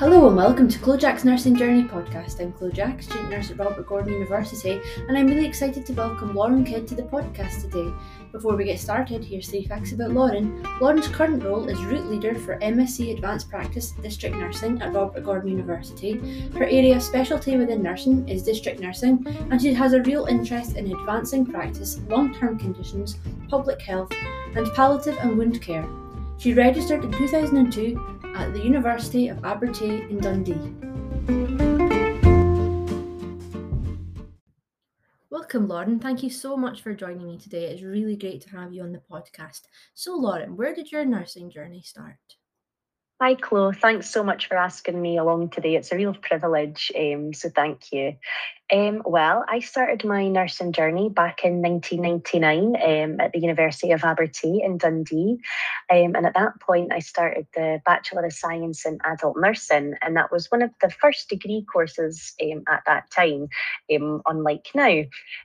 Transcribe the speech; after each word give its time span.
Hello 0.00 0.28
and 0.28 0.34
welcome 0.34 0.66
to 0.66 0.78
Clojack's 0.78 1.26
Nursing 1.26 1.54
Journey 1.54 1.82
podcast. 1.82 2.40
I'm 2.40 2.54
Clojack, 2.54 3.02
student 3.02 3.28
nurse 3.28 3.50
at 3.50 3.58
Robert 3.58 3.86
Gordon 3.86 4.14
University, 4.14 4.80
and 4.96 5.18
I'm 5.18 5.26
really 5.26 5.44
excited 5.44 5.84
to 5.84 5.92
welcome 5.92 6.34
Lauren 6.34 6.64
Kydd 6.64 6.88
to 6.88 6.94
the 6.94 7.02
podcast 7.02 7.60
today. 7.60 7.92
Before 8.32 8.56
we 8.56 8.64
get 8.64 8.80
started, 8.80 9.22
here's 9.22 9.50
three 9.50 9.66
facts 9.66 9.92
about 9.92 10.12
Lauren. 10.12 10.66
Lauren's 10.80 11.06
current 11.06 11.44
role 11.44 11.68
is 11.68 11.84
route 11.84 12.06
leader 12.06 12.34
for 12.34 12.58
MSc 12.60 13.12
Advanced 13.12 13.50
Practice 13.50 13.90
District 13.90 14.34
Nursing 14.34 14.80
at 14.80 14.94
Robert 14.94 15.22
Gordon 15.22 15.50
University. 15.50 16.12
Her 16.56 16.64
area 16.64 16.96
of 16.96 17.02
specialty 17.02 17.58
within 17.58 17.82
nursing 17.82 18.26
is 18.26 18.42
district 18.42 18.80
nursing, 18.80 19.22
and 19.50 19.60
she 19.60 19.74
has 19.74 19.92
a 19.92 20.00
real 20.04 20.24
interest 20.24 20.78
in 20.78 20.90
advancing 20.90 21.44
practice, 21.44 22.00
long 22.08 22.32
term 22.32 22.58
conditions, 22.58 23.18
public 23.50 23.82
health, 23.82 24.10
and 24.56 24.66
palliative 24.72 25.18
and 25.18 25.36
wound 25.36 25.60
care. 25.60 25.86
She 26.38 26.54
registered 26.54 27.04
in 27.04 27.12
2002 27.12 28.19
at 28.34 28.52
the 28.52 28.60
University 28.60 29.28
of 29.28 29.38
Abertay 29.38 30.08
in 30.10 30.18
Dundee. 30.18 30.74
Welcome, 35.30 35.68
Lauren. 35.68 35.98
Thank 35.98 36.22
you 36.22 36.30
so 36.30 36.56
much 36.56 36.82
for 36.82 36.94
joining 36.94 37.26
me 37.26 37.38
today. 37.38 37.64
It's 37.66 37.82
really 37.82 38.16
great 38.16 38.40
to 38.42 38.50
have 38.50 38.72
you 38.72 38.82
on 38.82 38.92
the 38.92 39.02
podcast. 39.10 39.62
So, 39.94 40.14
Lauren, 40.16 40.56
where 40.56 40.74
did 40.74 40.92
your 40.92 41.04
nursing 41.04 41.50
journey 41.50 41.82
start? 41.82 42.18
Hi, 43.20 43.34
Chloe. 43.34 43.74
Thanks 43.74 44.08
so 44.08 44.22
much 44.22 44.48
for 44.48 44.56
asking 44.56 45.00
me 45.00 45.18
along 45.18 45.50
today. 45.50 45.76
It's 45.76 45.92
a 45.92 45.96
real 45.96 46.14
privilege, 46.14 46.90
um, 46.98 47.34
so 47.34 47.50
thank 47.50 47.92
you. 47.92 48.14
Um, 48.72 49.02
well, 49.04 49.44
I 49.48 49.58
started 49.58 50.04
my 50.04 50.28
nursing 50.28 50.72
journey 50.72 51.08
back 51.08 51.44
in 51.44 51.60
1999 51.60 52.76
um, 52.76 53.20
at 53.20 53.32
the 53.32 53.40
University 53.40 53.90
of 53.90 54.02
Abertay 54.02 54.64
in 54.64 54.78
Dundee. 54.78 55.38
Um, 55.90 56.14
and 56.14 56.24
at 56.24 56.34
that 56.34 56.60
point, 56.60 56.92
I 56.92 57.00
started 57.00 57.46
the 57.54 57.80
Bachelor 57.84 58.24
of 58.24 58.32
Science 58.32 58.86
in 58.86 58.98
Adult 59.04 59.36
Nursing. 59.38 59.94
And 60.02 60.16
that 60.16 60.30
was 60.30 60.50
one 60.52 60.62
of 60.62 60.70
the 60.80 60.90
first 60.90 61.28
degree 61.28 61.66
courses 61.72 62.32
um, 62.40 62.62
at 62.68 62.82
that 62.86 63.10
time, 63.10 63.48
um, 63.92 64.22
unlike 64.26 64.68
now. 64.74 65.00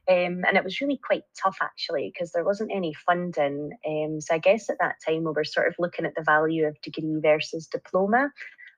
Um, 0.07 0.43
and 0.45 0.55
it 0.55 0.63
was 0.63 0.79
really 0.79 0.99
quite 1.03 1.23
tough, 1.41 1.57
actually, 1.61 2.11
because 2.13 2.31
there 2.31 2.45
wasn't 2.45 2.71
any 2.71 2.93
funding. 2.93 3.71
so 4.19 4.35
I 4.35 4.37
guess 4.37 4.69
at 4.69 4.77
that 4.79 4.97
time, 5.05 5.23
we 5.23 5.31
were 5.31 5.43
sort 5.43 5.67
of 5.67 5.75
looking 5.79 6.05
at 6.05 6.13
the 6.15 6.23
value 6.23 6.65
of 6.65 6.79
degree 6.81 7.19
versus 7.21 7.65
diploma 7.65 8.29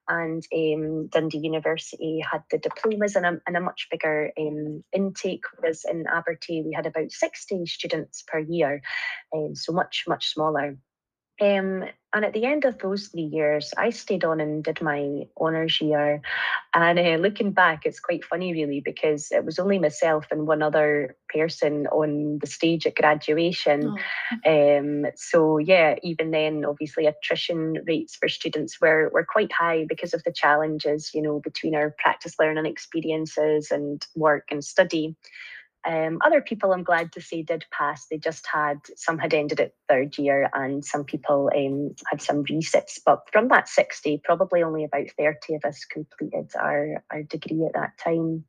and 0.09 0.43
um, 0.53 1.07
Dundee 1.07 1.39
University 1.39 2.19
had 2.19 2.43
the 2.51 2.57
diplomas 2.57 3.15
and 3.15 3.25
a, 3.25 3.41
and 3.45 3.57
a 3.57 3.61
much 3.61 3.87
bigger 3.91 4.31
um, 4.39 4.83
intake, 4.93 5.43
whereas 5.57 5.85
in 5.89 6.05
Abertay 6.05 6.63
we 6.63 6.73
had 6.73 6.85
about 6.85 7.11
60 7.11 7.65
students 7.65 8.23
per 8.27 8.39
year, 8.39 8.81
um, 9.35 9.55
so 9.55 9.73
much, 9.73 10.05
much 10.07 10.27
smaller. 10.33 10.77
Um, 11.39 11.85
and 12.13 12.25
at 12.25 12.33
the 12.33 12.45
end 12.45 12.65
of 12.65 12.79
those 12.79 13.09
three 13.09 13.21
years, 13.21 13.73
I 13.77 13.91
stayed 13.91 14.23
on 14.23 14.39
and 14.39 14.63
did 14.63 14.81
my 14.81 15.27
honours 15.39 15.79
year. 15.81 16.21
And 16.73 16.97
uh, 16.97 17.17
looking 17.21 17.51
back, 17.51 17.85
it's 17.85 17.99
quite 17.99 18.23
funny, 18.25 18.53
really, 18.53 18.79
because 18.79 19.27
it 19.31 19.45
was 19.45 19.59
only 19.59 19.77
myself 19.77 20.25
and 20.31 20.47
one 20.47 20.63
other 20.63 21.15
person 21.29 21.85
on 21.87 22.39
the 22.39 22.47
stage 22.47 22.87
at 22.87 22.95
graduation. 22.95 23.97
Oh. 24.45 24.77
Um, 24.77 25.05
so, 25.15 25.57
yeah, 25.57 25.95
even 26.01 26.31
then, 26.31 26.65
obviously, 26.65 27.05
attrition 27.05 27.83
rates 27.85 28.15
for 28.15 28.29
students 28.29 28.79
were, 28.81 29.09
were 29.13 29.25
quite 29.25 29.51
high 29.51 29.85
because 29.87 30.13
of 30.13 30.23
the 30.23 30.31
challenges, 30.31 31.11
you 31.13 31.21
know, 31.21 31.39
between 31.39 31.75
our 31.75 31.93
practice 31.99 32.35
learning 32.39 32.65
experiences 32.65 33.69
and 33.69 34.07
work 34.15 34.45
and 34.49 34.63
study. 34.63 35.15
Um, 35.87 36.19
other 36.23 36.41
people, 36.41 36.73
I'm 36.73 36.83
glad 36.83 37.13
to 37.13 37.21
say, 37.21 37.43
did 37.43 37.65
pass. 37.71 38.07
They 38.07 38.17
just 38.17 38.45
had 38.45 38.79
some 38.97 39.17
had 39.17 39.33
ended 39.33 39.61
at 39.61 39.73
third 39.87 40.17
year, 40.17 40.49
and 40.53 40.83
some 40.83 41.05
people 41.05 41.49
um, 41.55 41.95
had 42.09 42.21
some 42.21 42.43
resits. 42.43 42.99
But 43.03 43.21
from 43.31 43.47
that 43.47 43.69
60, 43.69 44.21
probably 44.25 44.63
only 44.63 44.83
about 44.83 45.07
30 45.17 45.55
of 45.55 45.65
us 45.65 45.85
completed 45.85 46.51
our, 46.59 47.03
our 47.09 47.23
degree 47.23 47.65
at 47.65 47.73
that 47.73 47.97
time. 47.97 48.43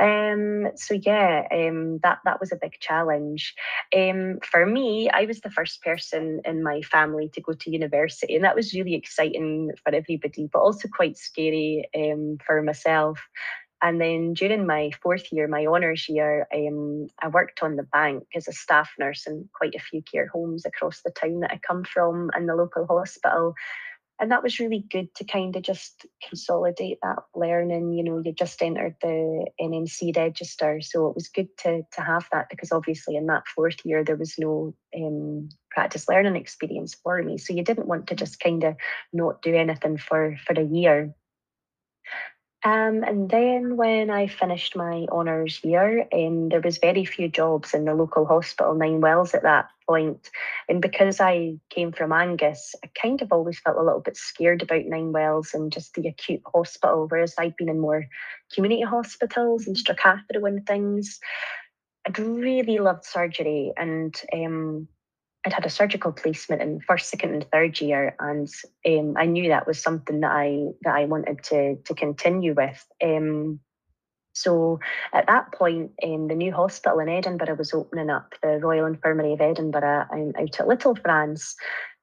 Um, 0.00 0.68
so 0.76 0.94
yeah, 0.94 1.46
um, 1.50 1.98
that 2.02 2.18
that 2.24 2.38
was 2.40 2.52
a 2.52 2.58
big 2.60 2.78
challenge. 2.80 3.54
Um, 3.96 4.38
for 4.48 4.64
me, 4.64 5.10
I 5.10 5.24
was 5.24 5.40
the 5.40 5.50
first 5.50 5.82
person 5.82 6.40
in 6.44 6.62
my 6.62 6.82
family 6.82 7.30
to 7.34 7.40
go 7.40 7.52
to 7.52 7.70
university, 7.70 8.36
and 8.36 8.44
that 8.44 8.54
was 8.54 8.74
really 8.74 8.94
exciting 8.94 9.72
for 9.82 9.94
everybody, 9.94 10.48
but 10.52 10.60
also 10.60 10.88
quite 10.88 11.16
scary 11.16 11.88
um, 11.96 12.38
for 12.44 12.62
myself. 12.62 13.20
And 13.80 14.00
then 14.00 14.34
during 14.34 14.66
my 14.66 14.90
fourth 15.02 15.32
year, 15.32 15.46
my 15.46 15.66
honours 15.66 16.08
year, 16.08 16.46
um, 16.52 17.06
I 17.22 17.28
worked 17.28 17.62
on 17.62 17.76
the 17.76 17.84
bank 17.84 18.24
as 18.34 18.48
a 18.48 18.52
staff 18.52 18.90
nurse 18.98 19.26
in 19.26 19.48
quite 19.52 19.74
a 19.74 19.80
few 19.80 20.02
care 20.02 20.26
homes 20.26 20.64
across 20.66 21.02
the 21.02 21.10
town 21.10 21.40
that 21.40 21.52
I 21.52 21.60
come 21.64 21.84
from 21.84 22.30
and 22.34 22.48
the 22.48 22.56
local 22.56 22.86
hospital. 22.86 23.54
And 24.20 24.32
that 24.32 24.42
was 24.42 24.58
really 24.58 24.84
good 24.90 25.14
to 25.14 25.24
kind 25.24 25.54
of 25.54 25.62
just 25.62 26.04
consolidate 26.28 26.98
that 27.02 27.22
learning. 27.36 27.92
You 27.92 28.02
know, 28.02 28.20
you 28.24 28.32
just 28.32 28.60
entered 28.60 28.96
the 29.00 29.46
NMC 29.60 30.16
register. 30.16 30.80
So 30.80 31.08
it 31.08 31.14
was 31.14 31.28
good 31.28 31.56
to, 31.58 31.82
to 31.92 32.00
have 32.00 32.26
that 32.32 32.48
because 32.50 32.72
obviously 32.72 33.14
in 33.14 33.26
that 33.26 33.46
fourth 33.46 33.76
year, 33.84 34.02
there 34.02 34.16
was 34.16 34.34
no 34.36 34.74
um, 34.96 35.50
practice 35.70 36.08
learning 36.08 36.34
experience 36.34 36.96
for 37.00 37.22
me. 37.22 37.38
So 37.38 37.52
you 37.52 37.62
didn't 37.62 37.86
want 37.86 38.08
to 38.08 38.16
just 38.16 38.40
kind 38.40 38.64
of 38.64 38.74
not 39.12 39.40
do 39.40 39.54
anything 39.54 39.98
for, 39.98 40.36
for 40.44 40.60
a 40.60 40.64
year. 40.64 41.14
Um, 42.64 43.04
and 43.04 43.30
then 43.30 43.76
when 43.76 44.10
I 44.10 44.26
finished 44.26 44.74
my 44.74 45.06
honours 45.12 45.60
year, 45.62 46.08
um, 46.12 46.48
there 46.48 46.60
was 46.60 46.78
very 46.78 47.04
few 47.04 47.28
jobs 47.28 47.72
in 47.72 47.84
the 47.84 47.94
local 47.94 48.26
hospital, 48.26 48.74
Ninewells, 48.74 49.32
at 49.32 49.44
that 49.44 49.68
point. 49.86 50.28
And 50.68 50.82
because 50.82 51.20
I 51.20 51.58
came 51.70 51.92
from 51.92 52.12
Angus, 52.12 52.74
I 52.84 52.90
kind 53.00 53.22
of 53.22 53.32
always 53.32 53.60
felt 53.60 53.76
a 53.76 53.82
little 53.82 54.00
bit 54.00 54.16
scared 54.16 54.62
about 54.62 54.86
Ninewells 54.86 55.54
and 55.54 55.70
just 55.70 55.94
the 55.94 56.08
acute 56.08 56.42
hospital, 56.52 57.06
whereas 57.08 57.34
I'd 57.38 57.56
been 57.56 57.68
in 57.68 57.78
more 57.78 58.06
community 58.52 58.82
hospitals 58.82 59.68
and 59.68 59.76
Stracathro 59.76 60.46
and 60.48 60.66
things. 60.66 61.20
I'd 62.08 62.18
really 62.18 62.78
loved 62.78 63.04
surgery 63.04 63.72
and 63.76 64.20
um, 64.32 64.88
I'd 65.44 65.52
had 65.52 65.66
a 65.66 65.70
surgical 65.70 66.12
placement 66.12 66.62
in 66.62 66.80
first, 66.80 67.10
second, 67.10 67.32
and 67.32 67.46
third 67.50 67.80
year, 67.80 68.16
and 68.18 68.48
um, 68.86 69.14
I 69.16 69.26
knew 69.26 69.48
that 69.48 69.66
was 69.66 69.80
something 69.80 70.20
that 70.20 70.32
I 70.32 70.66
that 70.82 70.94
I 70.94 71.04
wanted 71.04 71.42
to 71.44 71.76
to 71.76 71.94
continue 71.94 72.54
with. 72.54 72.84
Um, 73.02 73.60
so 74.32 74.78
at 75.12 75.26
that 75.26 75.52
point, 75.52 75.92
um, 76.02 76.28
the 76.28 76.34
new 76.34 76.52
hospital 76.52 77.00
in 77.00 77.08
Edinburgh 77.08 77.56
was 77.56 77.74
opening 77.74 78.10
up, 78.10 78.34
the 78.40 78.58
Royal 78.58 78.86
Infirmary 78.86 79.32
of 79.32 79.40
Edinburgh, 79.40 80.06
um, 80.12 80.32
out 80.38 80.60
at 80.60 80.68
Little 80.68 80.94
France 80.94 81.56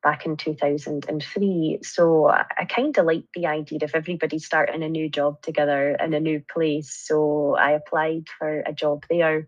back 0.03 0.25
in 0.25 0.37
2003. 0.37 1.79
So 1.81 2.27
I, 2.27 2.45
I 2.57 2.65
kind 2.65 2.97
of 2.97 3.05
liked 3.05 3.29
the 3.33 3.47
idea 3.47 3.79
of 3.81 3.91
everybody 3.95 4.37
starting 4.39 4.83
a 4.83 4.89
new 4.89 5.09
job 5.09 5.41
together 5.41 5.95
in 5.95 6.13
a 6.13 6.19
new 6.19 6.41
place. 6.51 6.93
So 6.93 7.55
I 7.55 7.71
applied 7.71 8.25
for 8.37 8.59
a 8.65 8.73
job 8.73 9.05
there 9.09 9.47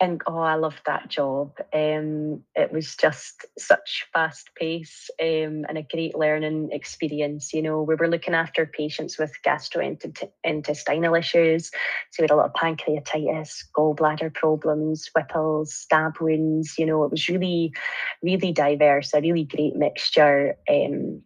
and 0.00 0.20
oh, 0.26 0.38
I 0.38 0.56
loved 0.56 0.80
that 0.86 1.08
job. 1.08 1.52
Um, 1.72 2.42
it 2.56 2.72
was 2.72 2.96
just 2.96 3.46
such 3.56 4.06
fast 4.12 4.50
pace 4.56 5.08
um, 5.22 5.64
and 5.68 5.78
a 5.78 5.86
great 5.88 6.16
learning 6.16 6.70
experience. 6.72 7.54
You 7.54 7.62
know, 7.62 7.82
we 7.82 7.94
were 7.94 8.08
looking 8.08 8.34
after 8.34 8.66
patients 8.66 9.18
with 9.18 9.32
gastrointestinal 9.44 11.18
issues. 11.18 11.70
So 12.10 12.20
we 12.20 12.24
had 12.24 12.32
a 12.32 12.36
lot 12.36 12.46
of 12.46 12.54
pancreatitis, 12.54 13.64
gallbladder 13.76 14.34
problems, 14.34 15.08
Whipple's, 15.14 15.72
stab 15.72 16.20
wounds. 16.20 16.74
You 16.76 16.86
know, 16.86 17.04
it 17.04 17.12
was 17.12 17.28
really, 17.28 17.72
really 18.20 18.52
diverse, 18.52 19.14
a 19.14 19.20
really 19.20 19.44
great 19.44 19.76
mixture. 19.76 20.56
Um, 20.68 21.22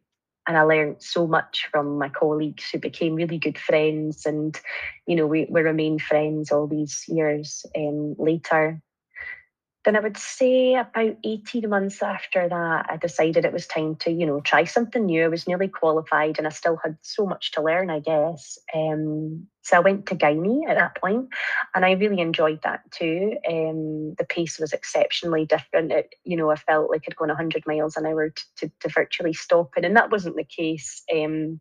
and 0.48 0.56
I 0.56 0.62
learned 0.62 0.97
so 1.03 1.26
much 1.26 1.69
from 1.70 1.98
my 1.98 2.09
colleagues 2.09 2.64
who 2.70 2.78
became 2.78 3.14
really 3.14 3.38
good 3.38 3.59
friends, 3.59 4.25
and 4.25 4.59
you 5.06 5.14
know 5.14 5.26
we 5.26 5.47
we 5.50 5.60
remained 5.60 6.03
friends 6.03 6.50
all 6.50 6.66
these 6.66 7.04
years 7.06 7.64
um, 7.76 8.16
later. 8.19 8.81
Then 9.84 9.94
I 9.94 10.00
would 10.00 10.16
say 10.16 10.75
about 10.75 11.16
18 11.22 11.69
months 11.69 12.03
after 12.03 12.48
that, 12.48 12.86
I 12.91 12.97
decided 12.97 13.45
it 13.45 13.53
was 13.53 13.66
time 13.66 13.95
to, 14.00 14.10
you 14.10 14.27
know, 14.27 14.41
try 14.41 14.65
something 14.65 15.06
new. 15.06 15.24
I 15.24 15.28
was 15.28 15.47
nearly 15.47 15.68
qualified 15.68 16.36
and 16.36 16.47
I 16.47 16.50
still 16.50 16.77
had 16.83 16.98
so 17.00 17.24
much 17.24 17.53
to 17.53 17.62
learn, 17.62 17.89
I 17.89 18.00
guess. 18.00 18.59
Um, 18.74 19.47
so 19.68 19.76
I 19.76 19.80
went 19.80 20.06
to 20.06 20.15
gynae 20.15 20.66
at 20.66 20.76
that 20.76 20.97
point, 20.98 21.28
and 21.74 21.84
I 21.84 21.92
really 21.92 22.20
enjoyed 22.20 22.60
that 22.62 22.80
too. 22.91 23.36
Um, 23.47 24.15
the 24.15 24.24
pace 24.26 24.59
was 24.59 24.72
exceptionally 24.72 25.44
different. 25.44 25.92
It, 25.92 26.15
you 26.24 26.38
know, 26.38 26.50
I 26.50 26.56
felt 26.56 26.91
like 26.91 27.04
I'd 27.06 27.16
gone 27.16 27.28
100 27.28 27.65
miles 27.66 27.97
an 27.97 28.06
hour 28.06 28.30
to, 28.30 28.42
to, 28.56 28.72
to 28.80 28.88
virtually 28.88 29.34
stopping, 29.34 29.84
and 29.84 29.94
that 29.94 30.10
wasn't 30.10 30.36
the 30.36 30.44
case. 30.44 31.03
Um, 31.15 31.59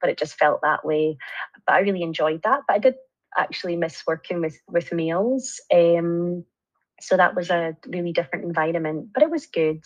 but 0.00 0.08
it 0.08 0.18
just 0.18 0.38
felt 0.38 0.60
that 0.62 0.84
way. 0.84 1.18
But 1.66 1.74
I 1.74 1.80
really 1.80 2.02
enjoyed 2.02 2.42
that. 2.44 2.60
But 2.68 2.74
I 2.74 2.78
did 2.78 2.94
actually 3.36 3.74
miss 3.74 4.04
working 4.06 4.40
with 4.40 4.56
with 4.68 4.92
males. 4.92 5.60
Um, 5.74 6.44
so 7.00 7.16
that 7.16 7.34
was 7.34 7.50
a 7.50 7.76
really 7.88 8.12
different 8.12 8.44
environment, 8.44 9.08
but 9.12 9.24
it 9.24 9.30
was 9.30 9.46
good. 9.46 9.82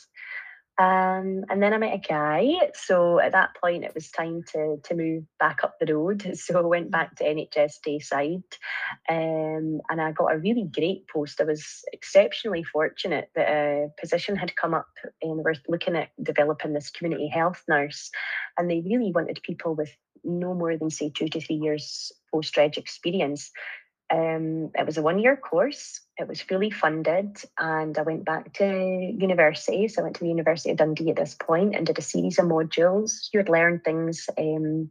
Um, 0.78 1.44
and 1.50 1.62
then 1.62 1.74
I 1.74 1.78
met 1.78 1.94
a 1.94 1.98
guy. 1.98 2.54
So 2.74 3.20
at 3.20 3.32
that 3.32 3.50
point, 3.60 3.84
it 3.84 3.94
was 3.94 4.10
time 4.10 4.42
to 4.52 4.78
to 4.84 4.94
move 4.94 5.24
back 5.38 5.60
up 5.62 5.76
the 5.78 5.94
road. 5.94 6.22
So 6.42 6.58
I 6.58 6.62
went 6.62 6.90
back 6.90 7.14
to 7.16 7.24
NHS 7.24 7.74
Tayside, 7.86 8.42
um, 9.08 9.80
and 9.90 10.00
I 10.00 10.12
got 10.12 10.34
a 10.34 10.38
really 10.38 10.64
great 10.64 11.06
post. 11.08 11.40
I 11.40 11.44
was 11.44 11.82
exceptionally 11.92 12.64
fortunate 12.64 13.30
that 13.34 13.48
a 13.48 13.88
position 14.00 14.34
had 14.34 14.56
come 14.56 14.72
up, 14.74 14.88
and 15.20 15.36
we 15.36 15.42
were 15.42 15.54
looking 15.68 15.94
at 15.94 16.08
developing 16.22 16.72
this 16.72 16.90
community 16.90 17.28
health 17.28 17.62
nurse, 17.68 18.10
and 18.56 18.70
they 18.70 18.80
really 18.80 19.12
wanted 19.12 19.40
people 19.42 19.74
with 19.74 19.94
no 20.24 20.54
more 20.54 20.76
than 20.76 20.90
say 20.90 21.10
two 21.10 21.28
to 21.28 21.40
three 21.40 21.56
years 21.56 22.12
post 22.32 22.56
reg 22.56 22.78
experience. 22.78 23.50
Um, 24.10 24.70
it 24.74 24.86
was 24.86 24.98
a 24.98 25.02
one 25.02 25.18
year 25.18 25.36
course. 25.36 26.00
It 26.18 26.28
was 26.28 26.42
fully 26.42 26.70
funded, 26.70 27.38
and 27.58 27.96
I 27.96 28.02
went 28.02 28.24
back 28.24 28.52
to 28.54 28.66
university. 28.66 29.88
So 29.88 30.02
I 30.02 30.04
went 30.04 30.16
to 30.16 30.24
the 30.24 30.28
University 30.28 30.70
of 30.70 30.76
Dundee 30.76 31.10
at 31.10 31.16
this 31.16 31.34
point 31.34 31.74
and 31.74 31.86
did 31.86 31.98
a 31.98 32.02
series 32.02 32.38
of 32.38 32.46
modules. 32.46 33.28
You 33.32 33.40
would 33.40 33.48
learn 33.48 33.80
things, 33.80 34.28
um, 34.36 34.90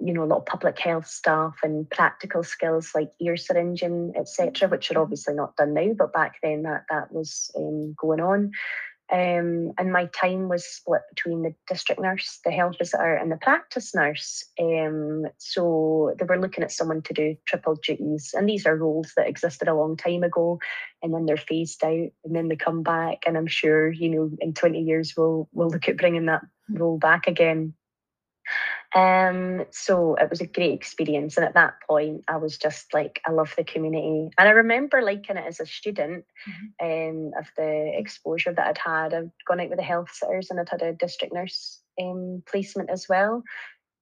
you 0.00 0.12
know, 0.12 0.24
a 0.24 0.26
lot 0.26 0.40
of 0.40 0.46
public 0.46 0.78
health 0.78 1.06
stuff 1.06 1.56
and 1.62 1.88
practical 1.88 2.42
skills 2.42 2.90
like 2.94 3.10
ear 3.20 3.38
syringing, 3.38 4.12
etc., 4.16 4.68
which 4.68 4.90
are 4.90 5.00
obviously 5.00 5.32
not 5.32 5.56
done 5.56 5.72
now, 5.72 5.94
but 5.96 6.12
back 6.12 6.36
then 6.42 6.62
that 6.64 6.84
that 6.90 7.10
was 7.10 7.50
um, 7.56 7.94
going 7.98 8.20
on. 8.20 8.52
Um, 9.10 9.72
and 9.78 9.90
my 9.92 10.06
time 10.06 10.48
was 10.48 10.66
split 10.66 11.00
between 11.08 11.42
the 11.42 11.54
district 11.66 12.00
nurse, 12.00 12.40
the 12.44 12.50
health 12.50 12.76
visitor, 12.78 13.14
and 13.14 13.32
the 13.32 13.36
practice 13.36 13.94
nurse. 13.94 14.44
Um, 14.60 15.24
so 15.38 16.14
they 16.18 16.26
were 16.26 16.38
looking 16.38 16.62
at 16.62 16.72
someone 16.72 17.00
to 17.02 17.14
do 17.14 17.36
triple 17.46 17.76
duties. 17.76 18.34
And 18.36 18.48
these 18.48 18.66
are 18.66 18.76
roles 18.76 19.12
that 19.16 19.28
existed 19.28 19.66
a 19.66 19.74
long 19.74 19.96
time 19.96 20.24
ago, 20.24 20.58
and 21.02 21.14
then 21.14 21.24
they're 21.24 21.38
phased 21.38 21.82
out, 21.84 22.10
and 22.24 22.34
then 22.36 22.48
they 22.48 22.56
come 22.56 22.82
back. 22.82 23.18
And 23.26 23.38
I'm 23.38 23.46
sure, 23.46 23.90
you 23.90 24.10
know, 24.10 24.30
in 24.40 24.52
20 24.52 24.80
years, 24.82 25.14
we'll, 25.16 25.48
we'll 25.52 25.70
look 25.70 25.88
at 25.88 25.96
bringing 25.96 26.26
that 26.26 26.42
role 26.68 26.98
back 26.98 27.26
again. 27.26 27.74
Um, 28.94 29.64
so 29.70 30.14
it 30.14 30.30
was 30.30 30.40
a 30.40 30.46
great 30.46 30.72
experience. 30.72 31.36
And 31.36 31.44
at 31.44 31.54
that 31.54 31.74
point, 31.88 32.24
I 32.28 32.36
was 32.36 32.56
just 32.56 32.94
like, 32.94 33.20
I 33.26 33.32
love 33.32 33.54
the 33.56 33.64
community. 33.64 34.30
And 34.38 34.48
I 34.48 34.52
remember 34.52 35.02
liking 35.02 35.36
it 35.36 35.44
as 35.46 35.60
a 35.60 35.66
student 35.66 36.24
mm-hmm. 36.48 36.86
um, 36.86 37.32
of 37.38 37.46
the 37.56 37.92
exposure 37.98 38.52
that 38.52 38.66
I'd 38.66 38.78
had. 38.78 39.14
I'd 39.14 39.30
gone 39.46 39.60
out 39.60 39.68
with 39.68 39.78
the 39.78 39.84
health 39.84 40.10
sitters 40.12 40.50
and 40.50 40.58
I'd 40.58 40.70
had 40.70 40.82
a 40.82 40.92
district 40.92 41.34
nurse 41.34 41.80
um, 42.00 42.42
placement 42.46 42.90
as 42.90 43.08
well. 43.08 43.42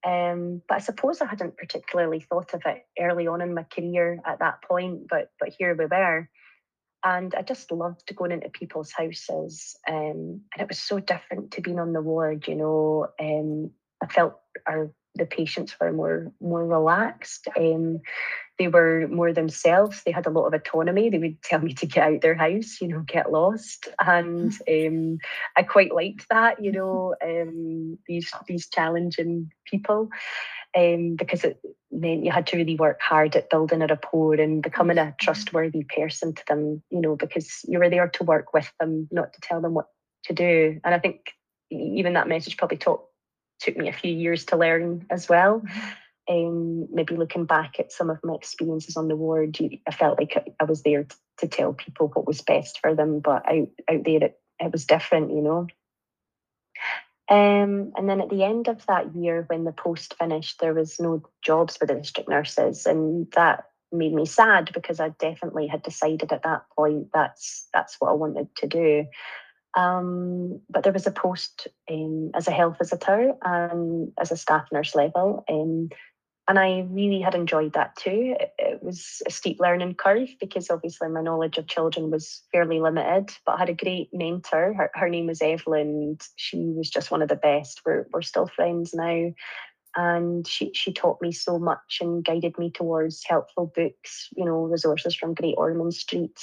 Um, 0.06 0.62
but 0.68 0.76
I 0.76 0.78
suppose 0.78 1.20
I 1.20 1.26
hadn't 1.26 1.56
particularly 1.56 2.20
thought 2.20 2.54
of 2.54 2.62
it 2.64 2.86
early 2.98 3.26
on 3.26 3.40
in 3.40 3.54
my 3.54 3.64
career 3.64 4.20
at 4.24 4.38
that 4.38 4.62
point, 4.62 5.08
but 5.08 5.30
but 5.40 5.54
here 5.58 5.74
we 5.74 5.86
were. 5.86 6.28
And 7.04 7.34
I 7.34 7.42
just 7.42 7.72
loved 7.72 8.14
going 8.14 8.32
into 8.32 8.48
people's 8.48 8.92
houses. 8.92 9.76
Um, 9.88 10.42
and 10.52 10.60
it 10.60 10.68
was 10.68 10.78
so 10.78 11.00
different 11.00 11.52
to 11.52 11.60
being 11.60 11.78
on 11.78 11.92
the 11.92 12.00
ward, 12.00 12.46
you 12.46 12.54
know. 12.54 13.08
Um, 13.20 13.70
I 14.02 14.06
felt 14.06 14.38
our 14.66 14.90
the 15.16 15.26
patients 15.26 15.74
were 15.80 15.92
more 15.92 16.32
more 16.40 16.66
relaxed. 16.66 17.48
Um, 17.56 18.00
they 18.58 18.68
were 18.68 19.06
more 19.08 19.32
themselves. 19.32 20.02
They 20.02 20.12
had 20.12 20.26
a 20.26 20.30
lot 20.30 20.46
of 20.46 20.54
autonomy. 20.54 21.10
They 21.10 21.18
would 21.18 21.42
tell 21.42 21.60
me 21.60 21.74
to 21.74 21.86
get 21.86 22.04
out 22.04 22.20
their 22.22 22.34
house, 22.34 22.80
you 22.80 22.88
know, 22.88 23.00
get 23.00 23.32
lost, 23.32 23.88
and 24.04 24.52
um, 24.68 25.18
I 25.56 25.62
quite 25.62 25.94
liked 25.94 26.26
that. 26.30 26.62
You 26.62 26.72
know, 26.72 27.14
um, 27.22 27.98
these 28.06 28.30
these 28.46 28.68
challenging 28.68 29.50
people. 29.64 30.08
Um, 30.76 31.16
because 31.16 31.42
it 31.42 31.58
meant 31.90 32.22
you 32.24 32.30
had 32.30 32.46
to 32.48 32.56
really 32.58 32.76
work 32.76 33.00
hard 33.00 33.34
at 33.34 33.48
building 33.48 33.80
a 33.80 33.86
rapport 33.86 34.34
and 34.34 34.62
becoming 34.62 34.98
a 34.98 35.02
mm-hmm. 35.02 35.16
trustworthy 35.18 35.84
person 35.84 36.34
to 36.34 36.42
them, 36.46 36.82
you 36.90 37.00
know, 37.00 37.16
because 37.16 37.60
you 37.64 37.78
were 37.78 37.88
there 37.88 38.08
to 38.08 38.24
work 38.24 38.52
with 38.52 38.70
them, 38.78 39.08
not 39.10 39.32
to 39.32 39.40
tell 39.40 39.62
them 39.62 39.72
what 39.72 39.86
to 40.24 40.34
do. 40.34 40.78
And 40.84 40.94
I 40.94 40.98
think 40.98 41.32
even 41.70 42.12
that 42.12 42.28
message 42.28 42.58
probably 42.58 42.76
taught 42.76 43.05
took 43.60 43.76
me 43.76 43.88
a 43.88 43.92
few 43.92 44.12
years 44.12 44.44
to 44.46 44.56
learn 44.56 45.06
as 45.10 45.28
well. 45.28 45.60
Mm-hmm. 45.60 45.88
Um, 46.28 46.88
maybe 46.92 47.16
looking 47.16 47.44
back 47.44 47.78
at 47.78 47.92
some 47.92 48.10
of 48.10 48.18
my 48.24 48.34
experiences 48.34 48.96
on 48.96 49.06
the 49.06 49.14
ward, 49.14 49.56
I 49.86 49.92
felt 49.92 50.18
like 50.18 50.36
I 50.58 50.64
was 50.64 50.82
there 50.82 51.04
to, 51.04 51.16
to 51.38 51.48
tell 51.48 51.72
people 51.72 52.08
what 52.08 52.26
was 52.26 52.42
best 52.42 52.80
for 52.80 52.96
them, 52.96 53.20
but 53.20 53.46
out, 53.46 53.68
out 53.88 54.04
there 54.04 54.24
it, 54.24 54.40
it 54.58 54.72
was 54.72 54.86
different, 54.86 55.30
you 55.30 55.40
know. 55.40 55.68
Um, 57.28 57.92
and 57.96 58.08
then 58.08 58.20
at 58.20 58.28
the 58.28 58.44
end 58.44 58.68
of 58.68 58.84
that 58.86 59.14
year, 59.14 59.44
when 59.48 59.64
the 59.64 59.72
post 59.72 60.14
finished, 60.18 60.60
there 60.60 60.74
was 60.74 61.00
no 61.00 61.22
jobs 61.44 61.76
for 61.76 61.86
the 61.86 61.94
district 61.94 62.28
nurses, 62.28 62.86
and 62.86 63.30
that 63.32 63.64
made 63.92 64.12
me 64.12 64.26
sad 64.26 64.70
because 64.72 65.00
I 65.00 65.10
definitely 65.10 65.66
had 65.66 65.82
decided 65.82 66.32
at 66.32 66.42
that 66.42 66.64
point 66.76 67.08
that's 67.12 67.68
that's 67.72 67.96
what 67.98 68.10
I 68.10 68.14
wanted 68.14 68.54
to 68.56 68.66
do. 68.66 69.06
Um, 69.76 70.62
but 70.70 70.82
there 70.82 70.92
was 70.92 71.06
a 71.06 71.12
post 71.12 71.68
um, 71.90 72.30
as 72.34 72.48
a 72.48 72.52
health 72.52 72.78
visitor 72.78 73.34
and 73.42 74.10
as 74.18 74.32
a 74.32 74.36
staff 74.36 74.66
nurse 74.72 74.94
level. 74.94 75.44
Um, 75.48 75.90
and 76.48 76.58
I 76.58 76.86
really 76.88 77.20
had 77.20 77.34
enjoyed 77.34 77.72
that 77.74 77.96
too. 77.96 78.36
It, 78.38 78.54
it, 78.58 78.82
was 78.82 79.20
a 79.26 79.30
steep 79.30 79.58
learning 79.58 79.94
curve 79.94 80.28
because 80.40 80.70
obviously 80.70 81.08
my 81.08 81.20
knowledge 81.20 81.58
of 81.58 81.66
children 81.66 82.10
was 82.10 82.42
fairly 82.52 82.80
limited, 82.80 83.36
but 83.44 83.56
I 83.56 83.58
had 83.58 83.68
a 83.68 83.74
great 83.74 84.10
mentor. 84.12 84.72
Her, 84.72 84.90
her 84.94 85.08
name 85.08 85.26
was 85.26 85.42
Evelyn. 85.42 86.18
she 86.36 86.58
was 86.58 86.88
just 86.88 87.10
one 87.10 87.20
of 87.20 87.28
the 87.28 87.36
best. 87.36 87.80
We're, 87.84 88.06
we're 88.12 88.22
still 88.22 88.46
friends 88.46 88.94
now. 88.94 89.32
And 89.96 90.46
she, 90.46 90.72
she 90.72 90.92
taught 90.92 91.20
me 91.20 91.32
so 91.32 91.58
much 91.58 91.98
and 92.00 92.24
guided 92.24 92.58
me 92.58 92.70
towards 92.70 93.24
helpful 93.26 93.72
books, 93.74 94.28
you 94.36 94.44
know, 94.44 94.64
resources 94.64 95.16
from 95.16 95.34
Great 95.34 95.54
Ormond 95.58 95.94
Street 95.94 96.38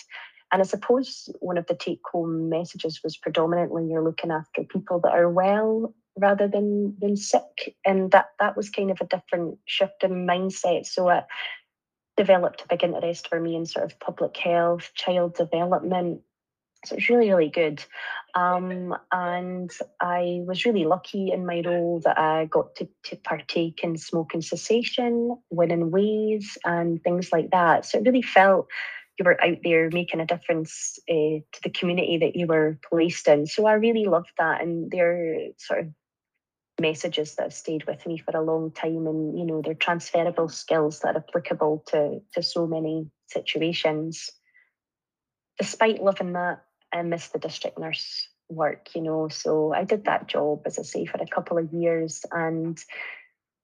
and 0.54 0.62
I 0.62 0.66
suppose 0.66 1.30
one 1.40 1.58
of 1.58 1.66
the 1.66 1.74
take 1.74 2.02
home 2.10 2.48
messages 2.48 3.02
was 3.04 3.18
predominantly 3.18 3.88
you're 3.90 4.04
looking 4.04 4.30
after 4.30 4.64
people 4.64 5.00
that 5.00 5.12
are 5.12 5.30
well 5.30 5.96
rather 6.16 6.48
than 6.48 6.96
than 7.02 7.18
sick. 7.18 7.76
And 7.84 8.12
that 8.12 8.28
that 8.40 8.56
was 8.56 8.70
kind 8.70 8.92
of 8.92 9.02
a 9.02 9.08
different 9.08 9.58
shift 9.66 10.04
in 10.04 10.28
mindset. 10.28 10.86
So 10.86 11.10
it 11.10 11.24
developed 12.18 12.62
a 12.62 12.68
big 12.68 12.84
interest 12.84 13.28
for 13.28 13.40
me 13.40 13.56
in 13.56 13.66
sort 13.66 13.86
of 13.86 14.00
public 14.00 14.38
health, 14.38 14.92
child 14.94 15.34
development. 15.34 16.22
So 16.86 16.98
it's 16.98 17.10
really, 17.10 17.30
really 17.30 17.50
good. 17.50 17.84
Um, 18.36 18.96
and 19.12 19.72
I 20.02 20.42
was 20.46 20.66
really 20.66 20.84
lucky 20.84 21.32
in 21.32 21.48
my 21.48 21.64
role 21.66 22.02
that 22.04 22.20
I 22.20 22.46
got 22.46 22.76
to, 22.76 22.88
to 23.06 23.16
partake 23.16 23.80
in 23.84 23.98
smoking 23.98 24.42
cessation, 24.44 25.36
winning 25.50 25.90
ways, 25.90 26.60
and 26.64 27.02
things 27.02 27.32
like 27.32 27.50
that. 27.52 27.86
So 27.86 27.98
it 27.98 28.06
really 28.06 28.22
felt 28.22 28.68
you 29.18 29.25
were 29.25 29.42
out 29.44 29.57
there 29.63 29.89
making 29.92 30.19
a 30.19 30.25
difference 30.25 30.98
uh, 31.10 31.13
to 31.51 31.62
the 31.63 31.69
community 31.69 32.18
that 32.19 32.36
you 32.36 32.48
were 32.48 32.80
placed 32.89 33.27
in. 33.27 33.45
So 33.45 33.65
I 33.65 33.74
really 33.74 34.06
loved 34.06 34.31
that, 34.38 34.62
and 34.62 34.89
they're 34.89 35.50
sort 35.57 35.81
of 35.81 35.88
messages 36.80 37.36
that 37.36 37.44
have 37.44 37.54
stayed 37.54 37.86
with 37.86 38.06
me 38.07 38.18
for 38.18 38.36
a 38.36 38.44
long 38.44 38.71
time, 38.71 39.06
and 39.07 39.38
you 39.38 39.45
know 39.45 39.62
they're 39.62 39.75
transferable 39.75 40.50
skills 40.50 41.00
that 41.00 41.15
are 41.15 41.25
applicable 41.27 41.83
to 41.88 42.21
to 42.33 42.44
so 42.44 42.65
many 42.65 43.10
situations. 43.27 44.30
Despite 45.60 46.04
loving 46.04 46.33
that, 46.33 46.63
I 46.92 47.04
miss 47.04 47.27
the 47.27 47.39
district 47.39 47.77
nurse 47.77 48.27
work, 48.50 48.95
you 48.95 49.01
know. 49.01 49.27
So 49.30 49.74
I 49.74 49.83
did 49.83 50.06
that 50.06 50.27
job, 50.27 50.63
as 50.65 50.79
I 50.79 50.84
say, 50.84 51.05
for 51.05 51.17
a 51.22 51.27
couple 51.27 51.60
of 51.60 51.72
years, 51.72 52.25
and 52.32 52.77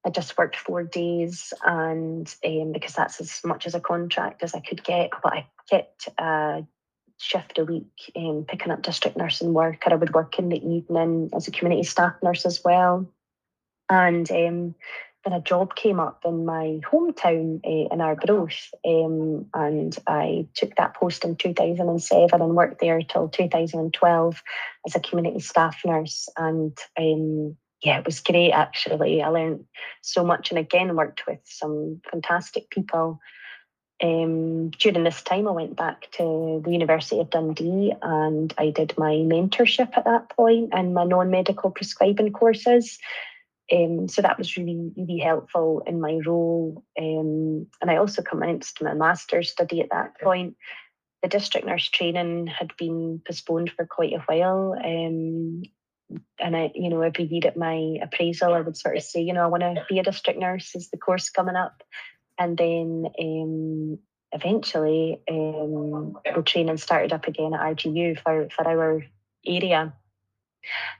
I 0.05 0.09
just 0.09 0.37
worked 0.37 0.55
four 0.55 0.83
days, 0.83 1.53
and 1.65 2.33
um, 2.45 2.71
because 2.71 2.93
that's 2.93 3.19
as 3.19 3.41
much 3.43 3.67
as 3.67 3.75
a 3.75 3.81
contract 3.81 4.43
as 4.43 4.55
I 4.55 4.61
could 4.61 4.83
get, 4.83 5.09
but 5.21 5.33
I 5.33 5.47
get 5.69 6.05
a 6.17 6.63
shift 7.17 7.57
a 7.57 7.65
week 7.65 8.11
um, 8.15 8.45
picking 8.47 8.71
up 8.71 8.81
district 8.81 9.17
nursing 9.17 9.53
work, 9.53 9.83
or 9.85 9.93
I 9.93 9.95
would 9.97 10.13
work 10.13 10.39
in 10.39 10.49
the 10.49 10.65
evening 10.65 11.29
as 11.35 11.47
a 11.47 11.51
community 11.51 11.83
staff 11.83 12.15
nurse 12.23 12.45
as 12.45 12.61
well. 12.63 13.11
And 13.89 14.29
um, 14.31 14.75
then 15.25 15.33
a 15.33 15.41
job 15.41 15.75
came 15.75 15.99
up 15.99 16.21
in 16.25 16.45
my 16.45 16.79
hometown 16.89 17.59
uh, 17.65 17.93
in 17.93 17.99
Arbroath, 17.99 18.73
um, 18.87 19.47
and 19.53 19.97
I 20.07 20.47
took 20.55 20.75
that 20.77 20.95
post 20.95 21.25
in 21.25 21.35
2007 21.35 22.41
and 22.41 22.55
worked 22.55 22.79
there 22.79 23.01
till 23.01 23.27
2012 23.27 24.43
as 24.87 24.95
a 24.95 24.99
community 25.01 25.41
staff 25.41 25.81
nurse. 25.85 26.29
And 26.37 26.77
um, 26.97 27.57
yeah, 27.81 27.99
it 27.99 28.05
was 28.05 28.19
great 28.19 28.51
actually. 28.51 29.21
I 29.21 29.29
learned 29.29 29.65
so 30.01 30.23
much 30.23 30.49
and 30.51 30.59
again 30.59 30.95
worked 30.95 31.25
with 31.27 31.39
some 31.45 32.01
fantastic 32.09 32.69
people. 32.69 33.19
Um, 34.01 34.69
during 34.71 35.03
this 35.03 35.21
time, 35.21 35.47
I 35.47 35.51
went 35.51 35.75
back 35.75 36.09
to 36.13 36.61
the 36.63 36.71
University 36.71 37.19
of 37.19 37.29
Dundee 37.29 37.93
and 38.01 38.53
I 38.57 38.69
did 38.69 38.97
my 38.97 39.11
mentorship 39.11 39.97
at 39.97 40.05
that 40.05 40.29
point 40.29 40.69
and 40.73 40.93
my 40.93 41.03
non 41.03 41.29
medical 41.29 41.71
prescribing 41.71 42.31
courses. 42.31 42.97
Um, 43.71 44.07
so 44.07 44.21
that 44.21 44.37
was 44.37 44.57
really, 44.57 44.91
really 44.97 45.19
helpful 45.19 45.83
in 45.85 46.01
my 46.01 46.19
role. 46.25 46.83
Um, 46.97 47.67
and 47.81 47.91
I 47.91 47.97
also 47.97 48.21
commenced 48.21 48.81
my 48.81 48.93
master's 48.93 49.51
study 49.51 49.81
at 49.81 49.91
that 49.91 50.19
point. 50.19 50.55
The 51.21 51.29
district 51.29 51.67
nurse 51.67 51.87
training 51.89 52.47
had 52.47 52.71
been 52.77 53.21
postponed 53.27 53.71
for 53.71 53.85
quite 53.85 54.13
a 54.13 54.23
while. 54.25 54.75
Um, 54.83 55.63
and 56.39 56.55
I, 56.55 56.71
you 56.73 56.89
know, 56.89 57.01
every 57.01 57.25
year 57.25 57.41
at 57.45 57.57
my 57.57 57.97
appraisal, 58.01 58.53
I 58.53 58.61
would 58.61 58.77
sort 58.77 58.97
of 58.97 59.03
say, 59.03 59.21
you 59.21 59.33
know, 59.33 59.43
I 59.43 59.47
want 59.47 59.61
to 59.61 59.85
be 59.87 59.99
a 59.99 60.03
district 60.03 60.39
nurse. 60.39 60.75
Is 60.75 60.89
the 60.89 60.97
course 60.97 61.29
coming 61.29 61.55
up? 61.55 61.83
And 62.37 62.57
then 62.57 63.05
um, 63.19 63.99
eventually, 64.31 65.21
um, 65.29 66.17
the 66.23 66.41
training 66.43 66.77
started 66.77 67.13
up 67.13 67.27
again 67.27 67.53
at 67.53 67.59
RGU 67.59 68.19
for 68.21 68.49
for 68.49 68.67
our 68.67 69.03
area. 69.45 69.93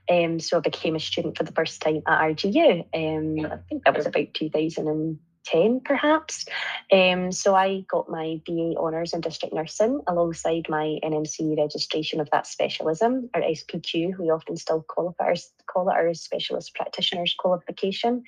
Um, 0.10 0.40
so 0.40 0.58
I 0.58 0.62
became 0.62 0.96
a 0.96 1.00
student 1.00 1.38
for 1.38 1.44
the 1.44 1.52
first 1.52 1.82
time 1.82 2.02
at 2.08 2.22
RGU. 2.22 2.86
Um, 2.94 3.52
I 3.52 3.58
think 3.68 3.86
that 3.86 3.96
was 3.96 4.06
about 4.06 4.34
2000 4.34 5.20
10 5.46 5.82
perhaps. 5.84 6.46
Um, 6.92 7.32
so 7.32 7.56
I 7.56 7.86
got 7.90 8.10
my 8.10 8.42
BA 8.46 8.76
Honours 8.78 9.14
in 9.14 9.22
District 9.22 9.54
Nursing 9.54 10.02
alongside 10.08 10.68
my 10.70 11.00
NMC 11.04 11.58
registration 11.58 12.20
of 12.20 12.30
that 12.32 12.48
specialism, 12.48 13.30
or 13.34 13.42
SPQ, 13.42 14.18
we 14.20 14.30
often 14.30 14.58
still 14.58 14.86
qualify, 14.88 15.36
call 15.68 15.90
it 15.90 15.94
our 15.94 16.14
Specialist 16.14 16.76
Practitioners 16.76 17.36
qualification. 17.38 18.24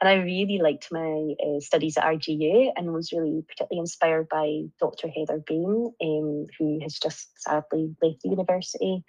And 0.00 0.08
I 0.08 0.14
really 0.14 0.58
liked 0.58 0.92
my 0.92 1.34
uh, 1.44 1.60
studies 1.60 1.96
at 1.96 2.04
RGU 2.04 2.70
and 2.76 2.92
was 2.92 3.12
really 3.12 3.42
particularly 3.48 3.80
inspired 3.80 4.28
by 4.28 4.62
Dr. 4.78 5.08
Heather 5.08 5.42
Bain, 5.44 5.92
um, 6.00 6.46
who 6.56 6.78
has 6.82 6.98
just 6.98 7.28
sadly 7.42 7.96
left 8.00 8.22
the 8.22 8.28
university. 8.28 9.04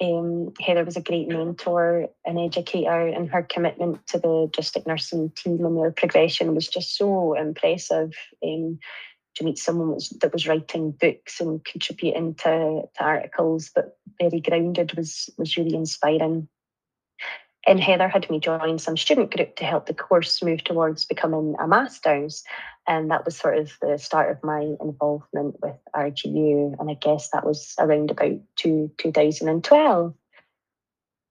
Um, 0.00 0.52
Heather 0.60 0.84
was 0.84 0.96
a 0.96 1.02
great 1.02 1.28
mentor 1.28 2.08
and 2.24 2.38
educator, 2.38 3.06
and 3.06 3.30
her 3.30 3.42
commitment 3.42 4.06
to 4.08 4.18
the 4.18 4.50
district 4.52 4.86
nursing 4.86 5.30
team 5.30 5.64
and 5.64 5.76
their 5.76 5.90
progression 5.90 6.54
was 6.54 6.68
just 6.68 6.96
so 6.96 7.34
impressive. 7.34 8.12
Um, 8.44 8.78
to 9.36 9.44
meet 9.44 9.58
someone 9.58 9.92
was, 9.92 10.08
that 10.20 10.32
was 10.32 10.46
writing 10.48 10.92
books 10.92 11.40
and 11.40 11.62
contributing 11.64 12.34
to, 12.36 12.82
to 12.94 13.04
articles, 13.04 13.70
but 13.74 13.98
very 14.20 14.40
grounded 14.40 14.96
was 14.96 15.28
was 15.36 15.56
really 15.56 15.74
inspiring. 15.74 16.48
And 17.66 17.80
Heather 17.80 18.08
had 18.08 18.30
me 18.30 18.38
join 18.38 18.78
some 18.78 18.96
student 18.96 19.34
group 19.34 19.56
to 19.56 19.64
help 19.64 19.86
the 19.86 19.94
course 19.94 20.40
move 20.42 20.62
towards 20.62 21.04
becoming 21.04 21.56
a 21.60 21.66
master's. 21.66 22.44
And 22.86 23.10
that 23.10 23.24
was 23.24 23.36
sort 23.36 23.58
of 23.58 23.72
the 23.82 23.98
start 23.98 24.30
of 24.30 24.44
my 24.44 24.76
involvement 24.80 25.56
with 25.60 25.76
RGU. 25.94 26.78
And 26.78 26.88
I 26.88 26.94
guess 26.94 27.30
that 27.30 27.44
was 27.44 27.74
around 27.80 28.12
about 28.12 28.38
two, 28.54 28.92
2012. 28.98 30.14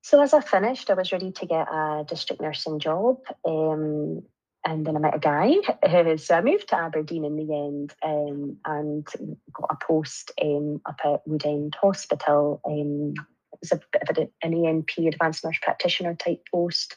So 0.01 0.21
as 0.21 0.33
I 0.33 0.41
finished, 0.41 0.89
I 0.89 0.93
was 0.93 1.13
ready 1.13 1.31
to 1.31 1.45
get 1.45 1.67
a 1.71 2.05
district 2.07 2.41
nursing 2.41 2.79
job. 2.79 3.19
Um, 3.47 4.23
and 4.65 4.85
then 4.85 4.97
I 4.97 4.99
met 4.99 5.15
a 5.15 5.19
guy. 5.19 5.55
So 6.17 6.35
I 6.35 6.41
moved 6.41 6.69
to 6.69 6.75
Aberdeen 6.75 7.23
in 7.23 7.35
the 7.37 7.53
end 7.55 7.93
um, 8.03 8.57
and 8.65 9.07
got 9.53 9.69
a 9.71 9.85
post 9.85 10.31
um, 10.41 10.81
up 10.85 10.99
at 11.05 11.25
Woodend 11.27 11.75
Hospital. 11.75 12.61
It 13.55 13.59
was 13.61 13.71
a 13.71 13.81
bit 13.91 14.09
of 14.09 14.29
an 14.43 14.53
ANP, 14.53 15.07
advanced 15.07 15.43
nurse 15.43 15.59
practitioner 15.61 16.15
type 16.15 16.41
post. 16.51 16.95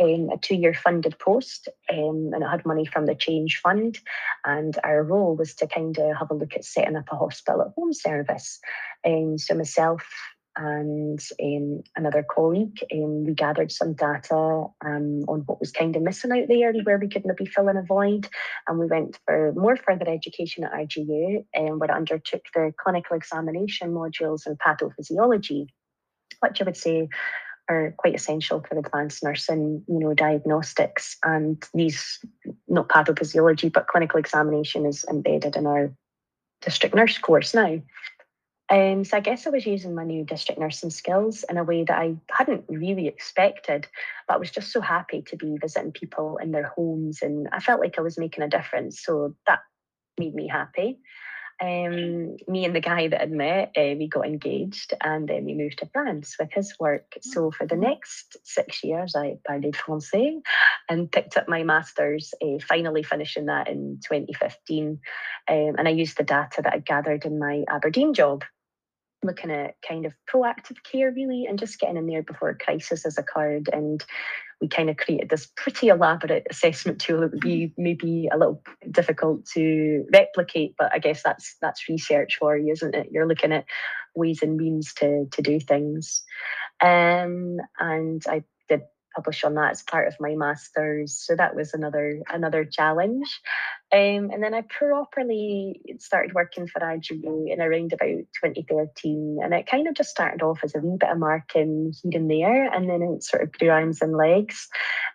Um, 0.00 0.30
a 0.32 0.38
two-year 0.38 0.72
funded 0.72 1.18
post, 1.18 1.68
um, 1.92 2.30
and 2.32 2.42
it 2.42 2.48
had 2.48 2.64
money 2.64 2.86
from 2.86 3.04
the 3.04 3.14
Change 3.14 3.60
Fund. 3.62 3.98
And 4.46 4.78
our 4.82 5.02
role 5.02 5.36
was 5.36 5.54
to 5.56 5.66
kind 5.66 5.98
of 5.98 6.16
have 6.16 6.30
a 6.30 6.34
look 6.34 6.56
at 6.56 6.64
setting 6.64 6.96
up 6.96 7.04
a 7.12 7.16
hospital 7.16 7.60
at 7.60 7.74
home 7.76 7.92
service. 7.92 8.60
Um, 9.04 9.36
so 9.36 9.54
myself, 9.54 10.02
and 10.56 11.20
um, 11.42 11.82
another 11.96 12.24
colleague, 12.28 12.80
um, 12.92 13.24
we 13.24 13.34
gathered 13.34 13.70
some 13.70 13.94
data 13.94 14.34
um, 14.84 15.24
on 15.28 15.42
what 15.46 15.60
was 15.60 15.70
kind 15.70 15.94
of 15.94 16.02
missing 16.02 16.32
out 16.32 16.48
there 16.48 16.70
and 16.70 16.84
where 16.84 16.98
we 16.98 17.08
could 17.08 17.24
maybe 17.24 17.46
fill 17.46 17.68
in 17.68 17.76
a 17.76 17.82
void. 17.82 18.28
And 18.66 18.78
we 18.78 18.86
went 18.86 19.18
for 19.26 19.52
more 19.54 19.76
further 19.76 20.08
education 20.08 20.64
at 20.64 20.72
and 20.96 21.44
um, 21.56 21.78
where 21.78 21.90
I 21.90 21.96
undertook 21.96 22.42
the 22.54 22.72
clinical 22.78 23.16
examination 23.16 23.92
modules 23.92 24.46
in 24.46 24.56
pathophysiology, 24.56 25.68
which 26.40 26.60
I 26.60 26.64
would 26.64 26.76
say 26.76 27.08
are 27.68 27.94
quite 27.96 28.14
essential 28.14 28.60
for 28.60 28.78
advanced 28.78 29.22
nursing, 29.22 29.84
you 29.86 29.98
know, 29.98 30.14
diagnostics. 30.14 31.16
And 31.22 31.62
these, 31.74 32.18
not 32.68 32.88
pathophysiology, 32.88 33.72
but 33.72 33.86
clinical 33.86 34.18
examination 34.18 34.86
is 34.86 35.04
embedded 35.08 35.56
in 35.56 35.66
our 35.66 35.92
district 36.62 36.94
nurse 36.94 37.18
course 37.18 37.54
now. 37.54 37.80
Um, 38.70 39.04
so 39.04 39.16
I 39.16 39.20
guess 39.20 39.46
I 39.46 39.50
was 39.50 39.66
using 39.66 39.96
my 39.96 40.04
new 40.04 40.24
district 40.24 40.60
nursing 40.60 40.90
skills 40.90 41.44
in 41.50 41.56
a 41.56 41.64
way 41.64 41.82
that 41.82 41.98
I 41.98 42.14
hadn't 42.30 42.64
really 42.68 43.08
expected, 43.08 43.88
but 44.28 44.34
I 44.34 44.36
was 44.36 44.52
just 44.52 44.70
so 44.70 44.80
happy 44.80 45.22
to 45.22 45.36
be 45.36 45.56
visiting 45.60 45.90
people 45.90 46.36
in 46.36 46.52
their 46.52 46.68
homes 46.76 47.20
and 47.20 47.48
I 47.50 47.58
felt 47.58 47.80
like 47.80 47.98
I 47.98 48.02
was 48.02 48.16
making 48.16 48.44
a 48.44 48.48
difference. 48.48 49.02
So 49.02 49.34
that 49.48 49.60
made 50.18 50.36
me 50.36 50.46
happy. 50.46 51.00
Um, 51.62 52.36
me 52.48 52.64
and 52.64 52.74
the 52.74 52.80
guy 52.80 53.08
that 53.08 53.20
I'd 53.20 53.30
met, 53.30 53.72
uh, 53.76 53.94
we 53.98 54.08
got 54.08 54.26
engaged 54.26 54.94
and 55.02 55.28
then 55.28 55.44
we 55.44 55.54
moved 55.54 55.80
to 55.80 55.90
France 55.92 56.36
with 56.38 56.50
his 56.52 56.74
work. 56.80 57.18
So 57.20 57.50
for 57.50 57.66
the 57.66 57.76
next 57.76 58.38
six 58.44 58.82
years, 58.82 59.14
I 59.14 59.36
parled 59.46 59.74
français 59.74 60.40
and 60.88 61.12
picked 61.12 61.36
up 61.36 61.48
my 61.48 61.62
master's, 61.62 62.32
uh, 62.42 62.58
finally 62.66 63.02
finishing 63.02 63.46
that 63.46 63.68
in 63.68 64.00
2015. 64.08 65.00
Um, 65.48 65.74
and 65.76 65.86
I 65.86 65.90
used 65.90 66.16
the 66.16 66.24
data 66.24 66.62
that 66.62 66.72
I 66.72 66.78
gathered 66.78 67.26
in 67.26 67.38
my 67.38 67.64
Aberdeen 67.68 68.14
job 68.14 68.42
looking 69.22 69.50
at 69.50 69.74
kind 69.86 70.06
of 70.06 70.14
proactive 70.32 70.82
care 70.90 71.10
really 71.10 71.46
and 71.46 71.58
just 71.58 71.78
getting 71.78 71.96
in 71.96 72.06
there 72.06 72.22
before 72.22 72.50
a 72.50 72.58
crisis 72.58 73.04
has 73.04 73.18
occurred. 73.18 73.68
And 73.72 74.04
we 74.60 74.68
kind 74.68 74.90
of 74.90 74.96
created 74.96 75.28
this 75.30 75.50
pretty 75.56 75.88
elaborate 75.88 76.46
assessment 76.50 77.00
tool 77.00 77.20
that 77.20 77.32
would 77.32 77.40
be 77.40 77.66
mm-hmm. 77.66 77.82
maybe 77.82 78.28
a 78.32 78.36
little 78.36 78.62
difficult 78.90 79.46
to 79.46 80.04
replicate 80.12 80.74
but 80.78 80.92
i 80.92 80.98
guess 80.98 81.22
that's 81.22 81.56
that's 81.62 81.88
research 81.88 82.36
for 82.38 82.56
you 82.56 82.72
isn't 82.72 82.94
it? 82.94 83.08
You're 83.10 83.26
looking 83.26 83.52
at 83.52 83.64
ways 84.14 84.42
and 84.42 84.56
means 84.56 84.92
to 84.94 85.26
to 85.32 85.42
do 85.42 85.60
things. 85.60 86.22
Um, 86.82 87.58
and 87.78 88.22
i 88.28 88.42
publish 89.14 89.44
on 89.44 89.54
that 89.54 89.72
as 89.72 89.82
part 89.82 90.08
of 90.08 90.14
my 90.20 90.34
masters 90.34 91.16
so 91.16 91.34
that 91.36 91.54
was 91.54 91.74
another 91.74 92.22
another 92.28 92.64
challenge 92.64 93.40
um, 93.92 94.30
and 94.30 94.40
then 94.40 94.54
I 94.54 94.62
properly 94.62 95.80
started 95.98 96.32
working 96.32 96.68
for 96.68 96.80
RGU 96.80 97.52
in 97.52 97.60
around 97.60 97.92
about 97.92 98.08
2013. 98.08 99.40
And 99.42 99.52
it 99.52 99.66
kind 99.66 99.88
of 99.88 99.94
just 99.94 100.10
started 100.10 100.42
off 100.42 100.60
as 100.62 100.76
a 100.76 100.78
wee 100.78 100.96
bit 100.96 101.10
of 101.10 101.18
marking 101.18 101.92
here 102.04 102.20
and 102.20 102.30
there. 102.30 102.72
And 102.72 102.88
then 102.88 103.02
it 103.02 103.24
sort 103.24 103.42
of 103.42 103.50
grew 103.50 103.70
arms 103.70 104.00
and 104.00 104.16
legs. 104.16 104.68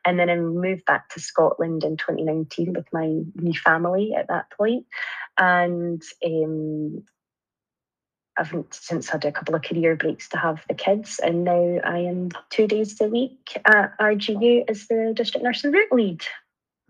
And 0.03 0.19
then 0.19 0.29
I 0.29 0.35
moved 0.35 0.83
back 0.83 1.07
to 1.09 1.21
Scotland 1.21 1.85
in 1.85 1.95
2019 1.95 2.73
with 2.73 2.87
my 2.91 3.07
new 3.35 3.53
family 3.53 4.13
at 4.17 4.27
that 4.27 4.51
point. 4.51 4.87
And 5.37 6.01
um, 6.25 7.03
I've 8.37 8.53
since 8.71 9.09
had 9.09 9.25
a 9.25 9.31
couple 9.31 9.55
of 9.55 9.63
career 9.63 9.95
breaks 9.95 10.27
to 10.29 10.37
have 10.37 10.63
the 10.67 10.75
kids, 10.75 11.19
and 11.19 11.43
now 11.43 11.79
I 11.83 11.99
am 11.99 12.29
two 12.49 12.67
days 12.67 12.99
a 12.99 13.07
week 13.07 13.57
at 13.65 13.97
RGU 13.99 14.69
as 14.69 14.87
the 14.87 15.13
district 15.15 15.43
nursing 15.43 15.71
route 15.71 15.91
lead. 15.91 16.21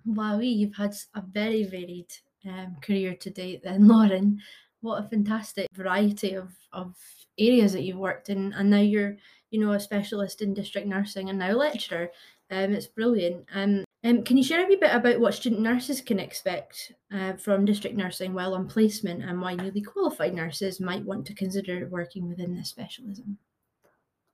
Wow, 0.05 0.39
you've 0.39 0.75
had 0.75 0.95
a 1.13 1.21
very 1.21 1.63
varied 1.63 2.11
um, 2.45 2.77
career 2.81 3.15
to 3.15 3.29
date, 3.29 3.63
then, 3.63 3.87
Lauren. 3.87 4.41
What 4.81 5.03
a 5.03 5.07
fantastic 5.07 5.67
variety 5.73 6.33
of, 6.33 6.53
of 6.71 6.95
areas 7.39 7.73
that 7.73 7.83
you've 7.83 7.97
worked 7.97 8.29
in, 8.29 8.53
and 8.53 8.69
now 8.69 8.81
you're, 8.81 9.17
you 9.51 9.59
know, 9.59 9.73
a 9.73 9.79
specialist 9.79 10.41
in 10.41 10.53
district 10.53 10.87
nursing 10.87 11.29
and 11.29 11.39
now 11.39 11.51
lecturer. 11.51 12.09
Um, 12.51 12.73
it's 12.73 12.87
brilliant. 12.87 13.45
Um, 13.53 13.84
um, 14.05 14.23
can 14.23 14.37
you 14.37 14.43
share 14.43 14.63
a 14.63 14.67
wee 14.67 14.75
bit 14.75 14.93
about 14.93 15.19
what 15.19 15.33
student 15.33 15.61
nurses 15.61 15.99
can 15.99 16.19
expect 16.19 16.93
uh, 17.11 17.33
from 17.33 17.65
district 17.65 17.97
nursing 17.97 18.33
while 18.33 18.53
on 18.53 18.67
placement, 18.67 19.23
and 19.23 19.41
why 19.41 19.55
newly 19.55 19.81
qualified 19.81 20.33
nurses 20.33 20.79
might 20.79 21.03
want 21.03 21.25
to 21.25 21.33
consider 21.33 21.87
working 21.89 22.29
within 22.29 22.55
this 22.55 22.69
specialism? 22.69 23.39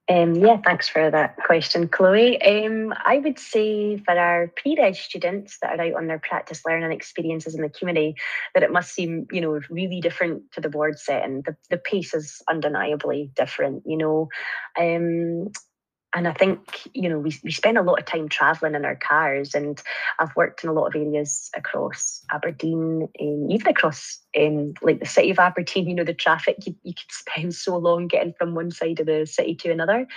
Um, 0.10 0.36
yeah, 0.36 0.58
thanks 0.58 0.90
for 0.90 1.10
that 1.10 1.38
question, 1.38 1.88
Chloe. 1.88 2.42
Um, 2.42 2.94
I 3.06 3.20
would 3.20 3.40
say 3.40 3.98
for 3.98 4.12
our 4.12 4.52
pre-reg 4.58 4.96
students 4.96 5.58
that 5.62 5.80
are 5.80 5.86
out 5.86 5.94
on 5.94 6.08
their 6.08 6.20
practice 6.20 6.64
learning 6.66 6.92
experiences 6.92 7.56
in 7.56 7.62
the 7.62 7.70
community, 7.70 8.16
that 8.54 8.64
it 8.64 8.74
must 8.74 8.94
seem, 8.94 9.26
you 9.32 9.40
know, 9.40 9.62
really 9.70 10.02
different 10.02 10.52
to 10.52 10.60
the 10.60 10.70
board 10.70 11.00
setting. 11.00 11.44
The, 11.44 11.56
the 11.70 11.78
pace 11.78 12.14
is 12.14 12.42
undeniably 12.50 13.32
different, 13.36 13.84
you 13.86 13.96
know. 13.96 14.28
Um, 14.78 15.52
and 16.14 16.28
I 16.28 16.34
think 16.34 16.90
you 16.94 17.10
know 17.10 17.20
we 17.20 17.38
we 17.44 17.52
spend 17.52 17.78
a 17.78 17.82
lot 17.82 18.00
of 18.00 18.06
time 18.06 18.28
traveling 18.28 18.76
in 18.76 18.86
our 18.86 18.96
cars, 18.96 19.56
and 19.56 19.82
I've 20.20 20.36
worked 20.36 20.64
in 20.64 20.70
a 20.70 20.74
lot 20.74 20.88
of 20.88 20.96
areas 20.96 21.50
across 21.56 22.24
Aberdeen, 22.32 23.08
and 23.18 23.52
even 23.52 23.68
across 23.68 24.20
um, 24.38 24.74
like 24.82 25.00
the 25.00 25.06
city 25.06 25.32
of 25.32 25.40
Aberdeen. 25.40 25.88
You 25.88 25.96
know 25.96 26.04
the 26.04 26.14
traffic 26.14 26.58
you, 26.66 26.76
you 26.84 26.94
could 26.94 27.12
spend 27.12 27.56
so 27.56 27.78
long 27.78 28.08
getting 28.08 28.34
from 28.34 28.56
one 28.56 28.72
side 28.72 29.00
of 29.00 29.06
the 29.06 29.26
city 29.26 29.56
to 29.56 29.72
another, 29.72 30.08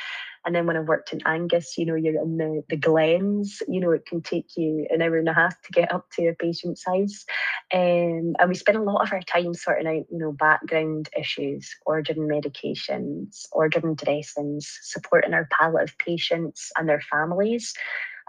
and 0.44 0.54
then 0.54 0.66
when 0.66 0.76
I 0.76 0.80
worked 0.80 1.12
in 1.12 1.20
Angus, 1.24 1.78
you 1.78 1.86
know, 1.86 1.94
you're 1.94 2.20
in 2.20 2.36
the, 2.36 2.62
the 2.68 2.76
glens, 2.76 3.62
you 3.66 3.80
know, 3.80 3.92
it 3.92 4.06
can 4.06 4.20
take 4.20 4.56
you 4.56 4.86
an 4.90 5.00
hour 5.00 5.16
and 5.16 5.28
a 5.28 5.32
half 5.32 5.60
to 5.62 5.72
get 5.72 5.92
up 5.92 6.10
to 6.12 6.28
a 6.28 6.34
patient's 6.34 6.84
house. 6.84 7.24
Um, 7.72 8.34
and 8.38 8.48
we 8.48 8.54
spend 8.54 8.76
a 8.76 8.82
lot 8.82 9.02
of 9.02 9.12
our 9.12 9.22
time 9.22 9.54
sorting 9.54 9.86
out, 9.86 10.04
you 10.10 10.18
know, 10.18 10.32
background 10.32 11.08
issues, 11.18 11.74
ordering 11.86 12.28
medications, 12.28 13.46
ordering 13.52 13.94
dressings, 13.94 14.78
supporting 14.82 15.34
our 15.34 15.48
palliative 15.50 15.96
patients 15.98 16.70
and 16.76 16.88
their 16.88 17.02
families 17.10 17.72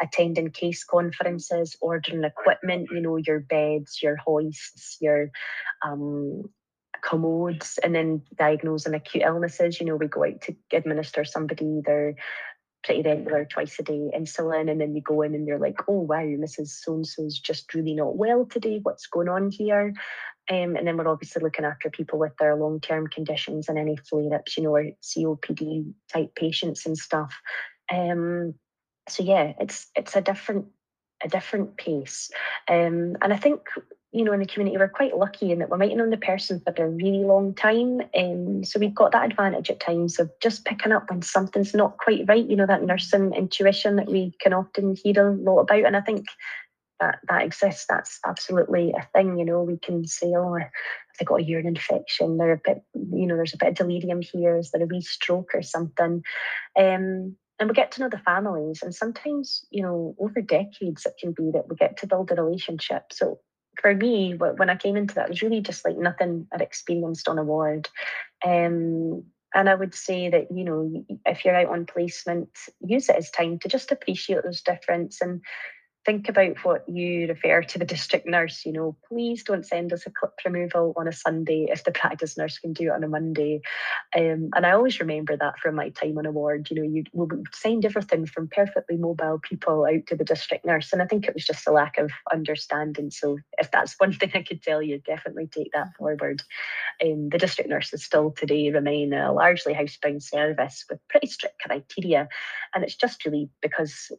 attending 0.02 0.52
case 0.52 0.84
conferences, 0.84 1.78
ordering 1.80 2.26
equipment, 2.26 2.90
you 2.92 3.00
know, 3.00 3.16
your 3.16 3.40
beds, 3.40 4.02
your 4.02 4.18
hoists, 4.18 4.98
your 5.00 5.30
um, 5.86 6.44
commodes 7.06 7.78
and 7.84 7.94
then 7.94 8.22
diagnosing 8.38 8.94
acute 8.94 9.24
illnesses. 9.24 9.80
You 9.80 9.86
know, 9.86 9.96
we 9.96 10.08
go 10.08 10.26
out 10.26 10.42
to 10.42 10.56
administer 10.74 11.24
somebody 11.24 11.82
their 11.86 12.16
pretty 12.84 13.02
regular 13.02 13.46
twice 13.46 13.80
a 13.80 13.84
day 13.84 14.12
insulin, 14.16 14.70
and 14.70 14.80
then 14.80 14.96
you 14.96 15.02
go 15.02 15.22
in 15.22 15.34
and 15.36 15.48
you're 15.48 15.60
like, 15.60 15.80
oh 15.88 16.02
wow, 16.02 16.18
Mrs. 16.18 16.68
So 16.68 16.96
and 16.96 17.08
so's 17.08 17.40
just 17.40 17.74
really 17.74 17.94
not 17.94 18.18
well 18.18 18.46
today. 18.46 18.80
What's 18.82 19.08
going 19.08 19.30
on 19.30 19.52
here? 19.52 19.94
Um, 20.50 20.76
and 20.76 20.88
then 20.88 20.98
we're 20.98 21.08
obviously 21.08 21.42
looking 21.42 21.66
after 21.66 21.90
people 21.90 22.20
with 22.20 22.38
their 22.38 22.56
long 22.56 22.80
term 22.80 23.08
conditions 23.08 23.68
and 23.68 23.80
any 23.80 23.98
flare 23.98 24.36
ups, 24.36 24.58
you 24.58 24.64
know, 24.64 24.76
or 24.76 24.92
COPD 25.02 25.94
type 26.12 26.36
patients 26.36 26.86
and 26.86 26.98
stuff. 26.98 27.34
Um, 27.92 28.54
so 29.10 29.24
yeah, 29.24 29.54
it's 29.60 29.88
it's 29.96 30.16
a 30.16 30.22
different 30.22 30.68
a 31.24 31.28
different 31.28 31.78
pace, 31.78 32.30
um, 32.68 33.16
and 33.22 33.34
I 33.34 33.38
think 33.38 33.62
you 34.16 34.24
know, 34.24 34.32
in 34.32 34.40
the 34.40 34.46
community, 34.46 34.78
we're 34.78 34.88
quite 34.88 35.18
lucky 35.18 35.52
in 35.52 35.60
that 35.60 35.70
we're 35.70 35.78
waiting 35.78 36.00
on 36.00 36.10
the 36.10 36.16
person 36.16 36.62
for 36.62 36.74
a 36.78 36.90
really 36.90 37.26
long 37.26 37.54
time. 37.54 38.02
Um, 38.16 38.64
so 38.64 38.80
we've 38.80 38.96
got 38.96 39.12
that 39.12 39.30
advantage 39.30 39.70
at 39.70 39.82
times 39.82 40.20
of 40.20 40.32
just 40.42 40.64
picking 40.64 40.94
up 40.94 41.10
when 41.10 41.22
something's 41.22 41.74
not 41.74 41.98
quite 41.98 42.24
right, 42.26 42.50
you 42.50 42.56
know, 42.56 42.66
that 42.66 42.84
nursing 42.84 43.34
intuition 43.34 43.98
that 43.98 44.08
we 44.08 44.34
can 44.40 44.54
often 44.54 44.96
hear 44.96 45.28
a 45.28 45.36
lot 45.36 45.60
about. 45.60 45.84
And 45.84 45.98
I 45.98 46.02
think 46.02 46.28
that 47.02 47.20
that 47.28 47.44
exists. 47.44 47.88
That's 47.90 48.20
absolutely 48.26 48.94
a 48.94 49.06
thing. 49.14 49.38
You 49.38 49.44
know, 49.44 49.64
we 49.64 49.78
can 49.78 50.08
say, 50.08 50.28
oh, 50.28 50.60
they 51.20 51.26
got 51.26 51.42
a 51.42 51.44
urine 51.44 51.68
infection, 51.68 52.38
they're 52.38 52.54
a 52.54 52.62
bit, 52.64 52.84
you 52.94 53.28
know, 53.28 53.36
there's 53.36 53.54
a 53.54 53.58
bit 53.58 53.70
of 53.70 53.76
delirium 53.76 54.22
here, 54.22 54.58
is 54.58 54.72
there 54.72 54.82
a 54.82 54.86
wee 54.86 55.02
stroke 55.02 55.52
or 55.54 55.62
something? 55.62 56.24
Um, 56.80 57.36
and 57.60 57.70
we 57.70 57.74
get 57.74 57.92
to 57.94 58.02
know 58.02 58.10
the 58.10 58.18
families 58.18 58.82
and 58.82 58.94
sometimes 58.94 59.66
you 59.70 59.82
know 59.82 60.16
over 60.20 60.42
decades 60.42 61.06
it 61.06 61.14
can 61.20 61.32
be 61.32 61.52
that 61.52 61.70
we 61.70 61.76
get 61.76 61.98
to 61.98 62.08
build 62.08 62.32
a 62.32 62.36
relationship 62.36 63.04
so 63.12 63.40
for 63.86 63.94
me 63.94 64.34
when 64.34 64.68
i 64.68 64.75
came 64.75 64.98
into 64.98 65.13
that 65.13 65.25
it 65.25 65.30
was 65.30 65.44
really 65.44 65.62
just 65.62 65.86
like 65.86 65.96
nothing 65.96 66.48
i'd 66.51 66.62
experienced 66.62 67.27
on 67.27 67.38
a 67.38 67.44
ward. 67.44 67.88
Um, 68.44 69.25
and 69.54 69.70
i 69.70 69.75
would 69.75 69.94
say 69.94 70.27
that 70.27 70.48
you 70.51 70.63
know 70.63 71.06
if 71.27 71.46
you're 71.46 71.56
out 71.56 71.68
on 71.68 71.86
placement 71.86 72.50
use 72.84 73.10
it 73.10 73.15
as 73.15 73.30
time 73.30 73.60
to 73.60 73.70
just 73.70 73.92
appreciate 73.92 74.42
those 74.44 74.63
difference 74.63 75.22
and 75.22 75.42
think 76.06 76.30
about 76.30 76.64
what 76.64 76.88
you 76.88 77.28
refer 77.28 77.64
to 77.64 77.80
the 77.80 77.86
district 77.86 78.28
nurse. 78.28 78.66
You 78.66 78.72
know, 78.72 78.96
please 79.10 79.44
don't 79.44 79.66
send 79.66 79.92
us 79.92 80.06
a 80.06 80.12
clip 80.12 80.34
removal 80.46 80.94
on 80.96 81.08
a 81.08 81.12
Sunday 81.12 81.68
if 81.70 81.84
the 81.84 81.92
practice 81.92 82.38
nurse 82.38 82.60
can 82.60 82.74
do 82.74 82.86
it 82.86 82.92
on 82.92 83.04
a 83.04 83.08
Monday. 83.08 83.62
Um, 84.16 84.50
and 84.56 84.66
I 84.66 84.72
always 84.72 85.00
remember 85.00 85.36
that 85.36 85.60
from 85.60 85.76
my 85.76 85.90
time 85.90 86.18
on 86.18 86.28
a 86.28 86.32
ward. 86.32 86.68
You 86.70 86.78
know, 86.78 86.88
you 86.88 87.04
would 87.14 87.48
send 87.54 87.86
everything 87.86 88.28
from 88.28 88.48
perfectly 88.48 88.98
mobile 88.98 89.40
people 89.42 89.86
out 89.86 90.06
to 90.08 90.16
the 90.16 90.24
district 90.24 90.64
nurse, 90.64 90.94
and 90.94 91.02
I 91.02 91.06
think 91.06 91.28
it 91.28 91.34
was 91.34 91.46
just 91.46 91.68
a 91.68 91.72
lack 91.72 91.98
of 91.98 92.12
understanding. 92.32 93.10
So 93.10 93.40
if 93.58 93.72
that's 93.72 93.96
one 93.98 94.14
thing 94.14 94.32
I 94.36 94.44
could 94.44 94.62
tell 94.62 94.82
you, 94.82 95.00
definitely 95.00 95.48
take 95.48 95.72
that 95.74 95.96
forward. 95.98 96.44
Um, 97.04 97.30
the 97.30 97.40
district 97.40 97.70
nurses 97.70 98.04
still 98.06 98.32
today 98.32 98.70
remain 98.70 99.14
a 99.14 99.34
largely 99.34 99.74
housebound 99.74 100.22
service 100.22 100.86
with 100.90 101.00
pretty 101.10 101.28
strict 101.28 101.60
criteria, 101.62 102.28
and 102.74 102.84
it's 102.84 102.96
just 102.96 103.26
really 103.26 103.50
because 103.62 104.12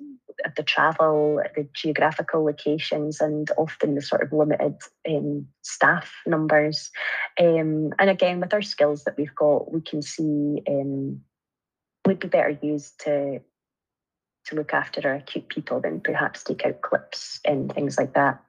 of 0.44 0.54
the 0.56 0.62
travel, 0.62 1.40
the 1.54 1.68
geographical 1.76 2.44
locations 2.44 3.20
and 3.20 3.50
often 3.56 3.94
the 3.94 4.02
sort 4.02 4.22
of 4.22 4.32
limited 4.32 4.74
um, 5.08 5.46
staff 5.62 6.12
numbers. 6.26 6.90
Um, 7.38 7.92
and 7.98 8.10
again, 8.10 8.40
with 8.40 8.52
our 8.52 8.62
skills 8.62 9.04
that 9.04 9.16
we've 9.16 9.34
got, 9.34 9.72
we 9.72 9.80
can 9.80 10.02
see 10.02 10.62
um, 10.68 11.20
would 12.06 12.18
be 12.18 12.28
better 12.28 12.58
used 12.62 13.00
to 13.00 13.40
to 14.46 14.54
look 14.54 14.72
after 14.72 15.06
our 15.08 15.16
acute 15.16 15.48
people 15.48 15.80
than 15.80 16.00
perhaps 16.00 16.44
take 16.44 16.64
out 16.64 16.80
clips 16.80 17.40
and 17.44 17.72
things 17.74 17.98
like 17.98 18.14
that. 18.14 18.40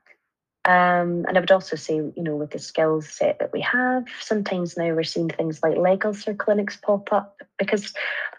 Um, 0.67 1.23
and 1.25 1.37
I 1.37 1.39
would 1.39 1.51
also 1.51 1.77
say, 1.77 1.95
you 1.95 2.13
know, 2.17 2.35
with 2.35 2.51
the 2.51 2.59
skills 2.59 3.07
set 3.07 3.39
that 3.39 3.53
we 3.53 3.61
have, 3.61 4.03
sometimes 4.19 4.75
now 4.75 4.93
we're 4.93 5.03
seeing 5.03 5.29
things 5.29 5.63
like 5.63 5.77
leg 5.77 6.05
ulcer 6.05 6.33
clinics 6.33 6.75
pop 6.75 7.13
up 7.13 7.41
because 7.57 7.93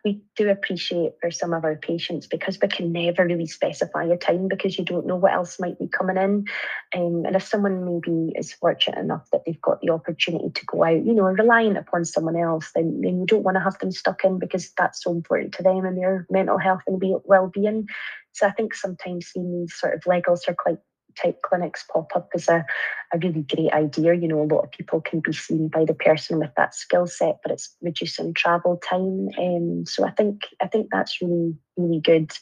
we 0.04 0.20
do 0.36 0.50
appreciate 0.50 1.12
for 1.22 1.30
some 1.30 1.54
of 1.54 1.64
our 1.64 1.76
patients 1.76 2.26
because 2.26 2.58
we 2.60 2.68
can 2.68 2.92
never 2.92 3.24
really 3.24 3.46
specify 3.46 4.04
a 4.04 4.18
time 4.18 4.46
because 4.46 4.78
you 4.78 4.84
don't 4.84 5.06
know 5.06 5.16
what 5.16 5.32
else 5.32 5.58
might 5.58 5.78
be 5.78 5.88
coming 5.88 6.18
in. 6.18 6.44
Um, 6.94 7.24
and 7.24 7.34
if 7.34 7.44
someone 7.44 7.86
maybe 7.86 8.34
is 8.36 8.52
fortunate 8.52 8.98
enough 8.98 9.26
that 9.32 9.46
they've 9.46 9.60
got 9.62 9.80
the 9.80 9.88
opportunity 9.88 10.50
to 10.50 10.66
go 10.66 10.84
out, 10.84 11.02
you 11.02 11.14
know, 11.14 11.22
reliant 11.24 11.78
upon 11.78 12.04
someone 12.04 12.36
else, 12.36 12.72
then, 12.74 13.00
then 13.00 13.20
you 13.20 13.26
don't 13.26 13.42
want 13.42 13.56
to 13.56 13.64
have 13.64 13.78
them 13.78 13.90
stuck 13.90 14.22
in 14.24 14.38
because 14.38 14.70
that's 14.76 15.02
so 15.02 15.12
important 15.12 15.54
to 15.54 15.62
them 15.62 15.86
and 15.86 15.96
their 15.96 16.26
mental 16.28 16.58
health 16.58 16.82
and 16.86 17.02
well-being. 17.24 17.88
So 18.32 18.46
I 18.46 18.50
think 18.50 18.74
sometimes 18.74 19.28
seeing 19.28 19.60
these 19.60 19.74
sort 19.74 19.94
of 19.94 20.04
leg 20.04 20.28
ulcer 20.28 20.54
quite 20.54 20.76
type 21.20 21.40
clinics 21.42 21.84
pop 21.92 22.10
up 22.14 22.28
as 22.34 22.48
a, 22.48 22.64
a 23.12 23.18
really 23.18 23.42
great 23.42 23.72
idea. 23.72 24.14
You 24.14 24.28
know, 24.28 24.42
a 24.42 24.52
lot 24.52 24.64
of 24.64 24.70
people 24.70 25.00
can 25.00 25.20
be 25.20 25.32
seen 25.32 25.68
by 25.68 25.84
the 25.84 25.94
person 25.94 26.38
with 26.38 26.50
that 26.56 26.74
skill 26.74 27.06
set, 27.06 27.38
but 27.42 27.52
it's 27.52 27.74
reducing 27.82 28.34
travel 28.34 28.78
time. 28.88 29.28
Um, 29.38 29.84
so 29.86 30.06
I 30.06 30.10
think 30.10 30.42
I 30.60 30.66
think 30.66 30.88
that's 30.90 31.20
really 31.20 31.54
really 31.76 32.00
good, 32.00 32.32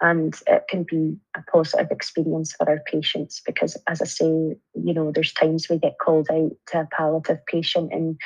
and 0.00 0.34
it 0.46 0.64
can 0.68 0.84
be 0.84 1.16
a 1.36 1.42
positive 1.50 1.90
experience 1.90 2.52
for 2.52 2.68
our 2.68 2.80
patients 2.86 3.42
because, 3.44 3.76
as 3.86 4.02
I 4.02 4.06
say, 4.06 4.26
you 4.26 4.94
know, 4.94 5.10
there's 5.12 5.32
times 5.32 5.68
we 5.68 5.78
get 5.78 5.98
called 5.98 6.28
out 6.30 6.52
to 6.68 6.80
a 6.80 6.88
palliative 6.90 7.44
patient 7.46 7.92
and 7.92 8.18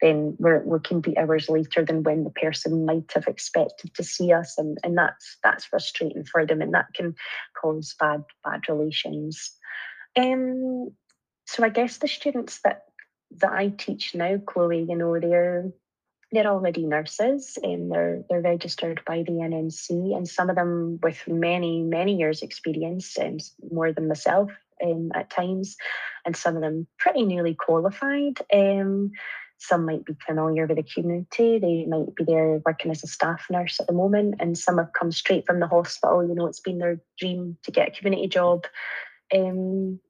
then 0.00 0.36
we're, 0.38 0.62
we 0.62 0.78
can 0.80 1.00
be 1.00 1.16
hours 1.18 1.48
later 1.48 1.84
than 1.84 2.02
when 2.02 2.24
the 2.24 2.30
person 2.30 2.86
might 2.86 3.10
have 3.14 3.26
expected 3.26 3.92
to 3.94 4.04
see 4.04 4.32
us 4.32 4.56
and, 4.58 4.78
and 4.82 4.96
that's 4.96 5.38
that's 5.42 5.64
frustrating 5.64 6.24
for 6.24 6.46
them 6.46 6.62
and 6.62 6.74
that 6.74 6.86
can 6.94 7.14
cause 7.60 7.94
bad 7.98 8.24
bad 8.44 8.68
relations. 8.68 9.52
Um 10.16 10.90
so 11.46 11.64
i 11.64 11.70
guess 11.70 11.96
the 11.96 12.08
students 12.08 12.60
that 12.62 12.82
that 13.38 13.52
i 13.52 13.68
teach 13.68 14.14
now 14.14 14.36
chloe 14.36 14.84
you 14.86 14.96
know 14.96 15.18
they're 15.18 15.72
they're 16.30 16.46
already 16.46 16.84
nurses 16.84 17.58
and 17.62 17.90
they're 17.90 18.22
they're 18.28 18.42
registered 18.42 19.00
by 19.06 19.22
the 19.22 19.32
NMC 19.32 20.14
and 20.14 20.28
some 20.28 20.50
of 20.50 20.56
them 20.56 20.98
with 21.02 21.26
many 21.26 21.82
many 21.82 22.16
years 22.16 22.42
experience 22.42 23.16
and 23.16 23.40
more 23.70 23.92
than 23.92 24.08
myself 24.08 24.50
um, 24.84 25.10
at 25.14 25.30
times 25.30 25.76
and 26.24 26.36
some 26.36 26.56
of 26.56 26.62
them 26.62 26.86
pretty 26.98 27.24
newly 27.24 27.54
qualified. 27.54 28.40
Um, 28.52 29.12
some 29.58 29.84
might 29.84 30.04
be 30.04 30.16
familiar 30.24 30.66
with 30.66 30.76
the 30.76 30.82
community. 30.82 31.58
They 31.58 31.84
might 31.86 32.14
be 32.14 32.24
there 32.24 32.62
working 32.64 32.90
as 32.90 33.04
a 33.04 33.08
staff 33.08 33.46
nurse 33.50 33.80
at 33.80 33.86
the 33.86 33.92
moment, 33.92 34.36
and 34.40 34.56
some 34.56 34.78
have 34.78 34.92
come 34.92 35.12
straight 35.12 35.46
from 35.46 35.60
the 35.60 35.66
hospital. 35.66 36.26
You 36.26 36.34
know, 36.34 36.46
it's 36.46 36.60
been 36.60 36.78
their 36.78 37.00
dream 37.18 37.58
to 37.64 37.72
get 37.72 37.88
a 37.88 37.90
community 37.90 38.28
job. 38.28 38.64
Um, 39.34 40.00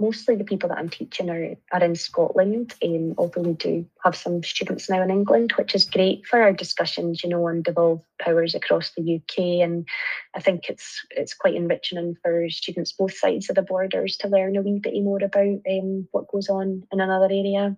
mostly 0.00 0.36
the 0.36 0.44
people 0.44 0.68
that 0.68 0.78
I'm 0.78 0.88
teaching 0.88 1.30
are, 1.30 1.54
are 1.72 1.84
in 1.84 1.94
Scotland, 1.94 2.74
um, 2.82 3.14
although 3.18 3.42
we 3.42 3.52
do 3.52 3.86
have 4.02 4.16
some 4.16 4.42
students 4.42 4.90
now 4.90 5.02
in 5.02 5.10
England, 5.10 5.52
which 5.52 5.74
is 5.74 5.88
great 5.88 6.26
for 6.26 6.40
our 6.40 6.52
discussions, 6.52 7.22
you 7.22 7.30
know, 7.30 7.46
on 7.46 7.62
devolved 7.62 8.04
powers 8.18 8.54
across 8.54 8.90
the 8.90 9.16
UK. 9.16 9.62
And 9.62 9.86
I 10.34 10.40
think 10.40 10.68
it's 10.68 11.04
it's 11.10 11.34
quite 11.34 11.54
enriching 11.54 12.16
for 12.22 12.48
students 12.50 12.92
both 12.92 13.16
sides 13.16 13.48
of 13.48 13.56
the 13.56 13.62
borders 13.62 14.16
to 14.18 14.28
learn 14.28 14.56
a 14.56 14.62
wee 14.62 14.80
bit 14.80 14.94
more 15.02 15.22
about 15.22 15.60
um, 15.70 16.08
what 16.10 16.28
goes 16.28 16.48
on 16.48 16.84
in 16.90 17.00
another 17.00 17.26
area. 17.26 17.76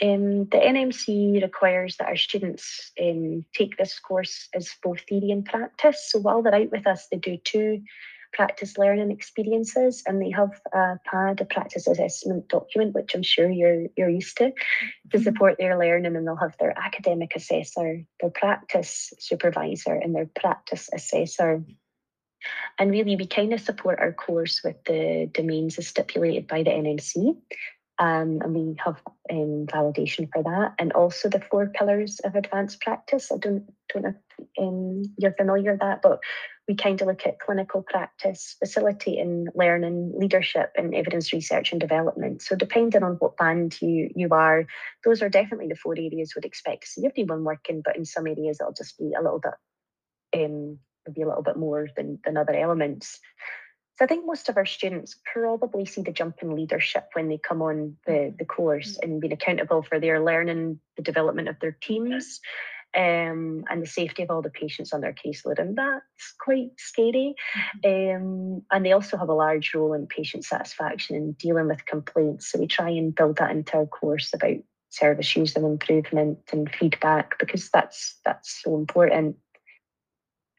Um, 0.00 0.46
the 0.46 0.58
NMC 0.58 1.42
requires 1.42 1.96
that 1.96 2.08
our 2.08 2.16
students 2.16 2.92
um, 3.00 3.44
take 3.54 3.76
this 3.76 3.98
course 3.98 4.48
as 4.54 4.70
both 4.82 5.00
theory 5.02 5.30
and 5.30 5.44
practice. 5.44 6.10
So 6.10 6.18
while 6.18 6.42
they're 6.42 6.54
out 6.54 6.72
with 6.72 6.86
us, 6.86 7.06
they 7.10 7.18
do 7.18 7.36
two 7.36 7.82
practice 8.32 8.78
learning 8.78 9.10
experiences 9.10 10.02
and 10.06 10.20
they 10.20 10.30
have 10.30 10.60
a 10.72 10.98
PAD, 11.04 11.40
a 11.40 11.44
practice 11.44 11.86
assessment 11.86 12.48
document, 12.48 12.94
which 12.94 13.14
I'm 13.14 13.22
sure 13.22 13.50
you're 13.50 13.86
you're 13.96 14.08
used 14.08 14.38
to, 14.38 14.50
to 14.50 14.52
mm-hmm. 14.52 15.22
support 15.22 15.56
their 15.58 15.78
learning 15.78 16.16
and 16.16 16.26
they'll 16.26 16.36
have 16.36 16.56
their 16.58 16.76
academic 16.76 17.36
assessor, 17.36 18.02
their 18.20 18.30
practice 18.30 19.12
supervisor 19.18 19.94
and 19.94 20.14
their 20.14 20.28
practice 20.34 20.88
assessor. 20.92 21.64
And 22.78 22.90
really 22.90 23.16
we 23.16 23.26
kind 23.26 23.52
of 23.52 23.60
support 23.60 24.00
our 24.00 24.12
course 24.12 24.62
with 24.64 24.82
the 24.84 25.28
domains 25.30 25.78
as 25.78 25.86
stipulated 25.86 26.48
by 26.48 26.62
the 26.62 26.70
NMC. 26.70 27.36
Um, 27.98 28.40
and 28.42 28.54
we 28.54 28.76
have 28.84 29.00
um, 29.30 29.66
validation 29.66 30.28
for 30.32 30.42
that. 30.42 30.74
And 30.78 30.92
also 30.92 31.28
the 31.28 31.42
four 31.50 31.66
pillars 31.68 32.20
of 32.20 32.34
advanced 32.34 32.80
practice. 32.80 33.30
I 33.30 33.36
don't, 33.36 33.64
don't 33.92 34.02
know 34.02 34.14
if 34.38 34.44
um, 34.58 35.02
you're 35.18 35.34
familiar 35.34 35.72
with 35.72 35.80
that, 35.80 36.02
but 36.02 36.20
we 36.66 36.74
kind 36.74 37.00
of 37.00 37.08
look 37.08 37.26
at 37.26 37.38
clinical 37.38 37.82
practice, 37.82 38.56
facilitating 38.58 39.48
learning, 39.54 40.12
leadership, 40.16 40.72
and 40.76 40.94
evidence 40.94 41.32
research 41.32 41.72
and 41.72 41.80
development. 41.80 42.42
So 42.42 42.56
depending 42.56 43.02
on 43.02 43.14
what 43.14 43.36
band 43.36 43.80
you 43.82 44.10
you 44.14 44.28
are, 44.30 44.66
those 45.04 45.22
are 45.22 45.28
definitely 45.28 45.68
the 45.68 45.76
four 45.76 45.94
areas 45.96 46.34
we'd 46.34 46.44
expect 46.44 46.82
to 46.82 46.88
see 46.88 47.06
everyone 47.06 47.44
working, 47.44 47.82
but 47.84 47.96
in 47.96 48.04
some 48.04 48.26
areas 48.26 48.58
it'll 48.60 48.72
just 48.72 48.98
be 48.98 49.12
a 49.18 49.22
little 49.22 49.40
bit 49.40 49.54
um, 50.34 50.78
maybe 51.06 51.22
a 51.22 51.28
little 51.28 51.42
bit 51.42 51.56
more 51.56 51.88
than, 51.96 52.18
than 52.24 52.36
other 52.36 52.54
elements. 52.54 53.20
So 53.96 54.04
I 54.04 54.08
think 54.08 54.26
most 54.26 54.48
of 54.48 54.56
our 54.56 54.66
students 54.66 55.16
probably 55.32 55.84
see 55.84 56.02
the 56.02 56.12
jump 56.12 56.36
in 56.42 56.56
leadership 56.56 57.10
when 57.12 57.28
they 57.28 57.38
come 57.38 57.60
on 57.60 57.96
the, 58.06 58.34
the 58.38 58.44
course 58.44 58.92
mm-hmm. 58.92 59.10
and 59.10 59.20
being 59.20 59.32
accountable 59.32 59.82
for 59.82 60.00
their 60.00 60.24
learning, 60.24 60.80
the 60.96 61.02
development 61.02 61.48
of 61.48 61.60
their 61.60 61.72
teams, 61.72 62.40
um, 62.96 63.64
and 63.70 63.82
the 63.82 63.86
safety 63.86 64.22
of 64.22 64.30
all 64.30 64.42
the 64.42 64.50
patients 64.50 64.92
on 64.92 65.00
their 65.02 65.14
caseload. 65.14 65.58
And 65.58 65.76
that's 65.76 66.34
quite 66.40 66.70
scary. 66.78 67.34
Mm-hmm. 67.84 68.16
Um, 68.16 68.62
and 68.70 68.84
they 68.84 68.92
also 68.92 69.16
have 69.16 69.28
a 69.28 69.34
large 69.34 69.74
role 69.74 69.92
in 69.92 70.06
patient 70.06 70.44
satisfaction 70.44 71.16
and 71.16 71.36
dealing 71.36 71.68
with 71.68 71.86
complaints. 71.86 72.50
So 72.50 72.58
we 72.58 72.66
try 72.66 72.90
and 72.90 73.14
build 73.14 73.36
that 73.36 73.50
into 73.50 73.76
our 73.76 73.86
course 73.86 74.32
about 74.34 74.56
service 74.88 75.34
use 75.34 75.56
and 75.56 75.64
improvement 75.64 76.38
and 76.52 76.70
feedback 76.74 77.38
because 77.38 77.70
that's 77.70 78.18
that's 78.24 78.62
so 78.62 78.76
important. 78.76 79.36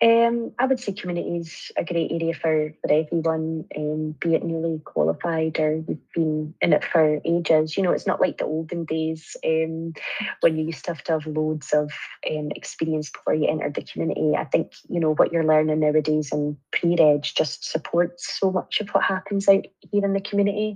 Um, 0.04 0.52
I 0.60 0.66
would 0.66 0.82
say 0.82 0.92
community 0.92 1.38
is 1.38 1.72
a 1.78 1.86
great 1.86 2.12
area 2.12 2.34
for, 2.34 2.74
for 2.82 2.92
everyone, 2.92 3.64
um, 3.78 4.16
be 4.20 4.36
it 4.36 4.44
newly 4.44 4.80
qualified 4.84 5.58
or 5.60 5.76
you've 5.76 6.12
been 6.14 6.54
in 6.62 6.74
it 6.74 6.84
for 6.84 7.22
ages. 7.24 7.78
You 7.78 7.84
know, 7.84 7.94
it's 7.94 8.06
not 8.06 8.20
like 8.20 8.38
the 8.38 8.44
olden 8.44 8.84
days 8.84 9.38
um, 9.46 9.94
when 10.42 10.58
you 10.58 10.66
used 10.66 10.84
to 10.86 10.92
have 10.92 11.04
to 11.06 11.14
have 11.14 11.26
loads 11.26 11.72
of 11.72 11.94
um, 12.30 12.52
experience 12.54 13.12
before 13.12 13.34
you 13.34 13.48
entered 13.48 13.76
the 13.76 13.84
community. 13.84 14.34
I 14.38 14.44
think, 14.44 14.74
you 14.90 15.00
know, 15.00 15.14
what 15.14 15.32
you're 15.32 15.46
learning 15.46 15.80
nowadays 15.80 16.34
in 16.34 16.58
pre-reg 16.72 17.24
just 17.24 17.64
supports 17.64 18.38
so 18.38 18.52
much 18.52 18.82
of 18.82 18.90
what 18.90 19.06
happens 19.06 19.48
out 19.48 19.66
here 19.90 20.04
in 20.04 20.12
the 20.12 20.20
community. 20.20 20.76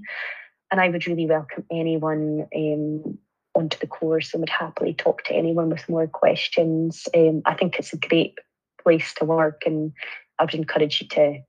And 0.72 0.80
I 0.80 0.88
would 0.88 1.06
really 1.06 1.26
welcome 1.26 1.66
anyone 1.70 2.48
um, 2.56 3.18
onto 3.54 3.78
the 3.80 3.88
course 3.88 4.34
and 4.34 4.40
would 4.40 4.50
happily 4.50 4.94
talk 4.94 5.26
to 5.26 5.34
anyone 5.34 5.70
with 5.70 5.90
more 5.90 6.08
questions. 6.08 7.10
Um, 7.14 7.42
I 7.46 7.56
think 7.56 7.78
it's 7.78 7.92
a 7.92 7.98
great 7.98 8.38
place 8.88 9.14
to 9.16 9.26
work, 9.26 9.64
and 9.66 9.92
I 10.40 10.46
would 10.46 10.54
encourage 10.54 11.02
you 11.02 11.08
to 11.10 11.40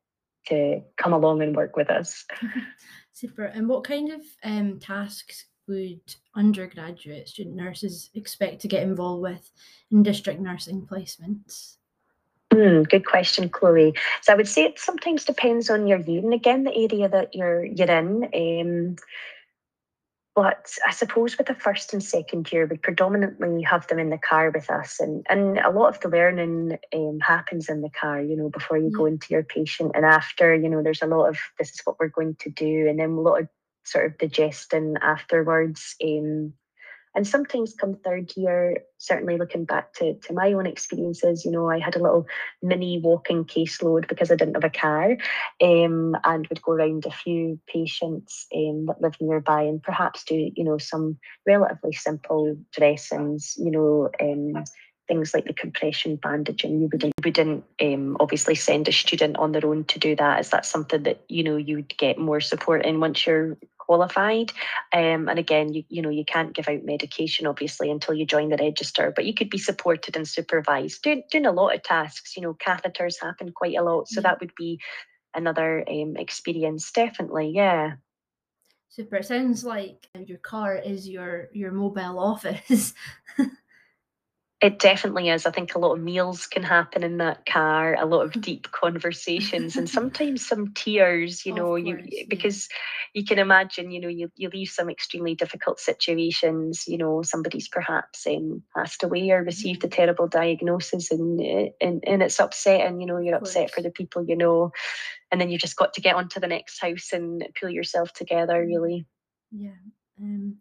to 0.46 0.80
come 0.96 1.12
along 1.12 1.42
and 1.42 1.54
work 1.54 1.76
with 1.76 1.88
us. 1.88 2.24
Super. 3.12 3.44
And 3.44 3.68
what 3.68 3.84
kind 3.84 4.10
of 4.10 4.22
um, 4.42 4.78
tasks 4.80 5.44
would 5.68 6.00
undergraduate 6.34 7.28
student 7.28 7.54
nurses 7.54 8.10
expect 8.14 8.62
to 8.62 8.68
get 8.68 8.82
involved 8.82 9.22
with 9.22 9.52
in 9.92 10.02
district 10.02 10.40
nursing 10.40 10.86
placements? 10.90 11.76
Mm, 12.50 12.88
good 12.88 13.06
question, 13.06 13.48
Chloe. 13.50 13.92
So 14.22 14.32
I 14.32 14.36
would 14.36 14.48
say 14.48 14.64
it 14.64 14.80
sometimes 14.80 15.24
depends 15.24 15.70
on 15.70 15.86
your 15.86 16.00
year 16.00 16.22
and 16.22 16.32
again 16.32 16.64
the 16.64 16.74
area 16.74 17.08
that 17.08 17.34
you're 17.34 17.64
you're 17.64 17.90
in. 17.90 18.24
Um, 18.34 18.96
but 20.38 20.72
I 20.86 20.92
suppose 20.92 21.36
with 21.36 21.48
the 21.48 21.54
first 21.56 21.92
and 21.92 22.00
second 22.00 22.52
year, 22.52 22.64
we 22.64 22.76
predominantly 22.76 23.60
have 23.62 23.88
them 23.88 23.98
in 23.98 24.10
the 24.10 24.18
car 24.18 24.52
with 24.52 24.70
us, 24.70 25.00
and 25.00 25.26
and 25.28 25.58
a 25.58 25.70
lot 25.70 25.88
of 25.88 25.98
the 25.98 26.08
learning 26.08 26.78
um, 26.94 27.18
happens 27.18 27.68
in 27.68 27.80
the 27.80 27.90
car. 27.90 28.22
You 28.22 28.36
know, 28.36 28.48
before 28.48 28.78
you 28.78 28.88
go 28.88 29.06
into 29.06 29.26
your 29.30 29.42
patient, 29.42 29.90
and 29.96 30.04
after. 30.04 30.54
You 30.54 30.68
know, 30.68 30.80
there's 30.80 31.02
a 31.02 31.08
lot 31.08 31.26
of 31.26 31.38
this 31.58 31.70
is 31.70 31.80
what 31.82 31.98
we're 31.98 32.06
going 32.06 32.36
to 32.36 32.50
do, 32.50 32.86
and 32.88 33.00
then 33.00 33.10
a 33.10 33.20
lot 33.20 33.40
of 33.40 33.48
sort 33.82 34.06
of 34.06 34.18
digesting 34.18 34.94
afterwards. 35.02 35.96
Um, 36.04 36.52
and 37.18 37.26
sometimes 37.26 37.74
come 37.74 37.96
third 37.96 38.30
year, 38.36 38.76
certainly 38.98 39.38
looking 39.38 39.64
back 39.64 39.92
to, 39.94 40.14
to 40.14 40.32
my 40.32 40.52
own 40.52 40.68
experiences, 40.68 41.44
you 41.44 41.50
know, 41.50 41.68
I 41.68 41.80
had 41.80 41.96
a 41.96 42.00
little 42.00 42.28
mini 42.62 43.00
walking 43.00 43.44
caseload 43.44 44.06
because 44.06 44.30
I 44.30 44.36
didn't 44.36 44.54
have 44.54 44.62
a 44.62 44.70
car 44.70 45.16
um, 45.60 46.16
and 46.22 46.46
would 46.46 46.62
go 46.62 46.74
around 46.74 47.06
a 47.06 47.10
few 47.10 47.58
patients 47.66 48.46
um, 48.54 48.86
that 48.86 49.00
live 49.00 49.16
nearby 49.20 49.62
and 49.62 49.82
perhaps 49.82 50.22
do, 50.22 50.52
you 50.54 50.62
know, 50.62 50.78
some 50.78 51.18
relatively 51.44 51.92
simple 51.92 52.56
dressings, 52.72 53.56
you 53.58 53.72
know, 53.72 54.10
um, 54.22 54.62
things 55.08 55.34
like 55.34 55.46
the 55.46 55.54
compression 55.54 56.14
bandaging. 56.14 56.82
You 56.82 56.88
wouldn't, 56.92 57.14
wouldn't 57.24 57.64
um, 57.82 58.16
obviously 58.20 58.54
send 58.54 58.86
a 58.86 58.92
student 58.92 59.38
on 59.38 59.50
their 59.50 59.66
own 59.66 59.82
to 59.86 59.98
do 59.98 60.14
that. 60.14 60.38
Is 60.38 60.50
that 60.50 60.64
something 60.64 61.02
that 61.02 61.24
you 61.26 61.42
know 61.42 61.56
you 61.56 61.76
would 61.76 61.98
get 61.98 62.16
more 62.16 62.40
support 62.40 62.86
in 62.86 63.00
once 63.00 63.26
you're 63.26 63.56
qualified. 63.88 64.52
Um, 64.92 65.28
and 65.28 65.38
again, 65.38 65.72
you, 65.72 65.82
you 65.88 66.02
know, 66.02 66.10
you 66.10 66.24
can't 66.24 66.54
give 66.54 66.68
out 66.68 66.84
medication 66.84 67.46
obviously 67.46 67.90
until 67.90 68.14
you 68.14 68.26
join 68.26 68.50
the 68.50 68.58
register, 68.58 69.12
but 69.16 69.24
you 69.24 69.32
could 69.32 69.48
be 69.48 69.56
supported 69.58 70.14
and 70.14 70.28
supervised 70.28 71.02
doing, 71.02 71.22
doing 71.30 71.46
a 71.46 71.52
lot 71.52 71.74
of 71.74 71.82
tasks. 71.82 72.36
You 72.36 72.42
know, 72.42 72.54
catheters 72.54 73.20
happen 73.20 73.50
quite 73.50 73.76
a 73.76 73.82
lot. 73.82 74.08
So 74.08 74.20
that 74.20 74.40
would 74.40 74.54
be 74.56 74.78
another 75.34 75.84
um, 75.88 76.16
experience, 76.16 76.92
definitely. 76.92 77.52
Yeah. 77.54 77.92
Super. 78.90 79.16
It 79.16 79.26
sounds 79.26 79.64
like 79.64 80.06
your 80.26 80.38
car 80.38 80.76
is 80.76 81.08
your 81.08 81.48
your 81.52 81.72
mobile 81.72 82.18
office. 82.18 82.94
It 84.60 84.80
definitely 84.80 85.28
is. 85.28 85.46
I 85.46 85.52
think 85.52 85.76
a 85.76 85.78
lot 85.78 85.92
of 85.92 86.02
meals 86.02 86.48
can 86.48 86.64
happen 86.64 87.04
in 87.04 87.18
that 87.18 87.46
car, 87.46 87.94
a 87.94 88.04
lot 88.04 88.22
of 88.22 88.42
deep 88.42 88.72
conversations, 88.72 89.76
and 89.76 89.88
sometimes 89.90 90.44
some 90.44 90.74
tears. 90.74 91.46
You 91.46 91.54
know, 91.54 91.68
course, 91.68 91.84
you 91.84 92.26
because 92.28 92.68
yeah. 92.68 93.20
you 93.20 93.24
can 93.24 93.38
imagine. 93.38 93.92
You 93.92 94.00
know, 94.00 94.08
you 94.08 94.32
you 94.34 94.48
leave 94.52 94.68
some 94.68 94.90
extremely 94.90 95.36
difficult 95.36 95.78
situations. 95.78 96.88
You 96.88 96.98
know, 96.98 97.22
somebody's 97.22 97.68
perhaps 97.68 98.26
um, 98.26 98.64
passed 98.74 99.04
away 99.04 99.30
or 99.30 99.44
received 99.44 99.84
a 99.84 99.88
terrible 99.88 100.26
diagnosis, 100.26 101.12
and 101.12 101.38
and 101.80 102.02
and 102.04 102.20
it's 102.20 102.40
upsetting. 102.40 103.00
You 103.00 103.06
know, 103.06 103.18
you're 103.18 103.36
upset 103.36 103.70
for 103.70 103.80
the 103.80 103.90
people 103.90 104.24
you 104.24 104.36
know, 104.36 104.72
and 105.30 105.40
then 105.40 105.50
you've 105.50 105.60
just 105.60 105.76
got 105.76 105.94
to 105.94 106.00
get 106.00 106.16
onto 106.16 106.40
the 106.40 106.48
next 106.48 106.80
house 106.80 107.12
and 107.12 107.44
pull 107.60 107.70
yourself 107.70 108.12
together. 108.12 108.60
Really. 108.66 109.06
Yeah. 109.52 109.70
Um, 110.20 110.56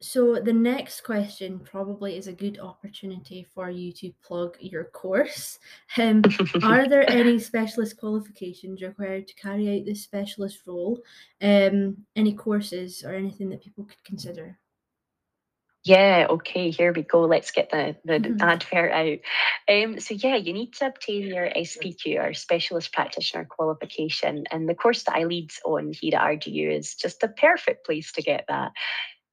so 0.00 0.36
the 0.36 0.52
next 0.52 1.00
question 1.00 1.58
probably 1.58 2.16
is 2.16 2.28
a 2.28 2.32
good 2.32 2.60
opportunity 2.60 3.46
for 3.54 3.68
you 3.68 3.92
to 3.94 4.12
plug 4.22 4.56
your 4.60 4.84
course. 4.84 5.58
Um, 5.96 6.22
are 6.62 6.88
there 6.88 7.08
any 7.10 7.38
specialist 7.38 7.98
qualifications 7.98 8.82
required 8.82 9.26
to 9.28 9.34
carry 9.34 9.78
out 9.78 9.86
this 9.86 10.02
specialist 10.02 10.60
role? 10.66 11.00
Um, 11.42 12.04
any 12.14 12.34
courses 12.34 13.02
or 13.04 13.14
anything 13.14 13.48
that 13.50 13.62
people 13.62 13.84
could 13.84 14.02
consider? 14.04 14.58
Yeah, 15.84 16.26
okay, 16.30 16.70
here 16.70 16.92
we 16.92 17.02
go. 17.02 17.22
Let's 17.22 17.50
get 17.50 17.70
the, 17.70 17.96
the 18.04 18.18
mm-hmm. 18.18 18.42
advert 18.42 18.92
out. 18.92 19.18
Um, 19.74 19.98
so, 19.98 20.14
yeah, 20.14 20.36
you 20.36 20.52
need 20.52 20.74
to 20.74 20.88
obtain 20.88 21.22
your 21.22 21.48
SPQ 21.48 22.22
or 22.22 22.34
Specialist 22.34 22.92
Practitioner 22.92 23.46
qualification. 23.46 24.44
And 24.50 24.68
the 24.68 24.74
course 24.74 25.04
that 25.04 25.16
I 25.16 25.24
lead 25.24 25.50
on 25.64 25.92
here 25.92 26.16
at 26.16 26.40
RGU 26.40 26.76
is 26.76 26.94
just 26.94 27.22
a 27.22 27.28
perfect 27.28 27.86
place 27.86 28.12
to 28.12 28.22
get 28.22 28.44
that. 28.48 28.72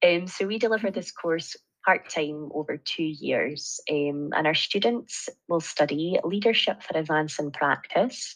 Um, 0.05 0.27
so 0.27 0.45
we 0.45 0.59
deliver 0.59 0.91
this 0.91 1.11
course 1.11 1.55
part 1.85 2.09
time 2.09 2.49
over 2.53 2.77
two 2.77 3.03
years, 3.03 3.79
um, 3.89 4.31
and 4.35 4.47
our 4.47 4.55
students 4.55 5.29
will 5.47 5.59
study 5.59 6.19
leadership 6.23 6.81
for 6.81 6.97
advance 6.97 7.39
in 7.39 7.51
practice, 7.51 8.35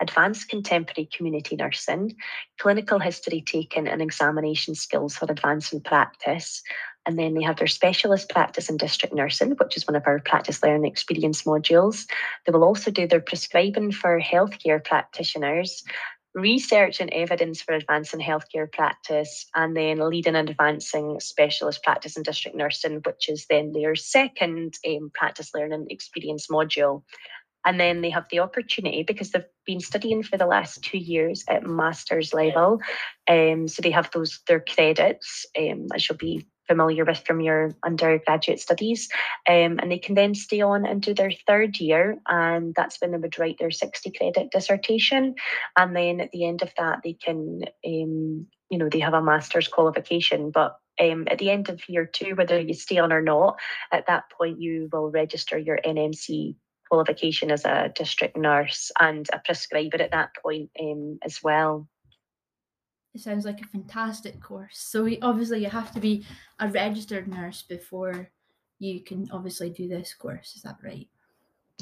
advanced 0.00 0.48
contemporary 0.48 1.08
community 1.14 1.56
nursing, 1.56 2.16
clinical 2.58 2.98
history 2.98 3.42
taken, 3.42 3.86
and 3.86 4.00
examination 4.00 4.74
skills 4.74 5.16
for 5.16 5.30
advance 5.30 5.72
in 5.72 5.80
practice. 5.80 6.62
And 7.04 7.18
then 7.18 7.34
they 7.34 7.42
have 7.42 7.56
their 7.56 7.68
specialist 7.68 8.30
practice 8.30 8.68
in 8.68 8.78
district 8.78 9.14
nursing, 9.14 9.52
which 9.52 9.76
is 9.76 9.86
one 9.86 9.94
of 9.94 10.02
our 10.06 10.18
practice 10.18 10.62
learning 10.62 10.90
experience 10.90 11.44
modules. 11.44 12.06
They 12.44 12.52
will 12.52 12.64
also 12.64 12.90
do 12.90 13.06
their 13.06 13.20
prescribing 13.20 13.92
for 13.92 14.20
healthcare 14.20 14.84
practitioners 14.84 15.84
research 16.36 17.00
and 17.00 17.10
evidence 17.12 17.62
for 17.62 17.72
advancing 17.72 18.20
healthcare 18.20 18.70
practice, 18.70 19.46
and 19.54 19.74
then 19.74 19.98
leading 19.98 20.36
and 20.36 20.50
advancing 20.50 21.18
specialist 21.18 21.82
practice 21.82 22.16
in 22.16 22.22
district 22.22 22.56
nursing, 22.56 23.00
which 23.06 23.28
is 23.30 23.46
then 23.48 23.72
their 23.72 23.96
second 23.96 24.74
um, 24.86 25.10
practice 25.14 25.50
learning 25.54 25.86
experience 25.88 26.48
module. 26.48 27.02
And 27.64 27.80
then 27.80 28.02
they 28.02 28.10
have 28.10 28.26
the 28.30 28.40
opportunity 28.40 29.02
because 29.02 29.30
they've 29.30 29.42
been 29.64 29.80
studying 29.80 30.22
for 30.22 30.36
the 30.36 30.46
last 30.46 30.82
two 30.84 30.98
years 30.98 31.42
at 31.48 31.66
master's 31.66 32.32
level. 32.32 32.80
Um, 33.26 33.66
so 33.66 33.82
they 33.82 33.90
have 33.90 34.10
those 34.12 34.40
their 34.46 34.60
credits, 34.60 35.46
um, 35.58 35.86
as 35.92 36.08
you'll 36.08 36.18
be 36.18 36.46
familiar 36.66 37.04
with 37.04 37.18
from 37.26 37.40
your 37.40 37.72
undergraduate 37.84 38.60
studies. 38.60 39.08
Um, 39.48 39.78
and 39.80 39.90
they 39.90 39.98
can 39.98 40.14
then 40.14 40.34
stay 40.34 40.60
on 40.60 40.86
into 40.86 41.14
their 41.14 41.32
third 41.46 41.78
year, 41.78 42.18
and 42.26 42.74
that's 42.74 43.00
when 43.00 43.12
they 43.12 43.18
would 43.18 43.38
write 43.38 43.58
their 43.58 43.70
60 43.70 44.10
credit 44.12 44.50
dissertation. 44.50 45.34
And 45.76 45.94
then 45.94 46.20
at 46.20 46.32
the 46.32 46.44
end 46.44 46.62
of 46.62 46.72
that, 46.78 47.00
they 47.02 47.14
can, 47.14 47.62
um, 47.84 48.46
you 48.70 48.78
know, 48.78 48.88
they 48.88 49.00
have 49.00 49.14
a 49.14 49.22
master's 49.22 49.68
qualification. 49.68 50.50
But 50.50 50.76
um, 51.00 51.26
at 51.30 51.38
the 51.38 51.50
end 51.50 51.68
of 51.68 51.88
year 51.88 52.06
two, 52.06 52.34
whether 52.34 52.60
you 52.60 52.74
stay 52.74 52.98
on 52.98 53.12
or 53.12 53.22
not, 53.22 53.58
at 53.92 54.06
that 54.06 54.24
point, 54.30 54.60
you 54.60 54.88
will 54.92 55.10
register 55.10 55.58
your 55.58 55.78
NMC 55.84 56.56
qualification 56.88 57.50
as 57.50 57.64
a 57.64 57.92
district 57.94 58.36
nurse 58.36 58.90
and 59.00 59.28
a 59.32 59.40
prescriber 59.44 60.00
at 60.00 60.12
that 60.12 60.30
point 60.42 60.70
um, 60.80 61.18
as 61.22 61.42
well. 61.42 61.88
It 63.16 63.22
sounds 63.22 63.46
like 63.46 63.62
a 63.62 63.66
fantastic 63.68 64.42
course. 64.42 64.76
So 64.78 65.08
obviously 65.22 65.62
you 65.62 65.70
have 65.70 65.90
to 65.92 66.00
be 66.00 66.26
a 66.60 66.68
registered 66.68 67.26
nurse 67.26 67.62
before 67.62 68.28
you 68.78 69.00
can 69.00 69.26
obviously 69.32 69.70
do 69.70 69.88
this 69.88 70.12
course. 70.12 70.54
Is 70.54 70.60
that 70.64 70.76
right? 70.84 71.08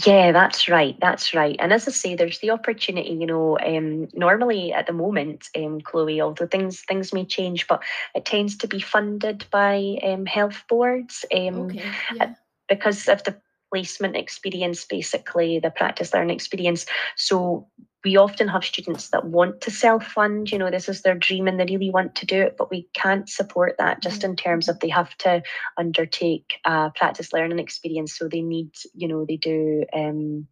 Yeah, 0.07 0.31
that's 0.31 0.68
right. 0.68 0.97
That's 1.01 1.35
right. 1.35 1.57
And 1.59 1.73
as 1.73 1.88
I 1.88 1.90
say, 1.90 2.14
there's 2.14 2.38
the 2.38 2.51
opportunity. 2.51 3.11
You 3.11 3.27
know, 3.27 3.59
um, 3.59 4.07
normally 4.14 4.73
at 4.73 4.87
the 4.87 4.92
moment, 4.92 5.49
um, 5.57 5.81
Chloe, 5.81 6.20
although 6.20 6.47
things 6.47 6.83
things 6.83 7.12
may 7.12 7.25
change, 7.25 7.66
but 7.66 7.83
it 8.14 8.25
tends 8.25 8.57
to 8.59 8.68
be 8.68 8.79
funded 8.79 9.44
by 9.51 9.99
um, 10.05 10.27
health 10.27 10.62
boards. 10.68 11.25
Um, 11.35 11.62
okay. 11.62 11.83
Yeah. 12.14 12.35
Because 12.68 13.09
of 13.09 13.25
the 13.25 13.35
placement 13.73 14.14
experience, 14.14 14.85
basically 14.85 15.59
the 15.59 15.73
practice 15.73 16.14
learning 16.14 16.37
experience. 16.37 16.87
So 17.16 17.66
we 18.05 18.17
often 18.17 18.49
have 18.49 18.64
students 18.64 19.09
that 19.11 19.25
want 19.25 19.61
to 19.62 19.71
self 19.71 20.07
fund, 20.07 20.51
you 20.51 20.59
know, 20.59 20.71
this 20.71 20.88
is 20.88 21.03
their 21.03 21.14
dream 21.14 21.49
and 21.49 21.59
they 21.59 21.64
really 21.64 21.90
want 21.90 22.14
to 22.17 22.27
do 22.27 22.40
it, 22.43 22.57
but 22.57 22.71
we 22.71 22.88
can't 22.93 23.29
support 23.29 23.77
that 23.79 24.03
just 24.03 24.25
in 24.25 24.37
terms 24.37 24.69
of 24.69 24.79
they 24.81 24.88
have 24.88 25.17
to 25.19 25.43
undertake 25.79 26.55
a 26.64 26.90
practice 26.95 27.33
learning 27.33 27.59
experience. 27.59 28.17
So 28.17 28.29
they 28.29 28.43
need, 28.43 28.71
you 28.95 29.09
know, 29.09 29.25
they 29.27 29.37
do 29.37 29.85
um, 29.93 30.47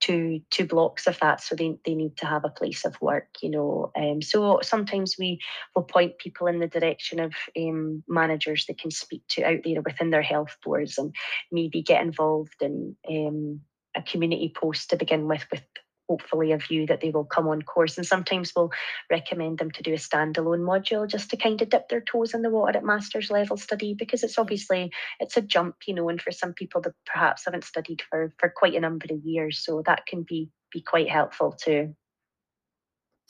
two 0.00 0.40
two 0.50 0.64
blocks 0.64 1.06
of 1.06 1.18
that 1.18 1.42
so 1.42 1.56
they, 1.56 1.76
they 1.84 1.94
need 1.94 2.16
to 2.16 2.24
have 2.24 2.44
a 2.44 2.50
place 2.50 2.84
of 2.84 3.00
work 3.00 3.26
you 3.42 3.50
know 3.50 3.90
um, 3.96 4.22
so 4.22 4.60
sometimes 4.62 5.16
we 5.18 5.40
will 5.74 5.82
point 5.82 6.18
people 6.18 6.46
in 6.46 6.60
the 6.60 6.68
direction 6.68 7.18
of 7.18 7.34
um, 7.56 8.04
managers 8.06 8.64
they 8.66 8.74
can 8.74 8.92
speak 8.92 9.22
to 9.28 9.42
out 9.42 9.58
there 9.64 9.82
within 9.82 10.10
their 10.10 10.22
health 10.22 10.56
boards 10.64 10.98
and 10.98 11.12
maybe 11.50 11.82
get 11.82 12.00
involved 12.00 12.62
in 12.62 12.96
um, 13.10 13.60
a 13.96 14.02
community 14.02 14.52
post 14.54 14.90
to 14.90 14.96
begin 14.96 15.26
with, 15.26 15.44
with 15.50 15.62
hopefully 16.08 16.52
a 16.52 16.58
view 16.58 16.86
that 16.86 17.00
they 17.00 17.10
will 17.10 17.24
come 17.24 17.48
on 17.48 17.62
course. 17.62 17.96
And 17.96 18.06
sometimes 18.06 18.52
we'll 18.54 18.72
recommend 19.10 19.58
them 19.58 19.70
to 19.72 19.82
do 19.82 19.92
a 19.92 19.96
standalone 19.96 20.60
module 20.60 21.06
just 21.06 21.30
to 21.30 21.36
kind 21.36 21.60
of 21.60 21.68
dip 21.68 21.88
their 21.88 22.00
toes 22.00 22.34
in 22.34 22.42
the 22.42 22.50
water 22.50 22.78
at 22.78 22.84
master's 22.84 23.30
level 23.30 23.56
study 23.56 23.94
because 23.94 24.22
it's 24.22 24.38
obviously 24.38 24.90
it's 25.20 25.36
a 25.36 25.42
jump, 25.42 25.76
you 25.86 25.94
know, 25.94 26.08
and 26.08 26.20
for 26.20 26.32
some 26.32 26.52
people 26.52 26.80
that 26.82 26.94
perhaps 27.06 27.44
haven't 27.44 27.64
studied 27.64 28.02
for 28.08 28.32
for 28.38 28.48
quite 28.48 28.74
a 28.74 28.80
number 28.80 29.06
of 29.10 29.24
years, 29.24 29.58
so 29.58 29.82
that 29.86 30.06
can 30.06 30.22
be 30.22 30.50
be 30.72 30.80
quite 30.80 31.08
helpful 31.08 31.52
too. 31.52 31.94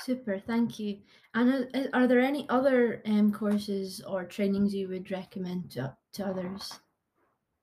Super, 0.01 0.39
thank 0.39 0.79
you. 0.79 0.99
And 1.35 1.69
are, 1.75 1.89
are 1.93 2.07
there 2.07 2.21
any 2.21 2.49
other 2.49 3.03
um, 3.05 3.33
courses 3.33 4.01
or 4.01 4.25
trainings 4.25 4.75
you 4.75 4.89
would 4.89 5.11
recommend 5.11 5.73
to, 5.73 5.97
to 6.15 6.27
others? 6.27 6.79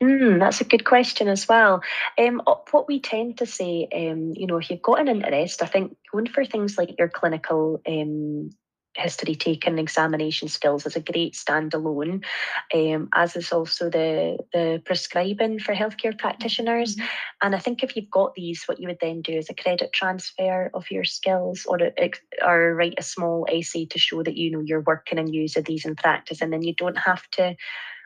Mm, 0.03 0.39
that's 0.39 0.59
a 0.59 0.65
good 0.65 0.83
question 0.83 1.27
as 1.29 1.47
well. 1.47 1.81
Um, 2.17 2.41
what 2.71 2.87
we 2.87 2.99
tend 2.99 3.37
to 3.37 3.45
say, 3.45 3.87
um, 3.95 4.33
you 4.35 4.45
know, 4.45 4.57
if 4.57 4.69
you've 4.69 4.81
got 4.81 4.99
an 4.99 5.07
interest, 5.07 5.63
I 5.63 5.67
think 5.67 5.95
going 6.11 6.27
for 6.27 6.43
things 6.43 6.77
like 6.77 6.97
your 6.99 7.07
clinical 7.07 7.81
um, 7.87 8.49
history 8.95 9.35
taken 9.35 9.79
examination 9.79 10.47
skills 10.47 10.85
is 10.85 10.95
a 10.95 11.01
great 11.01 11.33
standalone, 11.33 12.23
um, 12.73 13.09
as 13.13 13.37
is 13.37 13.53
also 13.53 13.89
the 13.89 14.37
the 14.51 14.81
prescribing 14.85 15.59
for 15.59 15.73
healthcare 15.73 16.17
practitioners. 16.17 16.95
Mm-hmm. 16.95 17.05
And 17.41 17.55
I 17.55 17.59
think 17.59 17.81
if 17.81 17.95
you've 17.95 18.11
got 18.11 18.33
these, 18.35 18.63
what 18.65 18.81
you 18.81 18.89
would 18.89 18.99
then 18.99 19.21
do 19.21 19.33
is 19.33 19.49
a 19.49 19.53
credit 19.53 19.93
transfer 19.93 20.71
of 20.73 20.91
your 20.91 21.05
skills, 21.05 21.65
or 21.65 21.79
or 22.45 22.75
write 22.75 22.95
a 22.97 23.03
small 23.03 23.47
essay 23.49 23.85
to 23.85 23.99
show 23.99 24.23
that 24.23 24.35
you 24.35 24.51
know 24.51 24.61
you're 24.61 24.81
working 24.81 25.19
and 25.19 25.33
using 25.33 25.63
these 25.63 25.85
in 25.85 25.95
practice, 25.95 26.41
and 26.41 26.51
then 26.51 26.63
you 26.63 26.73
don't 26.73 26.97
have 26.97 27.29
to 27.31 27.55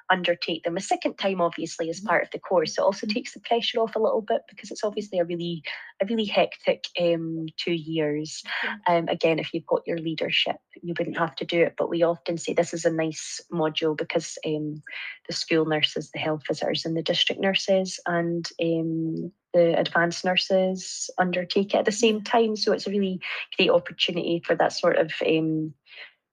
undertake 0.10 0.64
them. 0.64 0.78
A 0.78 0.82
second 0.82 1.18
time 1.18 1.42
obviously 1.42 1.90
as 1.90 2.00
mm-hmm. 2.00 2.08
part 2.08 2.24
of 2.24 2.32
the 2.32 2.40
course. 2.40 2.78
It 2.78 2.82
also 2.82 3.06
mm-hmm. 3.06 3.14
takes 3.14 3.34
the 3.34 3.40
pressure 3.40 3.80
off 3.80 3.96
a 3.96 4.00
little 4.00 4.22
bit 4.22 4.42
because 4.50 4.72
it's 4.72 4.84
obviously 4.84 5.20
a 5.20 5.26
really 5.26 5.64
a 6.02 6.06
really 6.06 6.26
hectic 6.26 6.86
um, 7.00 7.48
two 7.58 7.74
years. 7.74 8.44
Um, 8.88 9.08
again 9.08 9.40
if 9.40 9.54
you've 9.54 9.66
got 9.66 9.82
your 9.86 9.98
leadership 9.98 10.58
you 10.82 10.94
wouldn't 10.98 11.18
have 11.18 11.36
to 11.36 11.46
do 11.46 11.62
it 11.62 11.76
but 11.78 11.90
we 11.90 12.04
often 12.04 12.38
say 12.38 12.54
this 12.54 12.74
is 12.74 12.86
a 12.86 12.92
nice 12.92 13.42
module 13.52 13.98
because 13.98 14.38
um, 14.46 14.82
the 15.28 15.34
school 15.34 15.66
nurses 15.66 16.12
the 16.12 16.20
health 16.20 16.44
visitors 16.48 16.86
and 16.86 16.96
the 16.96 17.04
district 17.04 17.42
nurses 17.42 18.00
and 18.06 18.50
um, 18.62 19.32
the 19.54 19.78
advanced 19.80 20.24
nurses 20.26 21.10
undertake 21.18 21.74
it 21.74 21.78
at 21.78 21.86
the 21.86 21.92
same 21.92 22.22
time. 22.22 22.56
So 22.56 22.72
it's 22.72 22.88
a 22.88 22.92
really 22.92 23.20
great 23.58 23.70
opportunity 23.70 24.42
for 24.46 24.56
that 24.56 24.74
sort 24.74 24.98
of 24.98 25.12
um, 25.26 25.74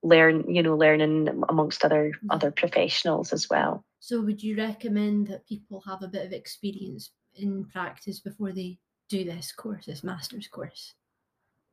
learn 0.02 0.54
you 0.54 0.62
know 0.62 0.76
learning 0.76 1.28
amongst 1.48 1.84
other 1.84 2.10
mm-hmm. 2.10 2.30
other 2.30 2.50
professionals 2.50 3.32
as 3.32 3.48
well. 3.48 3.84
So 4.00 4.20
would 4.20 4.42
you 4.42 4.56
recommend 4.56 5.28
that 5.28 5.48
people 5.48 5.82
have 5.86 6.02
a 6.02 6.08
bit 6.08 6.26
of 6.26 6.32
experience 6.32 7.10
in 7.34 7.64
practice 7.64 8.20
before 8.20 8.52
they 8.52 8.78
do 9.08 9.24
this 9.24 9.52
course 9.52 9.86
this 9.86 10.04
master's 10.04 10.48
course? 10.48 10.94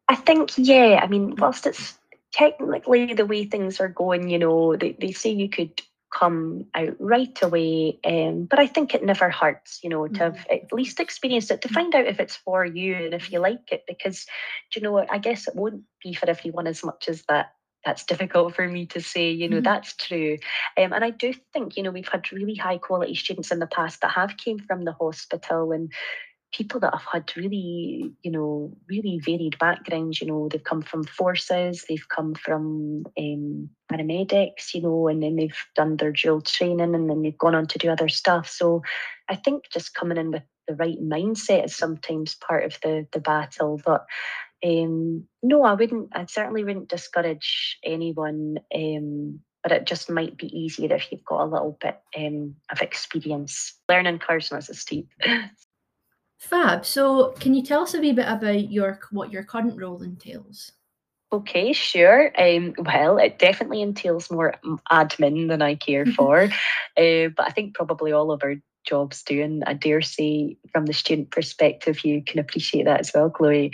I 0.07 0.15
think 0.15 0.51
yeah 0.57 0.99
i 1.01 1.07
mean 1.07 1.35
whilst 1.37 1.65
it's 1.65 1.97
technically 2.31 3.13
the 3.13 3.25
way 3.25 3.45
things 3.45 3.79
are 3.79 3.87
going 3.87 4.29
you 4.29 4.39
know 4.39 4.75
they, 4.75 4.95
they 4.99 5.11
say 5.11 5.29
you 5.29 5.49
could 5.49 5.81
come 6.11 6.65
out 6.75 6.95
right 6.99 7.41
away 7.41 7.99
um, 8.05 8.45
but 8.45 8.59
i 8.59 8.67
think 8.67 8.93
it 8.93 9.03
never 9.03 9.29
hurts 9.29 9.79
you 9.83 9.89
know 9.89 10.07
to 10.07 10.19
have 10.19 10.45
at 10.51 10.71
least 10.71 10.99
experienced 10.99 11.49
it 11.49 11.61
to 11.61 11.67
mm-hmm. 11.67 11.75
find 11.75 11.95
out 11.95 12.05
if 12.05 12.19
it's 12.19 12.35
for 12.35 12.65
you 12.65 12.95
and 12.95 13.13
if 13.13 13.31
you 13.31 13.39
like 13.39 13.71
it 13.71 13.83
because 13.87 14.25
do 14.71 14.79
you 14.79 14.83
know 14.83 15.03
i 15.09 15.17
guess 15.17 15.47
it 15.47 15.55
won't 15.55 15.81
be 16.03 16.13
for 16.13 16.29
everyone 16.29 16.67
as 16.67 16.83
much 16.83 17.07
as 17.07 17.23
that 17.27 17.53
that's 17.85 18.05
difficult 18.05 18.55
for 18.55 18.67
me 18.67 18.85
to 18.87 19.01
say, 19.01 19.31
you 19.31 19.49
know, 19.49 19.57
mm-hmm. 19.57 19.63
that's 19.63 19.95
true. 19.95 20.37
Um, 20.77 20.93
and 20.93 21.03
I 21.03 21.09
do 21.09 21.33
think, 21.53 21.77
you 21.77 21.83
know, 21.83 21.91
we've 21.91 22.07
had 22.07 22.31
really 22.31 22.55
high 22.55 22.77
quality 22.77 23.15
students 23.15 23.51
in 23.51 23.59
the 23.59 23.67
past 23.67 24.01
that 24.01 24.11
have 24.11 24.37
came 24.37 24.59
from 24.59 24.83
the 24.83 24.93
hospital 24.93 25.71
and 25.71 25.91
people 26.53 26.79
that 26.79 26.93
have 26.93 27.05
had 27.11 27.35
really, 27.35 28.13
you 28.21 28.31
know, 28.31 28.71
really 28.87 29.19
varied 29.19 29.57
backgrounds. 29.59 30.21
You 30.21 30.27
know, 30.27 30.47
they've 30.49 30.63
come 30.63 30.81
from 30.81 31.03
forces, 31.03 31.85
they've 31.89 32.07
come 32.07 32.35
from 32.35 33.05
um, 33.17 33.69
paramedics, 33.91 34.73
you 34.73 34.81
know, 34.81 35.07
and 35.07 35.21
then 35.21 35.35
they've 35.35 35.65
done 35.75 35.97
their 35.97 36.11
dual 36.11 36.41
training 36.41 36.95
and 36.95 37.09
then 37.09 37.21
they've 37.21 37.37
gone 37.37 37.55
on 37.55 37.67
to 37.67 37.79
do 37.79 37.89
other 37.89 38.07
stuff. 38.07 38.47
So 38.47 38.83
I 39.27 39.35
think 39.35 39.69
just 39.71 39.95
coming 39.95 40.17
in 40.17 40.31
with 40.31 40.43
the 40.67 40.75
right 40.75 41.01
mindset 41.01 41.65
is 41.65 41.75
sometimes 41.75 42.35
part 42.35 42.63
of 42.63 42.79
the 42.81 43.05
the 43.11 43.19
battle. 43.19 43.81
But 43.83 44.05
um, 44.63 45.27
no, 45.41 45.63
I 45.63 45.73
wouldn't. 45.73 46.09
I 46.13 46.25
certainly 46.25 46.63
wouldn't 46.63 46.89
discourage 46.89 47.79
anyone. 47.83 48.59
Um, 48.73 49.39
but 49.63 49.71
it 49.71 49.87
just 49.87 50.09
might 50.09 50.37
be 50.37 50.47
easier 50.47 50.93
if 50.93 51.09
you've 51.11 51.23
got 51.23 51.41
a 51.41 51.45
little 51.45 51.77
bit 51.79 51.99
um, 52.17 52.55
of 52.69 52.81
experience. 52.81 53.79
Learning 53.87 54.19
curves 54.19 54.51
is 54.51 54.79
steep. 54.79 55.07
Fab. 56.37 56.85
So, 56.85 57.33
can 57.39 57.53
you 57.53 57.63
tell 57.63 57.83
us 57.83 57.93
a 57.93 58.01
wee 58.01 58.11
bit 58.11 58.27
about 58.27 58.69
your 58.69 58.99
what 59.11 59.31
your 59.31 59.43
current 59.43 59.79
role 59.79 60.03
entails? 60.03 60.73
Okay, 61.31 61.73
sure. 61.73 62.31
Um, 62.39 62.75
well, 62.77 63.17
it 63.17 63.39
definitely 63.39 63.81
entails 63.81 64.29
more 64.29 64.53
admin 64.91 65.47
than 65.47 65.61
I 65.63 65.75
care 65.75 66.05
for, 66.05 66.43
uh, 66.97 67.27
but 67.35 67.39
I 67.39 67.49
think 67.55 67.73
probably 67.73 68.11
all 68.11 68.31
of 68.31 68.43
our 68.43 68.55
jobs 68.83 69.23
doing. 69.23 69.61
I 69.65 69.73
dare 69.73 70.01
say, 70.01 70.57
from 70.71 70.85
the 70.85 70.93
student 70.93 71.31
perspective, 71.31 72.03
you 72.03 72.23
can 72.23 72.39
appreciate 72.39 72.85
that 72.85 72.99
as 72.99 73.11
well, 73.13 73.29
Chloe. 73.29 73.71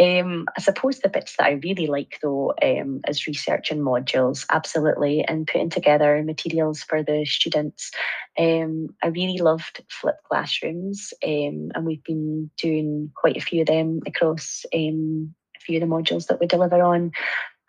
Um, 0.00 0.46
I 0.56 0.60
suppose 0.60 1.00
the 1.00 1.08
bits 1.08 1.36
that 1.36 1.46
I 1.46 1.52
really 1.52 1.86
like, 1.86 2.18
though, 2.22 2.54
um, 2.62 3.00
is 3.08 3.26
researching 3.26 3.80
modules, 3.80 4.46
absolutely, 4.50 5.24
and 5.24 5.46
putting 5.46 5.70
together 5.70 6.22
materials 6.22 6.82
for 6.82 7.02
the 7.02 7.24
students. 7.24 7.90
Um, 8.38 8.88
I 9.02 9.08
really 9.08 9.38
loved 9.38 9.82
flipped 9.88 10.24
classrooms, 10.24 11.12
um, 11.24 11.70
and 11.74 11.84
we've 11.84 12.04
been 12.04 12.50
doing 12.56 13.10
quite 13.14 13.36
a 13.36 13.40
few 13.40 13.62
of 13.62 13.66
them 13.66 14.00
across 14.06 14.64
um, 14.74 15.34
a 15.56 15.60
few 15.60 15.76
of 15.76 15.88
the 15.88 15.94
modules 15.94 16.26
that 16.26 16.40
we 16.40 16.46
deliver 16.46 16.82
on 16.82 17.12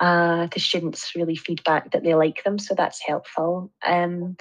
uh, 0.04 0.48
the 0.54 0.60
students 0.60 1.16
really 1.16 1.38
feedback 1.38 1.92
that 1.92 2.04
they 2.04 2.14
like 2.14 2.44
them, 2.44 2.60
so 2.60 2.76
that's 2.76 3.02
helpful. 3.02 3.72
Um, 3.86 4.36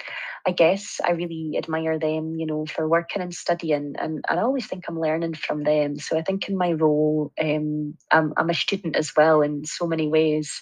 I 0.44 0.51
guess 0.51 1.01
I 1.05 1.12
really 1.12 1.55
admire 1.57 2.01
them, 2.01 2.35
you 2.35 2.46
know, 2.46 2.66
for 2.66 2.88
working 2.88 3.22
and 3.22 3.33
studying, 3.33 3.94
and, 3.96 4.25
and 4.29 4.40
I 4.40 4.42
always 4.42 4.66
think 4.66 4.87
I'm 4.88 4.98
learning 4.98 5.35
from 5.35 5.62
them. 5.62 6.01
So 6.01 6.18
I 6.18 6.22
think 6.22 6.48
in 6.48 6.57
my 6.57 6.72
role, 6.72 7.33
um, 7.40 7.96
I'm, 8.11 8.35
I'm 8.37 8.51
a 8.51 8.55
student 8.55 8.96
as 8.96 9.12
well 9.16 9.40
in 9.40 9.64
so 9.64 9.87
many 9.87 10.09
ways. 10.09 10.61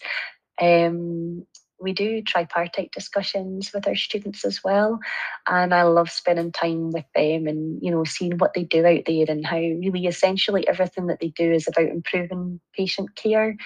Um, 0.61 1.47
we 1.81 1.95
do 1.95 2.21
tripartite 2.21 2.93
discussions 2.93 3.73
with 3.73 3.89
our 3.89 3.97
students 3.97 4.45
as 4.45 4.63
well 4.63 4.99
and 5.49 5.73
i 5.73 5.83
love 5.83 6.11
spending 6.11 6.53
time 6.53 6.91
with 6.91 7.07
them 7.15 7.47
and 7.47 7.79
you 7.83 7.91
know 7.91 8.05
seeing 8.05 8.37
what 8.37 8.53
they 8.53 8.65
do 8.65 8.85
out 8.85 9.01
there 9.07 9.25
and 9.29 9.47
how 9.47 9.57
really 9.57 10.05
essentially 10.07 10.69
everything 10.69 11.07
that 11.07 11.21
they 11.21 11.29
do 11.29 11.51
is 11.51 11.67
about 11.67 11.89
improving 11.89 12.61
patient 12.75 13.17
care 13.17 13.57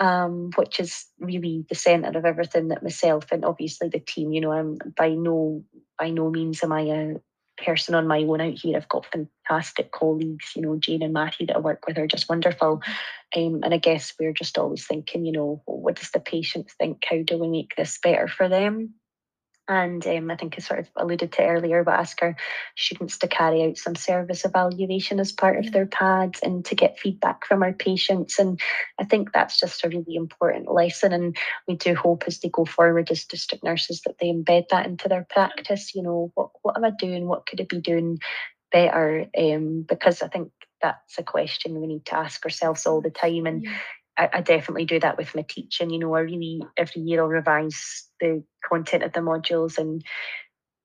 um, 0.00 0.50
which 0.56 0.80
is 0.80 1.06
really 1.20 1.64
the 1.68 1.74
centre 1.74 2.18
of 2.18 2.24
everything 2.24 2.68
that 2.68 2.82
myself 2.82 3.26
and 3.30 3.44
obviously 3.44 3.88
the 3.88 4.00
team. 4.00 4.32
You 4.32 4.40
know, 4.40 4.52
I'm 4.52 4.78
by 4.96 5.10
no 5.10 5.62
by 5.98 6.10
no 6.10 6.30
means 6.30 6.62
am 6.64 6.72
I 6.72 6.80
a 6.80 7.14
person 7.62 7.94
on 7.94 8.08
my 8.08 8.18
own 8.22 8.40
out 8.40 8.54
here. 8.54 8.76
I've 8.76 8.88
got 8.88 9.06
fantastic 9.06 9.92
colleagues. 9.92 10.52
You 10.56 10.62
know, 10.62 10.76
Jane 10.78 11.02
and 11.02 11.12
Matthew 11.12 11.46
that 11.46 11.56
I 11.56 11.60
work 11.60 11.86
with 11.86 11.98
are 11.98 12.06
just 12.06 12.28
wonderful. 12.28 12.80
Um, 13.36 13.60
and 13.62 13.74
I 13.74 13.76
guess 13.76 14.14
we're 14.18 14.32
just 14.32 14.58
always 14.58 14.86
thinking, 14.86 15.24
you 15.26 15.32
know, 15.32 15.62
what 15.66 15.96
does 15.96 16.10
the 16.10 16.20
patient 16.20 16.70
think? 16.78 17.04
How 17.08 17.22
do 17.22 17.38
we 17.38 17.48
make 17.48 17.76
this 17.76 17.98
better 18.02 18.26
for 18.26 18.48
them? 18.48 18.94
And 19.70 20.04
um, 20.04 20.32
I 20.32 20.36
think 20.36 20.56
I 20.58 20.62
sort 20.62 20.80
of 20.80 20.90
alluded 20.96 21.30
to 21.30 21.46
earlier, 21.46 21.84
but 21.84 21.94
ask 21.94 22.20
our 22.22 22.34
students 22.76 23.18
to 23.18 23.28
carry 23.28 23.62
out 23.62 23.78
some 23.78 23.94
service 23.94 24.44
evaluation 24.44 25.20
as 25.20 25.30
part 25.30 25.64
of 25.64 25.70
their 25.70 25.86
PADs 25.86 26.40
and 26.42 26.64
to 26.64 26.74
get 26.74 26.98
feedback 26.98 27.46
from 27.46 27.62
our 27.62 27.72
patients. 27.72 28.40
And 28.40 28.60
I 28.98 29.04
think 29.04 29.32
that's 29.32 29.60
just 29.60 29.84
a 29.84 29.88
really 29.88 30.16
important 30.16 30.72
lesson. 30.72 31.12
And 31.12 31.36
we 31.68 31.76
do 31.76 31.94
hope 31.94 32.24
as 32.26 32.40
they 32.40 32.48
go 32.48 32.64
forward 32.64 33.12
as 33.12 33.24
district 33.24 33.62
nurses 33.62 34.00
that 34.06 34.16
they 34.18 34.26
embed 34.26 34.70
that 34.70 34.86
into 34.86 35.08
their 35.08 35.24
practice. 35.30 35.94
You 35.94 36.02
know, 36.02 36.32
what, 36.34 36.50
what 36.62 36.76
am 36.76 36.82
I 36.82 36.90
doing? 36.90 37.28
What 37.28 37.46
could 37.46 37.60
I 37.60 37.64
be 37.70 37.80
doing 37.80 38.18
better? 38.72 39.26
Um, 39.38 39.86
because 39.88 40.20
I 40.20 40.26
think 40.26 40.50
that's 40.82 41.16
a 41.16 41.22
question 41.22 41.80
we 41.80 41.86
need 41.86 42.06
to 42.06 42.16
ask 42.16 42.44
ourselves 42.44 42.86
all 42.86 43.00
the 43.00 43.10
time. 43.10 43.46
And 43.46 43.62
yeah. 43.62 43.78
I, 44.20 44.28
I, 44.34 44.40
definitely 44.42 44.84
do 44.84 45.00
that 45.00 45.16
with 45.16 45.34
my 45.34 45.42
teaching. 45.42 45.88
You 45.88 45.98
know, 45.98 46.14
I 46.14 46.20
really 46.20 46.62
every 46.76 47.00
year 47.02 47.22
I'll 47.22 47.28
revise 47.28 48.04
the 48.20 48.44
content 48.68 49.02
of 49.02 49.12
the 49.12 49.20
modules 49.20 49.78
and 49.78 50.04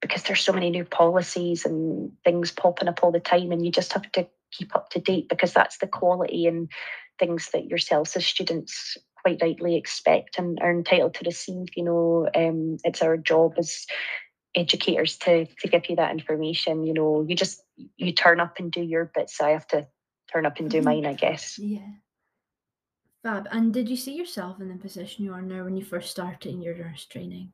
because 0.01 0.23
there's 0.23 0.41
so 0.41 0.53
many 0.53 0.69
new 0.69 0.85
policies 0.85 1.65
and 1.65 2.11
things 2.23 2.51
popping 2.51 2.87
up 2.87 3.03
all 3.03 3.11
the 3.11 3.19
time 3.19 3.51
and 3.51 3.65
you 3.65 3.71
just 3.71 3.93
have 3.93 4.09
to 4.13 4.27
keep 4.51 4.73
up 4.75 4.89
to 4.91 4.99
date 4.99 5.27
because 5.27 5.51
that's 5.51 5.79
the 5.79 5.87
quality 5.87 6.47
and 6.47 6.69
things 7.19 7.49
that 7.51 7.65
yourselves 7.65 8.15
as 8.15 8.25
students 8.25 8.97
quite 9.21 9.39
rightly 9.41 9.75
expect 9.75 10.37
and 10.37 10.59
are 10.61 10.71
entitled 10.71 11.15
to 11.15 11.25
receive. 11.25 11.67
You 11.75 11.83
know, 11.83 12.29
um, 12.35 12.77
it's 12.83 13.01
our 13.01 13.17
job 13.17 13.55
as 13.57 13.85
educators 14.55 15.17
to 15.17 15.45
to 15.45 15.67
give 15.67 15.89
you 15.89 15.97
that 15.97 16.11
information. 16.11 16.85
You 16.85 16.93
know, 16.93 17.25
you 17.27 17.35
just 17.35 17.61
you 17.97 18.13
turn 18.13 18.39
up 18.39 18.59
and 18.59 18.71
do 18.71 18.81
your 18.81 19.11
bits. 19.13 19.37
So 19.37 19.45
I 19.45 19.49
have 19.51 19.67
to 19.67 19.87
turn 20.31 20.45
up 20.45 20.59
and 20.59 20.69
do 20.69 20.77
mm-hmm. 20.77 20.85
mine, 20.85 21.05
I 21.05 21.13
guess. 21.13 21.57
Yeah. 21.59 21.81
Fab. 23.25 23.47
And 23.49 23.73
did 23.73 23.89
you 23.89 23.97
see 23.97 24.13
yourself 24.13 24.61
in 24.61 24.67
the 24.67 24.75
position 24.75 25.25
you 25.25 25.33
are 25.33 25.41
now 25.41 25.63
when 25.63 25.75
you 25.75 25.83
first 25.83 26.11
started 26.11 26.47
in 26.47 26.61
your 26.61 26.75
nurse 26.75 27.05
training? 27.05 27.51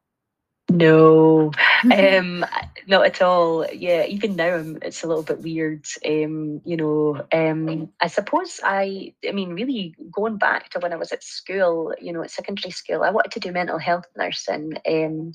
No, 0.71 1.51
um, 1.93 2.45
not 2.88 3.05
at 3.05 3.21
all. 3.21 3.65
Yeah, 3.71 4.05
even 4.05 4.36
now 4.36 4.55
I'm, 4.55 4.77
it's 4.81 5.03
a 5.03 5.07
little 5.07 5.23
bit 5.23 5.41
weird. 5.41 5.86
Um, 6.05 6.62
you 6.65 6.77
know, 6.77 7.25
um, 7.34 7.91
I 7.99 8.07
suppose 8.07 8.60
I, 8.63 9.13
I 9.27 9.31
mean, 9.31 9.53
really 9.53 9.95
going 10.12 10.38
back 10.38 10.69
to 10.69 10.79
when 10.79 10.93
I 10.93 10.97
was 10.97 11.12
at 11.12 11.23
school, 11.23 11.93
you 11.99 12.13
know, 12.13 12.23
at 12.23 12.31
secondary 12.31 12.71
school, 12.71 13.03
I 13.03 13.12
wanted 13.12 13.34
to 13.34 13.39
do 13.39 13.51
mental 13.51 13.79
health 13.79 14.05
nursing. 14.17 14.77
Um, 14.88 15.34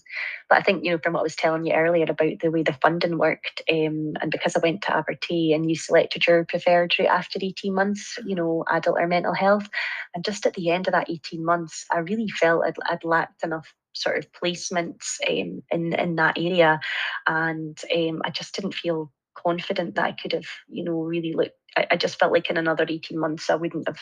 but 0.48 0.58
I 0.58 0.62
think, 0.62 0.84
you 0.84 0.92
know, 0.92 0.98
from 0.98 1.12
what 1.12 1.20
I 1.20 1.24
was 1.24 1.36
telling 1.36 1.66
you 1.66 1.74
earlier 1.74 2.06
about 2.08 2.40
the 2.40 2.50
way 2.50 2.62
the 2.62 2.72
funding 2.80 3.18
worked, 3.18 3.62
um, 3.70 4.14
and 4.20 4.30
because 4.30 4.56
I 4.56 4.60
went 4.60 4.82
to 4.82 4.92
Abertay 4.92 5.54
and 5.54 5.68
you 5.68 5.76
selected 5.76 6.26
your 6.26 6.44
preferred 6.44 6.94
route 6.98 7.08
after 7.08 7.38
18 7.42 7.74
months, 7.74 8.18
you 8.24 8.34
know, 8.34 8.64
adult 8.70 8.98
or 8.98 9.06
mental 9.06 9.34
health, 9.34 9.68
and 10.14 10.24
just 10.24 10.46
at 10.46 10.54
the 10.54 10.70
end 10.70 10.86
of 10.88 10.92
that 10.92 11.10
18 11.10 11.44
months, 11.44 11.84
I 11.90 11.98
really 11.98 12.28
felt 12.28 12.64
I'd, 12.64 12.76
I'd 12.88 13.04
lacked 13.04 13.44
enough 13.44 13.72
sort 13.96 14.18
of 14.18 14.32
placements 14.32 15.18
um, 15.28 15.62
in 15.70 15.92
in 15.92 16.16
that 16.16 16.38
area, 16.38 16.80
and 17.26 17.78
um, 17.94 18.22
I 18.24 18.30
just 18.30 18.54
didn't 18.54 18.74
feel 18.74 19.12
confident 19.34 19.94
that 19.94 20.04
I 20.04 20.12
could 20.12 20.32
have, 20.32 20.48
you 20.68 20.84
know, 20.84 21.00
really 21.02 21.34
looked. 21.34 21.56
I, 21.76 21.86
I 21.92 21.96
just 21.96 22.18
felt 22.18 22.32
like 22.32 22.50
in 22.50 22.56
another 22.56 22.86
eighteen 22.88 23.18
months 23.18 23.50
I 23.50 23.54
wouldn't 23.54 23.88
have 23.88 24.00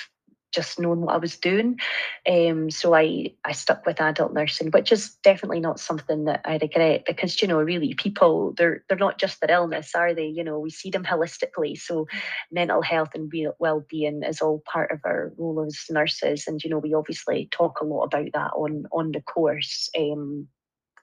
just 0.55 0.79
known 0.79 1.01
what 1.01 1.15
I 1.15 1.19
was 1.19 1.37
doing. 1.37 1.79
Um, 2.29 2.71
so 2.71 2.95
I 2.95 3.33
I 3.45 3.53
stuck 3.53 3.85
with 3.87 4.01
adult 4.01 4.33
nursing, 4.33 4.71
which 4.71 4.93
is 4.93 5.15
definitely 5.23 5.61
not 5.61 5.81
something 5.81 6.25
that 6.25 6.43
I 6.45 6.59
regret 6.61 7.05
because 7.07 7.41
you 7.43 7.49
know 7.49 7.61
really 7.61 7.95
people 7.95 8.55
they're 8.57 8.85
they're 8.89 8.99
not 8.99 9.19
just 9.19 9.41
their 9.41 9.57
illness, 9.57 9.95
are 9.95 10.15
they? 10.15 10.27
You 10.27 10.45
know 10.45 10.59
we 10.59 10.71
see 10.71 10.91
them 10.91 11.05
holistically. 11.05 11.77
So 11.79 12.07
mental 12.51 12.83
health 12.83 13.11
and 13.15 13.33
well 13.59 13.85
being 13.89 14.23
is 14.23 14.41
all 14.41 14.63
part 14.71 14.91
of 14.91 15.01
our 15.05 15.33
role 15.37 15.65
as 15.67 15.85
nurses, 15.91 16.45
and 16.47 16.63
you 16.63 16.71
know 16.71 16.79
we 16.79 16.95
obviously 16.95 17.49
talk 17.51 17.81
a 17.81 17.85
lot 17.85 18.05
about 18.05 18.29
that 18.35 18.53
on 18.53 18.85
on 18.93 19.13
the 19.13 19.21
course. 19.21 19.91
Um, 19.99 20.49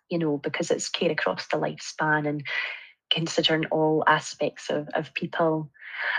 you 0.10 0.20
know 0.20 0.38
because 0.38 0.70
it's 0.70 0.90
care 0.90 1.12
across 1.12 1.48
the 1.48 1.58
lifespan 1.58 2.28
and 2.28 2.44
considering 3.12 3.66
all 3.66 4.04
aspects 4.08 4.70
of, 4.70 4.88
of 4.94 5.14
people. 5.14 5.70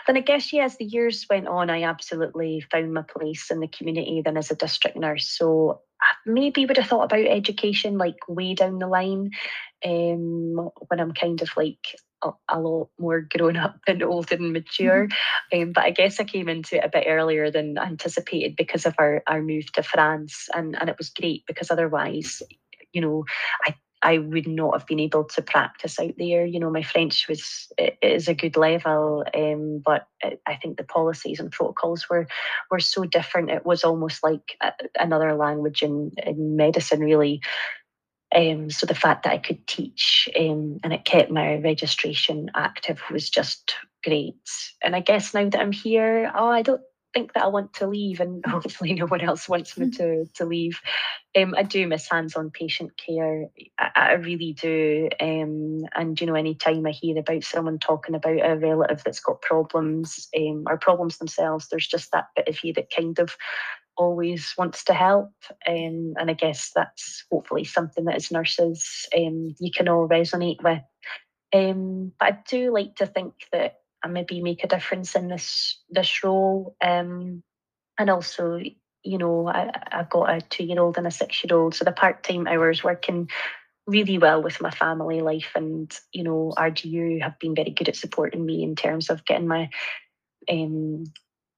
Then 0.07 0.17
I 0.17 0.21
guess, 0.21 0.53
yeah, 0.53 0.65
as 0.65 0.77
the 0.77 0.85
years 0.85 1.27
went 1.29 1.49
on, 1.49 1.71
I 1.71 1.83
absolutely 1.85 2.65
found 2.71 2.95
my 2.95 3.03
place 3.03 3.51
in 3.51 3.61
the 3.61 3.69
community 3.69 4.23
then 4.25 4.37
as 4.37 4.51
a 4.51 4.57
district 4.57 4.97
nurse. 4.97 5.27
So 5.29 5.81
I 6.01 6.15
maybe 6.27 6.67
would 6.67 6.77
have 6.77 6.87
thought 6.87 7.05
about 7.05 7.27
education 7.27 7.99
like 7.99 8.19
way 8.29 8.55
down 8.55 8.79
the 8.79 8.87
line 8.87 9.31
um, 9.85 10.71
when 10.89 11.01
I'm 11.01 11.13
kind 11.13 11.41
of 11.43 11.51
like 11.57 11.97
a, 12.23 12.31
a, 12.49 12.61
lot 12.61 12.91
more 12.99 13.21
grown 13.21 13.57
up 13.57 13.81
and 13.87 14.03
old 14.03 14.31
and 14.31 14.53
mature. 14.53 15.09
Mm-hmm. 15.53 15.63
Um, 15.63 15.73
but 15.73 15.85
I 15.85 15.91
guess 15.91 16.21
I 16.21 16.25
came 16.25 16.49
into 16.49 16.77
it 16.77 16.85
a 16.85 16.89
bit 16.89 17.05
earlier 17.09 17.51
than 17.51 17.79
anticipated 17.79 18.55
because 18.57 18.87
of 18.87 18.95
our, 18.99 19.23
our 19.27 19.43
move 19.43 19.71
to 19.73 19.83
France. 19.83 20.49
And, 20.55 20.77
and 20.81 20.89
it 20.89 20.99
was 20.99 21.11
great 21.11 21.45
because 21.47 21.71
otherwise, 21.71 22.43
you 22.93 23.01
know, 23.01 23.25
I 23.67 23.75
I 24.03 24.19
would 24.19 24.49
not 24.49 24.79
have 24.79 24.87
been 24.87 25.01
able 25.01 25.25
to 25.25 25.43
practice 25.43 25.99
out 25.99 26.15
there. 26.19 26.45
You 26.45 26.59
know, 26.59 26.71
my 26.71 26.83
French 26.83 27.29
was 27.29 27.71
is 28.03 28.29
a 28.29 28.35
good 28.35 28.57
level, 28.57 29.25
um, 29.35 29.81
but 29.85 30.07
I 30.47 30.57
think 30.57 30.77
the 30.77 30.85
policies 30.85 31.39
and 31.41 31.53
protocols 31.53 32.09
were 32.11 32.27
were 32.71 32.81
so 32.81 33.05
different. 33.05 33.51
It 33.51 33.65
was 33.65 33.85
almost 33.85 34.23
like 34.25 34.59
another 34.99 35.35
language 35.35 35.83
in, 35.83 36.13
in 36.25 36.57
medicine, 36.57 37.01
really. 37.01 37.41
Um, 38.35 38.71
so 38.71 38.87
the 38.87 38.95
fact 38.95 39.25
that 39.25 39.33
I 39.33 39.39
could 39.39 39.67
teach 39.67 40.29
um, 40.39 40.79
and 40.83 40.93
it 40.93 41.05
kept 41.05 41.31
my 41.31 41.57
registration 41.57 42.51
active 42.55 43.01
was 43.11 43.29
just 43.29 43.75
great. 44.03 44.49
And 44.83 44.97
I 44.97 45.01
guess 45.01 45.35
now 45.35 45.49
that 45.49 45.61
I'm 45.61 45.73
here, 45.73 46.33
oh, 46.35 46.49
I 46.49 46.63
don't 46.63 46.81
think 47.13 47.33
that 47.33 47.45
I 47.45 47.49
want 47.49 47.75
to 47.75 47.87
leave, 47.87 48.21
and 48.21 48.45
hopefully 48.47 48.95
no 48.95 49.07
one 49.07 49.21
else 49.21 49.49
wants 49.49 49.77
me 49.77 49.91
to 49.91 50.27
to 50.35 50.45
leave. 50.45 50.81
Um, 51.37 51.55
I 51.57 51.63
do 51.63 51.87
miss 51.87 52.11
hands-on 52.11 52.51
patient 52.51 52.93
care. 52.97 53.47
I, 53.79 53.91
I 53.95 54.13
really 54.15 54.53
do. 54.53 55.09
Um, 55.21 55.83
and 55.95 56.21
you 56.21 56.27
know, 56.27 56.35
any 56.35 56.55
time 56.55 56.87
I 56.87 56.91
hear 56.91 57.19
about 57.19 57.45
someone 57.45 57.79
talking 57.79 58.15
about 58.15 58.45
a 58.45 58.57
relative 58.57 59.03
that's 59.05 59.21
got 59.21 59.41
problems 59.41 60.29
um, 60.37 60.65
or 60.67 60.79
problems 60.79 61.19
themselves, 61.19 61.69
there's 61.69 61.87
just 61.87 62.13
that 62.13 62.27
bit 62.37 62.49
of 62.49 62.63
you 62.63 62.73
that 62.75 62.91
kind 62.95 63.19
of 63.19 63.37
always 63.97 64.55
wants 64.57 64.85
to 64.85 64.95
help. 64.95 65.33
Um, 65.67 66.15
and 66.19 66.31
I 66.31 66.35
guess 66.35 66.71
that's 66.75 67.25
hopefully 67.31 67.65
something 67.65 68.05
that 68.07 68.17
as 68.17 68.31
nurses 68.31 69.07
um, 69.17 69.55
you 69.59 69.71
can 69.71 69.89
all 69.89 70.09
resonate 70.09 70.63
with. 70.63 70.83
Um, 71.53 72.13
but 72.19 72.33
I 72.33 72.39
do 72.49 72.73
like 72.73 72.97
to 72.97 73.07
think 73.07 73.35
that 73.53 73.82
and 74.03 74.13
maybe 74.13 74.43
make 74.43 74.65
a 74.65 74.69
difference 74.69 75.15
in 75.15 75.29
this 75.29 75.79
this 75.91 76.25
role. 76.25 76.77
Um, 76.81 77.43
and 77.99 78.11
also, 78.11 78.61
you 79.03 79.19
know, 79.19 79.49
I, 79.49 79.71
I've 79.93 80.11
got 80.11 80.35
a 80.35 80.41
two 80.41 80.65
year 80.65 80.81
old 80.81 80.99
and 80.99 81.07
a 81.07 81.11
six 81.11 81.45
year 81.45 81.57
old, 81.57 81.75
so 81.75 81.85
the 81.85 81.93
part 81.93 82.23
time 82.23 82.47
hours 82.47 82.83
working 82.83 83.29
really 83.87 84.19
well 84.19 84.43
with 84.43 84.61
my 84.61 84.71
family 84.71 85.23
life 85.23 85.51
and 85.57 85.93
you 86.13 86.23
know 86.23 86.55
RGU 86.57 87.21
have 87.21 87.39
been 87.41 87.55
very 87.55 87.71
good 87.71 87.89
at 87.89 87.97
supporting 87.97 88.47
me 88.47 88.63
in 88.63 88.77
terms 88.77 89.11
of 89.11 89.25
getting 89.25 89.49
my 89.49 89.71
um, 90.49 91.05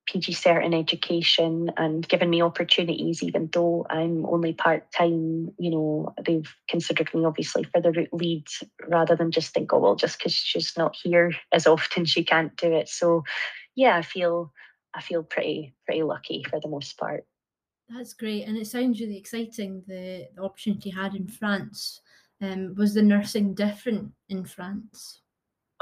PG 0.06 0.32
cert 0.34 0.64
in 0.64 0.74
education 0.74 1.70
and 1.76 2.06
given 2.08 2.30
me 2.30 2.42
opportunities, 2.42 3.22
even 3.22 3.48
though 3.52 3.86
I'm 3.88 4.26
only 4.26 4.52
part 4.52 4.90
time. 4.92 5.52
You 5.58 5.70
know, 5.70 6.14
they've 6.24 6.52
considered 6.68 7.12
me 7.14 7.24
obviously 7.24 7.64
for 7.64 7.80
the 7.80 7.92
route 7.92 8.12
lead 8.12 8.46
rather 8.88 9.16
than 9.16 9.30
just 9.30 9.54
think, 9.54 9.72
oh 9.72 9.78
well, 9.78 9.96
just 9.96 10.18
because 10.18 10.32
she's 10.32 10.76
not 10.76 10.96
here 11.02 11.32
as 11.52 11.66
often, 11.66 12.04
she 12.04 12.24
can't 12.24 12.56
do 12.56 12.72
it. 12.72 12.88
So, 12.88 13.24
yeah, 13.74 13.96
I 13.96 14.02
feel 14.02 14.52
I 14.94 15.00
feel 15.00 15.22
pretty 15.22 15.74
pretty 15.86 16.02
lucky 16.02 16.44
for 16.48 16.60
the 16.60 16.68
most 16.68 16.96
part. 16.98 17.24
That's 17.88 18.14
great, 18.14 18.44
and 18.44 18.56
it 18.56 18.66
sounds 18.66 19.00
really 19.00 19.18
exciting. 19.18 19.82
The, 19.86 20.28
the 20.34 20.42
opportunity 20.42 20.90
you 20.90 21.00
had 21.00 21.14
in 21.14 21.28
France. 21.28 22.00
Um, 22.40 22.74
was 22.76 22.94
the 22.94 23.02
nursing 23.02 23.54
different 23.54 24.12
in 24.28 24.44
France? 24.44 25.20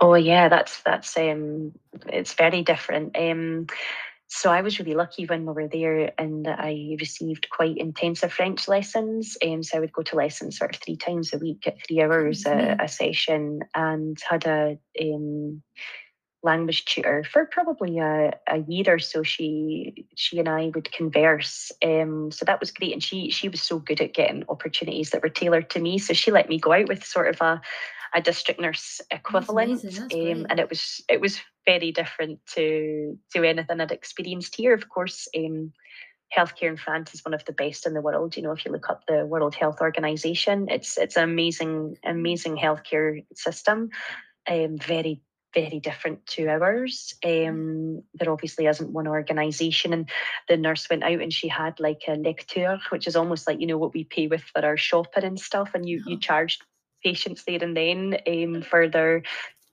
Oh 0.01 0.15
yeah, 0.15 0.49
that's 0.49 0.83
that's 0.83 1.17
um, 1.17 1.73
it's 2.09 2.35
very 2.35 2.63
different. 2.63 3.17
Um, 3.17 3.67
so 4.35 4.51
I 4.51 4.63
was 4.63 4.79
really 4.79 4.95
lucky 4.95 5.27
when 5.27 5.45
we 5.45 5.53
were 5.53 5.69
there 5.69 6.11
and 6.17 6.49
I 6.49 6.97
received 6.99 7.51
quite 7.51 7.77
intensive 7.77 8.33
French 8.33 8.67
lessons. 8.67 9.37
Um, 9.45 9.63
so 9.63 9.77
I 9.77 9.81
would 9.81 9.93
go 9.93 10.01
to 10.01 10.17
lessons 10.17 10.57
sort 10.57 10.75
of 10.75 10.81
three 10.81 10.97
times 10.97 11.35
a 11.35 11.39
week 11.39 11.67
at 11.67 11.77
three 11.87 12.01
hours 12.01 12.45
mm-hmm. 12.45 12.81
a, 12.81 12.85
a, 12.85 12.89
session 12.89 13.61
and 13.75 14.17
had 14.27 14.47
a 14.47 14.79
um, 14.99 15.63
language 16.43 16.87
tutor 16.87 17.25
for 17.31 17.45
probably 17.45 17.99
a, 17.99 18.33
a 18.49 18.65
year 18.67 18.95
or 18.95 18.99
so. 18.99 19.23
She 19.23 20.07
she 20.17 20.39
and 20.39 20.49
I 20.49 20.73
would 20.75 20.91
converse. 20.93 21.71
Um, 21.85 22.31
so 22.31 22.47
that 22.47 22.59
was 22.59 22.71
great. 22.71 22.95
And 22.95 23.03
she 23.03 23.31
she 23.31 23.51
was 23.51 23.61
so 23.61 23.81
good 23.81 24.01
at 24.01 24.15
getting 24.15 24.45
opportunities 24.49 25.11
that 25.11 25.23
were 25.23 25.29
tailored 25.29 25.69
to 25.71 25.79
me. 25.79 25.99
So 25.99 26.15
she 26.15 26.31
let 26.31 26.49
me 26.49 26.59
go 26.59 26.73
out 26.73 26.89
with 26.89 27.05
sort 27.05 27.29
of 27.29 27.41
a 27.43 27.61
a 28.15 28.21
district 28.21 28.61
nurse 28.61 29.01
equivalent, 29.11 29.85
um, 29.85 30.47
and 30.51 30.61
it 30.61 30.69
was 30.69 31.03
it 31.09 31.21
was 31.21 31.41
very 31.65 31.93
different 31.93 32.41
to 32.55 33.19
to 33.35 33.45
anything 33.45 33.81
I'd 33.81 33.93
experienced 33.93 34.57
here. 34.57 34.75
Of 34.75 34.89
course, 34.89 35.29
um, 35.37 35.73
healthcare 36.37 36.69
in 36.69 36.77
France 36.77 37.15
is 37.15 37.25
one 37.25 37.35
of 37.35 37.45
the 37.45 37.53
best 37.53 37.87
in 37.87 37.95
the 37.95 38.01
world. 38.01 38.37
You 38.37 38.43
know, 38.43 38.53
if 38.53 38.65
you 38.65 38.73
look 38.73 38.89
up 38.89 39.03
the 39.07 39.25
World 39.27 39.55
Health 39.55 39.81
Organization, 39.81 40.69
it's 40.69 40.99
it's 40.99 41.17
an 41.17 41.25
amazing 41.25 41.97
amazing 42.05 42.57
healthcare 42.57 43.25
system. 43.35 43.91
Um, 44.49 44.77
very 44.79 45.23
very 45.55 45.81
different 45.81 46.25
to 46.27 46.47
ours. 46.49 47.15
Um, 47.25 48.03
there 48.15 48.31
obviously 48.31 48.67
isn't 48.67 48.93
one 48.93 49.07
organisation, 49.07 49.93
and 49.93 50.09
the 50.49 50.57
nurse 50.57 50.89
went 50.89 51.03
out 51.03 51.21
and 51.21 51.33
she 51.33 51.49
had 51.49 51.79
like 51.79 52.03
a 52.09 52.13
lecteur, 52.13 52.81
which 52.91 53.07
is 53.07 53.17
almost 53.17 53.47
like 53.47 53.61
you 53.61 53.67
know 53.67 53.79
what 53.79 53.95
we 53.95 54.05
pay 54.05 54.27
with 54.27 54.43
for 54.43 54.65
our 54.65 54.77
shopping 54.77 55.25
and 55.25 55.41
stuff, 55.41 55.71
and 55.75 55.89
you 55.89 56.03
you 56.07 56.19
charged 56.19 56.63
patients 57.03 57.45
there 57.45 57.63
and 57.63 57.77
then 57.77 58.17
um, 58.27 58.63
for 58.63 58.89
their 58.89 59.23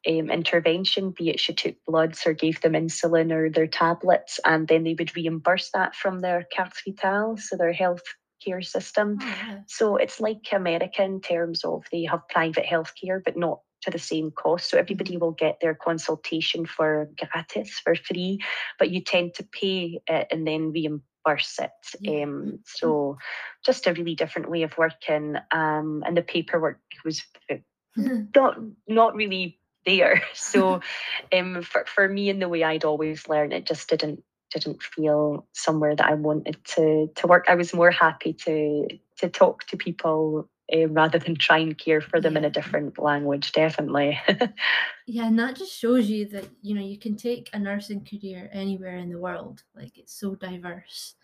um, 0.08 0.30
intervention, 0.30 1.12
be 1.12 1.30
it 1.30 1.40
she 1.40 1.54
took 1.54 1.76
bloods 1.86 2.26
or 2.26 2.34
gave 2.34 2.62
them 2.62 2.74
insulin 2.74 3.32
or 3.32 3.50
their 3.50 3.68
tablets, 3.68 4.40
and 4.46 4.68
then 4.68 4.84
they 4.84 4.96
would 4.98 5.16
reimburse 5.16 5.72
that 5.72 5.96
from 5.96 6.20
their 6.20 6.46
carte 6.56 6.74
vitale, 6.86 7.38
so 7.38 7.58
their 7.58 7.74
health 7.74 8.04
care 8.44 8.62
system. 8.62 9.18
Oh, 9.22 9.26
yeah. 9.26 9.60
So 9.68 9.98
it's 9.98 10.22
like 10.22 10.48
America 10.52 11.04
in 11.04 11.20
terms 11.22 11.66
of 11.66 11.86
they 11.92 12.06
have 12.06 12.28
private 12.30 12.66
health 12.66 12.94
care, 13.02 13.22
but 13.24 13.36
not 13.36 13.60
to 13.82 13.92
the 13.92 14.00
same 14.00 14.32
cost. 14.32 14.70
So 14.70 14.78
everybody 14.78 15.18
will 15.18 15.32
get 15.32 15.60
their 15.62 15.76
consultation 15.76 16.66
for 16.66 17.10
gratis, 17.18 17.80
for 17.80 17.96
free, 17.96 18.40
but 18.78 18.90
you 18.90 19.02
tend 19.02 19.36
to 19.36 19.44
pay 19.44 20.02
it 20.08 20.28
and 20.32 20.48
then 20.48 20.72
reimburse 20.72 21.04
it. 21.38 22.24
Um, 22.24 22.60
so 22.66 23.18
just 23.66 23.88
a 23.88 23.94
really 23.94 24.16
different 24.16 24.50
way 24.50 24.64
of 24.64 24.78
working. 24.78 25.36
Um, 25.52 26.04
and 26.06 26.16
the 26.16 26.22
paperwork 26.22 26.80
was 27.06 27.24
uh, 27.50 27.56
not 27.96 28.58
not 28.88 29.16
really 29.16 29.60
there. 29.86 30.24
So 30.34 30.82
um, 31.34 31.62
for, 31.64 31.86
for 31.86 32.08
me 32.08 32.30
and 32.30 32.42
the 32.42 32.50
way 32.50 32.64
I'd 32.64 32.86
always 32.86 33.28
learned, 33.28 33.54
it 33.54 33.66
just 33.66 33.90
didn't 33.90 34.24
didn't 34.52 34.82
feel 34.82 35.48
somewhere 35.54 35.96
that 35.96 36.08
I 36.08 36.16
wanted 36.16 36.58
to 36.76 37.10
to 37.16 37.28
work. 37.28 37.46
I 37.48 37.56
was 37.56 37.74
more 37.74 37.92
happy 37.92 38.34
to 38.46 38.88
to 39.18 39.30
talk 39.30 39.66
to 39.68 39.78
people 39.78 40.50
uh, 40.74 40.88
rather 40.88 41.20
than 41.20 41.36
try 41.36 41.60
and 41.60 41.78
care 41.78 42.02
for 42.02 42.22
them 42.22 42.34
yeah. 42.34 42.40
in 42.40 42.46
a 42.46 42.50
different 42.50 43.00
language. 43.00 43.52
Definitely. 43.52 44.20
yeah, 45.08 45.28
and 45.28 45.40
that 45.40 45.56
just 45.56 45.78
shows 45.78 46.10
you 46.10 46.28
that 46.30 46.46
you 46.62 46.76
know 46.76 46.82
you 46.82 46.98
can 46.98 47.16
take 47.16 47.50
a 47.54 47.60
nursing 47.60 48.06
career 48.06 48.50
anywhere 48.54 48.98
in 48.98 49.10
the 49.10 49.20
world. 49.20 49.64
Like 49.76 49.98
it's 49.98 50.14
so 50.20 50.36
diverse. 50.36 51.16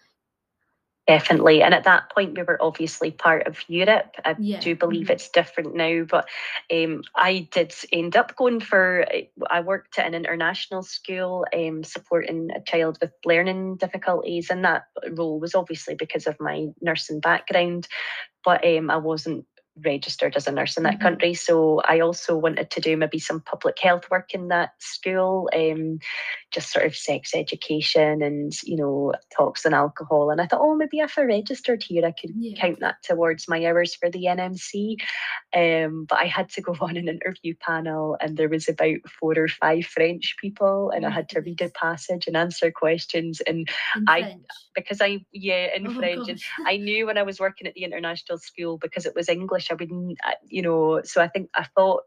Definitely. 1.07 1.61
And 1.61 1.73
at 1.75 1.83
that 1.83 2.09
point, 2.09 2.35
we 2.35 2.41
were 2.41 2.57
obviously 2.59 3.11
part 3.11 3.45
of 3.45 3.63
Europe. 3.67 4.15
I 4.25 4.35
Yeah. 4.39 4.59
do 4.59 4.75
believe 4.75 5.07
mhm. 5.07 5.11
it's 5.11 5.29
different 5.29 5.75
now, 5.75 6.03
but 6.03 6.27
um, 6.73 7.03
I 7.15 7.47
did 7.51 7.75
end 7.91 8.15
up 8.15 8.35
going 8.35 8.59
for, 8.59 9.05
I 9.47 9.61
worked 9.61 9.99
at 9.99 10.07
an 10.07 10.15
international 10.15 10.81
school 10.81 11.45
um, 11.53 11.83
supporting 11.83 12.49
a 12.55 12.61
child 12.61 12.97
with 13.01 13.11
learning 13.23 13.75
difficulties. 13.75 14.49
And 14.49 14.65
that 14.65 14.85
role 15.11 15.39
was 15.39 15.53
obviously 15.53 15.93
because 15.93 16.25
of 16.25 16.39
my 16.39 16.67
nursing 16.81 17.19
background, 17.19 17.87
but 18.43 18.65
um, 18.65 18.89
I 18.89 18.97
wasn't 18.97 19.45
registered 19.83 20.35
as 20.35 20.47
a 20.47 20.51
nurse 20.51 20.77
in 20.77 20.83
that 20.83 20.95
Mhm. 20.99 21.01
country. 21.01 21.33
So 21.33 21.81
I 21.85 21.99
also 21.99 22.37
wanted 22.37 22.71
to 22.71 22.81
do 22.81 22.95
maybe 22.95 23.19
some 23.19 23.41
public 23.41 23.77
health 23.79 24.09
work 24.09 24.33
in 24.33 24.47
that 24.47 24.71
school, 24.79 25.49
um, 25.53 25.99
just 26.51 26.71
sort 26.71 26.85
of 26.85 26.95
sex 26.95 27.35
education 27.35 28.21
and, 28.21 28.53
you 28.63 28.77
know, 28.77 29.13
talks 29.35 29.65
on 29.65 29.73
alcohol. 29.73 30.29
And 30.29 30.39
I 30.39 30.45
thought, 30.47 30.61
oh, 30.61 30.75
maybe 30.75 30.99
if 30.99 31.17
I 31.17 31.23
registered 31.23 31.83
here, 31.83 32.05
I 32.05 32.11
could 32.11 32.31
Yeah. 32.37 32.59
count 32.61 32.79
that 32.79 33.03
towards 33.03 33.47
my 33.49 33.65
hours 33.65 33.95
for 33.95 34.09
the 34.09 34.27
NMC. 34.27 34.97
Um, 35.53 36.05
but 36.07 36.19
I 36.19 36.25
had 36.25 36.49
to 36.51 36.61
go 36.61 36.73
on 36.81 36.95
an 36.97 37.09
interview 37.09 37.53
panel 37.59 38.17
and 38.21 38.37
there 38.37 38.49
was 38.49 38.69
about 38.69 38.99
four 39.19 39.33
or 39.37 39.47
five 39.49 39.85
French 39.85 40.35
people 40.39 40.91
and 40.91 41.03
Oh 41.05 41.09
I 41.09 41.11
had 41.11 41.29
to 41.29 41.41
read 41.41 41.61
a 41.61 41.69
passage 41.69 42.27
and 42.27 42.37
answer 42.37 42.71
questions. 42.71 43.41
And 43.41 43.69
In 43.95 44.05
I- 44.07 44.21
French. 44.21 44.41
because 44.73 45.01
I, 45.01 45.25
yeah, 45.33 45.75
in 45.75 45.87
oh 45.87 45.93
French, 45.93 46.29
and. 46.29 46.39
I 46.65 46.77
knew 46.77 47.05
when 47.07 47.17
I 47.17 47.23
was 47.23 47.39
working 47.39 47.67
at 47.67 47.73
the 47.73 47.83
international 47.83 48.37
school 48.37 48.77
because 48.77 49.05
it 49.05 49.15
was 49.15 49.29
English, 49.29 49.64
I 49.71 49.75
wouldn't, 49.75 50.17
uh, 50.25 50.31
you 50.47 50.61
know, 50.61 51.01
so 51.03 51.21
I 51.21 51.27
think 51.27 51.49
I 51.55 51.65
thought 51.75 52.03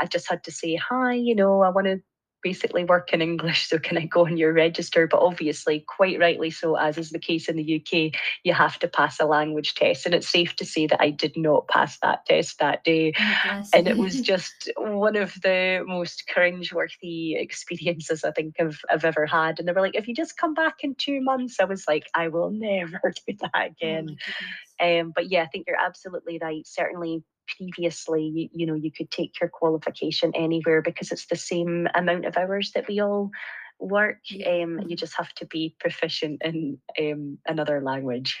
I 0.00 0.06
just 0.06 0.28
had 0.28 0.44
to 0.44 0.52
say, 0.52 0.76
hi, 0.76 1.14
you 1.14 1.34
know, 1.34 1.62
I 1.62 1.70
want 1.70 1.86
to 1.86 2.00
basically 2.42 2.84
work 2.84 3.12
in 3.12 3.22
English, 3.22 3.66
so 3.68 3.78
can 3.78 3.98
I 3.98 4.06
go 4.06 4.26
on 4.26 4.36
your 4.36 4.52
register? 4.52 5.06
But 5.06 5.20
obviously, 5.20 5.80
quite 5.86 6.18
rightly 6.18 6.50
so, 6.50 6.76
as 6.76 6.98
is 6.98 7.10
the 7.10 7.18
case 7.18 7.48
in 7.48 7.56
the 7.56 7.76
UK, 7.80 8.12
you 8.44 8.52
have 8.54 8.78
to 8.80 8.88
pass 8.88 9.20
a 9.20 9.26
language 9.26 9.74
test. 9.74 10.06
And 10.06 10.14
it's 10.14 10.28
safe 10.28 10.56
to 10.56 10.64
say 10.66 10.86
that 10.86 11.00
I 11.00 11.10
did 11.10 11.36
not 11.36 11.68
pass 11.68 11.98
that 12.00 12.26
test 12.26 12.58
that 12.58 12.84
day. 12.84 13.12
Oh, 13.18 13.62
And 13.74 13.88
it 13.88 13.96
was 13.98 14.20
just 14.22 14.70
one 14.76 15.16
of 15.16 15.34
the 15.42 15.84
most 15.86 16.24
cringe-worthy 16.32 17.36
experiences 17.36 18.24
I 18.24 18.30
think 18.32 18.56
I've, 18.60 18.80
I've 18.90 19.04
ever 19.04 19.26
had. 19.26 19.58
And 19.58 19.68
they 19.68 19.72
were 19.72 19.80
like, 19.80 19.96
if 19.96 20.08
you 20.08 20.14
just 20.14 20.36
come 20.36 20.54
back 20.54 20.76
in 20.82 20.94
two 20.94 21.20
months, 21.20 21.58
I 21.60 21.64
was 21.64 21.84
like, 21.88 22.06
I 22.14 22.28
will 22.28 22.50
never 22.54 23.00
do 23.26 23.34
that 23.40 23.50
Oh, 23.54 23.66
again. 23.66 24.06
goodness. 24.06 24.18
Um, 24.80 25.12
but 25.14 25.30
yeah, 25.30 25.42
I 25.42 25.46
think 25.46 25.66
you're 25.66 25.76
absolutely 25.80 26.38
right. 26.40 26.66
Certainly, 26.66 27.22
previously, 27.56 28.24
you, 28.24 28.48
you 28.52 28.66
know, 28.66 28.74
you 28.74 28.90
could 28.90 29.10
take 29.10 29.40
your 29.40 29.50
qualification 29.50 30.32
anywhere 30.34 30.82
because 30.82 31.12
it's 31.12 31.26
the 31.26 31.36
same 31.36 31.88
amount 31.94 32.26
of 32.26 32.36
hours 32.36 32.72
that 32.74 32.86
we 32.88 33.00
all 33.00 33.30
work. 33.78 34.18
Um, 34.46 34.80
you 34.86 34.96
Mhm. 34.96 34.98
just 34.98 35.16
have 35.16 35.32
to 35.34 35.46
be 35.46 35.74
proficient 35.78 36.42
in 36.44 36.78
um, 36.98 37.38
another 37.46 37.80
language. 37.80 38.38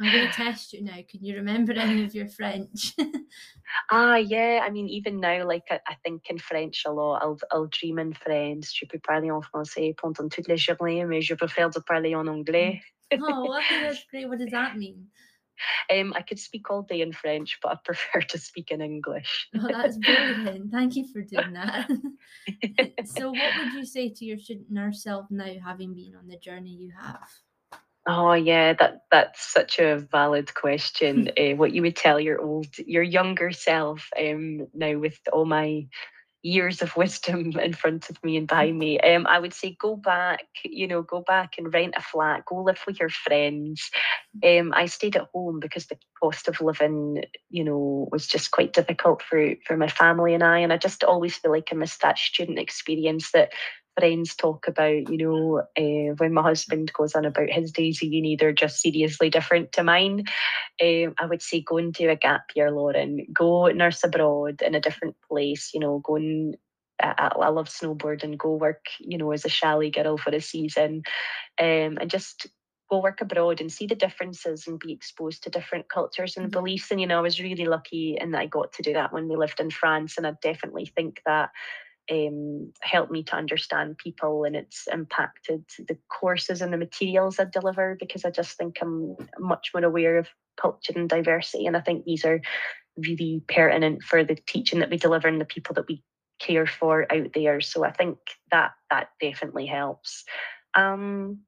I'm 0.00 0.10
going 0.10 0.26
to 0.30 0.32
test 0.32 0.72
you 0.72 0.82
now. 0.82 0.98
Can 1.08 1.24
you 1.24 1.36
remember 1.36 1.72
any 1.72 2.04
of 2.04 2.14
your 2.14 2.28
French? 2.28 2.94
ah, 3.90 4.16
yeah. 4.16 4.60
I 4.64 4.70
mean, 4.70 4.88
even 4.88 5.20
now, 5.20 5.46
like 5.46 5.64
I, 5.70 5.80
I 5.86 5.96
think 6.04 6.22
in 6.30 6.38
French 6.38 6.84
a 6.86 6.92
lot. 6.92 7.22
I'll 7.22 7.38
I'll 7.52 7.66
dream 7.66 7.98
in 7.98 8.12
French. 8.14 8.74
Je 8.74 8.86
peux 8.86 8.98
parler 9.00 9.30
en 9.30 9.42
français 9.42 9.94
pendant 10.00 10.28
toute 10.30 10.48
la 10.48 10.56
journée, 10.56 11.04
mais 11.04 11.20
je 11.20 11.34
préfère 11.34 11.70
de 11.70 11.80
parler 11.80 12.14
en 12.14 12.26
anglais. 12.26 12.80
oh, 13.12 13.44
wow, 13.46 13.60
that's 13.80 14.04
great. 14.10 14.28
What 14.28 14.38
does 14.38 14.50
that 14.50 14.76
mean? 14.78 15.08
Um, 15.92 16.12
I 16.14 16.22
could 16.22 16.38
speak 16.38 16.70
all 16.70 16.82
day 16.82 17.00
in 17.00 17.12
French, 17.12 17.58
but 17.62 17.72
I 17.72 17.76
prefer 17.84 18.20
to 18.20 18.38
speak 18.38 18.70
in 18.70 18.80
English. 18.80 19.48
Oh, 19.54 19.68
that's 19.68 19.96
brilliant. 19.96 20.70
Thank 20.70 20.96
you 20.96 21.06
for 21.12 21.22
doing 21.22 21.52
that. 21.54 21.88
so, 23.04 23.30
what 23.32 23.56
would 23.56 23.74
you 23.74 23.84
say 23.84 24.08
to 24.10 24.24
your 24.24 24.38
student 24.38 24.70
nurse 24.70 25.02
self 25.02 25.26
now, 25.30 25.52
having 25.64 25.94
been 25.94 26.14
on 26.16 26.28
the 26.28 26.36
journey 26.36 26.70
you 26.70 26.92
have? 27.00 27.28
Oh 28.06 28.32
yeah, 28.32 28.72
that 28.72 29.02
that's 29.10 29.52
such 29.52 29.78
a 29.78 29.98
valid 29.98 30.54
question. 30.54 31.30
uh, 31.38 31.50
what 31.56 31.72
you 31.72 31.82
would 31.82 31.96
tell 31.96 32.18
your 32.18 32.40
old, 32.40 32.66
your 32.78 33.02
younger 33.02 33.52
self 33.52 34.08
um, 34.18 34.66
now 34.72 34.96
with 34.98 35.18
all 35.30 35.44
my 35.44 35.86
years 36.42 36.82
of 36.82 36.96
wisdom 36.96 37.52
in 37.58 37.72
front 37.72 38.10
of 38.10 38.22
me 38.22 38.36
and 38.36 38.46
behind 38.46 38.78
me. 38.78 39.00
Um, 39.00 39.26
I 39.26 39.38
would 39.38 39.54
say 39.54 39.76
go 39.80 39.96
back, 39.96 40.44
you 40.64 40.86
know, 40.86 41.02
go 41.02 41.20
back 41.20 41.54
and 41.58 41.72
rent 41.72 41.94
a 41.96 42.02
flat, 42.02 42.44
go 42.46 42.62
live 42.62 42.80
with 42.86 43.00
your 43.00 43.08
friends. 43.08 43.90
Um, 44.44 44.72
I 44.74 44.86
stayed 44.86 45.16
at 45.16 45.28
home 45.32 45.60
because 45.60 45.86
the 45.86 45.98
cost 46.22 46.48
of 46.48 46.60
living, 46.60 47.24
you 47.50 47.64
know, 47.64 48.08
was 48.10 48.26
just 48.26 48.50
quite 48.50 48.72
difficult 48.72 49.22
for 49.22 49.54
for 49.66 49.76
my 49.76 49.88
family 49.88 50.34
and 50.34 50.42
I. 50.42 50.58
And 50.58 50.72
I 50.72 50.76
just 50.76 51.04
always 51.04 51.36
feel 51.36 51.50
like 51.50 51.68
I 51.72 51.76
missed 51.76 52.02
that 52.02 52.18
student 52.18 52.58
experience 52.58 53.32
that 53.32 53.52
friends 53.98 54.34
talk 54.36 54.68
about, 54.68 55.10
you 55.10 55.18
know, 55.18 55.58
uh, 55.76 56.14
when 56.18 56.32
my 56.32 56.42
husband 56.42 56.92
goes 56.92 57.14
on 57.14 57.24
about 57.24 57.50
his 57.50 57.72
days 57.72 58.02
of 58.02 58.08
uni, 58.08 58.36
they're 58.36 58.52
just 58.52 58.80
seriously 58.80 59.30
different 59.30 59.72
to 59.72 59.82
mine. 59.82 60.24
Um, 60.82 61.14
I 61.18 61.26
would 61.26 61.42
say 61.42 61.60
go 61.60 61.78
and 61.78 61.92
do 61.92 62.08
a 62.08 62.16
gap 62.16 62.44
year, 62.54 62.70
Lauren. 62.70 63.26
Go 63.32 63.66
nurse 63.66 64.04
abroad 64.04 64.62
in 64.62 64.74
a 64.74 64.80
different 64.80 65.16
place, 65.28 65.70
you 65.74 65.80
know, 65.80 66.00
go 66.04 66.16
and 66.16 66.56
I, 67.00 67.30
I 67.40 67.48
love 67.48 67.68
snowboarding, 67.68 68.36
go 68.36 68.54
work, 68.54 68.86
you 69.00 69.18
know, 69.18 69.32
as 69.32 69.44
a 69.44 69.48
chalet 69.48 69.90
girl 69.90 70.16
for 70.16 70.30
a 70.30 70.40
season. 70.40 71.02
Um, 71.60 71.98
and 72.00 72.10
just 72.10 72.48
go 72.90 73.00
work 73.00 73.20
abroad 73.20 73.60
and 73.60 73.70
see 73.70 73.86
the 73.86 73.94
differences 73.94 74.66
and 74.66 74.78
be 74.78 74.92
exposed 74.92 75.42
to 75.42 75.50
different 75.50 75.88
cultures 75.88 76.36
and 76.36 76.50
beliefs. 76.50 76.90
And 76.90 77.00
you 77.00 77.06
know, 77.06 77.18
I 77.18 77.22
was 77.22 77.40
really 77.40 77.66
lucky 77.66 78.16
in 78.20 78.32
that 78.32 78.40
I 78.40 78.46
got 78.46 78.72
to 78.74 78.82
do 78.82 78.94
that 78.94 79.12
when 79.12 79.28
we 79.28 79.36
lived 79.36 79.60
in 79.60 79.70
France. 79.70 80.16
And 80.16 80.26
I 80.26 80.32
definitely 80.42 80.86
think 80.86 81.20
that 81.26 81.50
um, 82.10 82.72
helped 82.80 83.12
me 83.12 83.22
to 83.24 83.36
understand 83.36 83.98
people 83.98 84.44
and 84.44 84.56
it's 84.56 84.86
impacted 84.92 85.64
the 85.86 85.98
courses 86.08 86.62
and 86.62 86.72
the 86.72 86.78
materials 86.78 87.38
I 87.38 87.44
deliver 87.44 87.96
because 87.98 88.24
I 88.24 88.30
just 88.30 88.56
think 88.56 88.78
I'm 88.80 89.16
much 89.38 89.70
more 89.74 89.84
aware 89.84 90.18
of 90.18 90.28
culture 90.60 90.92
and 90.96 91.08
diversity. 91.08 91.66
And 91.66 91.76
I 91.76 91.80
think 91.80 92.04
these 92.04 92.24
are 92.24 92.40
really 92.96 93.42
pertinent 93.48 94.02
for 94.02 94.24
the 94.24 94.34
teaching 94.34 94.80
that 94.80 94.90
we 94.90 94.96
deliver 94.96 95.28
and 95.28 95.40
the 95.40 95.44
people 95.44 95.74
that 95.74 95.88
we 95.88 96.02
care 96.40 96.66
for 96.66 97.06
out 97.12 97.32
there. 97.34 97.60
So 97.60 97.84
I 97.84 97.92
think 97.92 98.18
that 98.50 98.72
that 98.90 99.08
definitely 99.20 99.66
helps. 99.66 100.24
Um, 100.74 101.40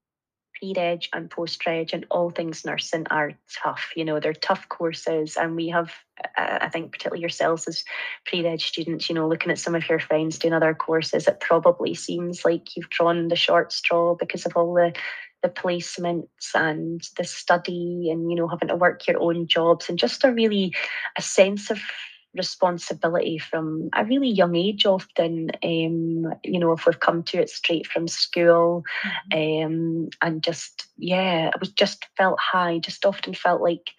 pre-reg 0.61 1.03
and 1.13 1.29
post-reg 1.29 1.89
and 1.93 2.05
all 2.11 2.29
things 2.29 2.63
nursing 2.65 3.05
are 3.09 3.31
tough. 3.63 3.91
You 3.95 4.05
know, 4.05 4.19
they're 4.19 4.33
tough 4.33 4.69
courses, 4.69 5.35
and 5.35 5.55
we 5.55 5.69
have, 5.69 5.91
uh, 6.37 6.59
I 6.61 6.69
think, 6.69 6.91
particularly 6.91 7.21
yourselves 7.21 7.67
as 7.67 7.83
pre-reg 8.25 8.61
students, 8.61 9.09
you 9.09 9.15
know, 9.15 9.27
looking 9.27 9.51
at 9.51 9.59
some 9.59 9.75
of 9.75 9.87
your 9.89 9.99
friends 9.99 10.37
doing 10.37 10.53
other 10.53 10.73
courses, 10.73 11.27
it 11.27 11.39
probably 11.39 11.93
seems 11.93 12.45
like 12.45 12.75
you've 12.75 12.89
drawn 12.89 13.27
the 13.27 13.35
short 13.35 13.71
straw 13.71 14.15
because 14.15 14.45
of 14.45 14.53
all 14.55 14.73
the 14.73 14.93
the 15.41 15.49
placements 15.49 16.27
and 16.53 17.01
the 17.17 17.23
study 17.23 18.09
and 18.11 18.29
you 18.29 18.37
know 18.37 18.47
having 18.47 18.67
to 18.67 18.75
work 18.75 19.07
your 19.07 19.19
own 19.19 19.47
jobs 19.47 19.89
and 19.89 19.97
just 19.97 20.23
a 20.23 20.31
really 20.31 20.71
a 21.17 21.21
sense 21.23 21.71
of 21.71 21.79
responsibility 22.35 23.37
from 23.37 23.89
a 23.95 24.05
really 24.05 24.29
young 24.29 24.55
age 24.55 24.85
often 24.85 25.51
um 25.63 26.33
you 26.43 26.59
know 26.59 26.71
if 26.71 26.85
we've 26.85 26.99
come 26.99 27.23
to 27.23 27.37
it 27.39 27.49
straight 27.49 27.85
from 27.87 28.07
school 28.07 28.83
Mhm. 29.33 30.05
um 30.05 30.09
and 30.21 30.43
just 30.43 30.87
yeah 30.97 31.47
it 31.49 31.59
was 31.59 31.71
just 31.71 32.05
felt 32.17 32.39
high 32.39 32.79
just 32.79 33.05
often 33.05 33.33
felt 33.33 33.61
like 33.61 33.91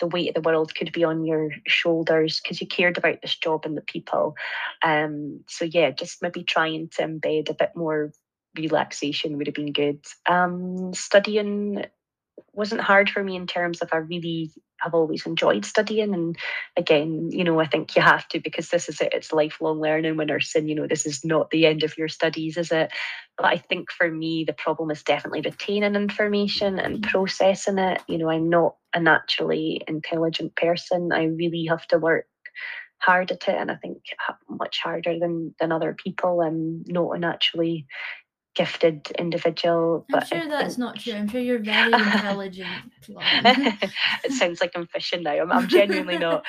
the 0.00 0.06
weight 0.06 0.28
of 0.28 0.34
the 0.34 0.48
world 0.48 0.74
could 0.74 0.92
be 0.92 1.02
on 1.04 1.24
your 1.24 1.50
shoulders 1.66 2.40
because 2.40 2.60
you 2.60 2.66
cared 2.66 2.98
about 2.98 3.20
this 3.22 3.36
job 3.36 3.64
and 3.64 3.76
the 3.76 3.82
people 3.82 4.36
um 4.82 5.40
so 5.48 5.64
yeah 5.64 5.90
just 5.90 6.22
maybe 6.22 6.42
trying 6.42 6.88
to 6.88 7.02
embed 7.02 7.48
a 7.48 7.54
bit 7.54 7.70
more 7.74 8.12
relaxation 8.56 9.36
would 9.38 9.46
have 9.46 9.54
been 9.54 9.72
good 9.72 10.00
um 10.26 10.92
studying 10.92 11.84
wasn't 12.52 12.80
hard 12.80 13.10
for 13.10 13.22
me 13.22 13.36
in 13.36 13.46
terms 13.46 13.80
of 13.80 13.88
I 13.92 13.98
really 13.98 14.50
have 14.80 14.94
always 14.94 15.26
enjoyed 15.26 15.64
studying. 15.64 16.14
And 16.14 16.36
again, 16.76 17.30
you 17.32 17.44
know, 17.44 17.60
I 17.60 17.66
think 17.66 17.96
you 17.96 18.02
have 18.02 18.28
to 18.28 18.40
because 18.40 18.68
this 18.70 18.88
is 18.88 19.00
it, 19.00 19.12
it's 19.12 19.32
lifelong 19.32 19.80
learning 19.80 20.16
when 20.16 20.28
nursing, 20.28 20.68
you 20.68 20.74
know, 20.74 20.86
this 20.86 21.06
is 21.06 21.24
not 21.24 21.50
the 21.50 21.66
end 21.66 21.82
of 21.82 21.96
your 21.98 22.08
studies, 22.08 22.56
is 22.56 22.72
it? 22.72 22.90
But 23.36 23.46
I 23.46 23.56
think 23.56 23.90
for 23.92 24.10
me, 24.10 24.44
the 24.44 24.52
problem 24.52 24.90
is 24.90 25.02
definitely 25.02 25.42
retaining 25.42 25.94
information 25.94 26.78
and 26.78 26.98
Mhm. 26.98 27.02
processing 27.02 27.78
it. 27.78 28.02
You 28.08 28.18
know, 28.18 28.30
I'm 28.30 28.48
not 28.48 28.76
a 28.94 29.00
naturally 29.00 29.82
intelligent 29.88 30.56
person. 30.56 31.12
I 31.12 31.24
really 31.24 31.66
have 31.66 31.86
to 31.88 31.98
work 31.98 32.26
hard 33.00 33.30
at 33.30 33.48
it 33.48 33.54
and 33.56 33.70
I 33.70 33.76
think 33.76 33.98
much 34.48 34.80
harder 34.82 35.18
than 35.18 35.54
than 35.60 35.72
other 35.72 35.94
people. 35.94 36.40
I'm 36.40 36.84
not 36.86 37.12
a 37.16 37.18
naturally 37.18 37.86
gifted 38.58 39.08
individual. 39.16 40.04
I'm 40.10 40.18
But 40.18 40.26
sure 40.26 40.48
that's 40.48 40.76
not 40.78 40.98
true. 40.98 41.12
I'm 41.14 41.28
sure 41.28 41.40
you're 41.40 41.60
very 41.60 41.92
intelligent. 41.92 42.68
It 44.24 44.32
sounds 44.32 44.60
like 44.60 44.72
I'm 44.74 44.88
fishing 44.88 45.22
now. 45.22 45.38
I'm, 45.38 45.52
I'm 45.52 45.68
genuinely 45.68 46.18
not. 46.18 46.44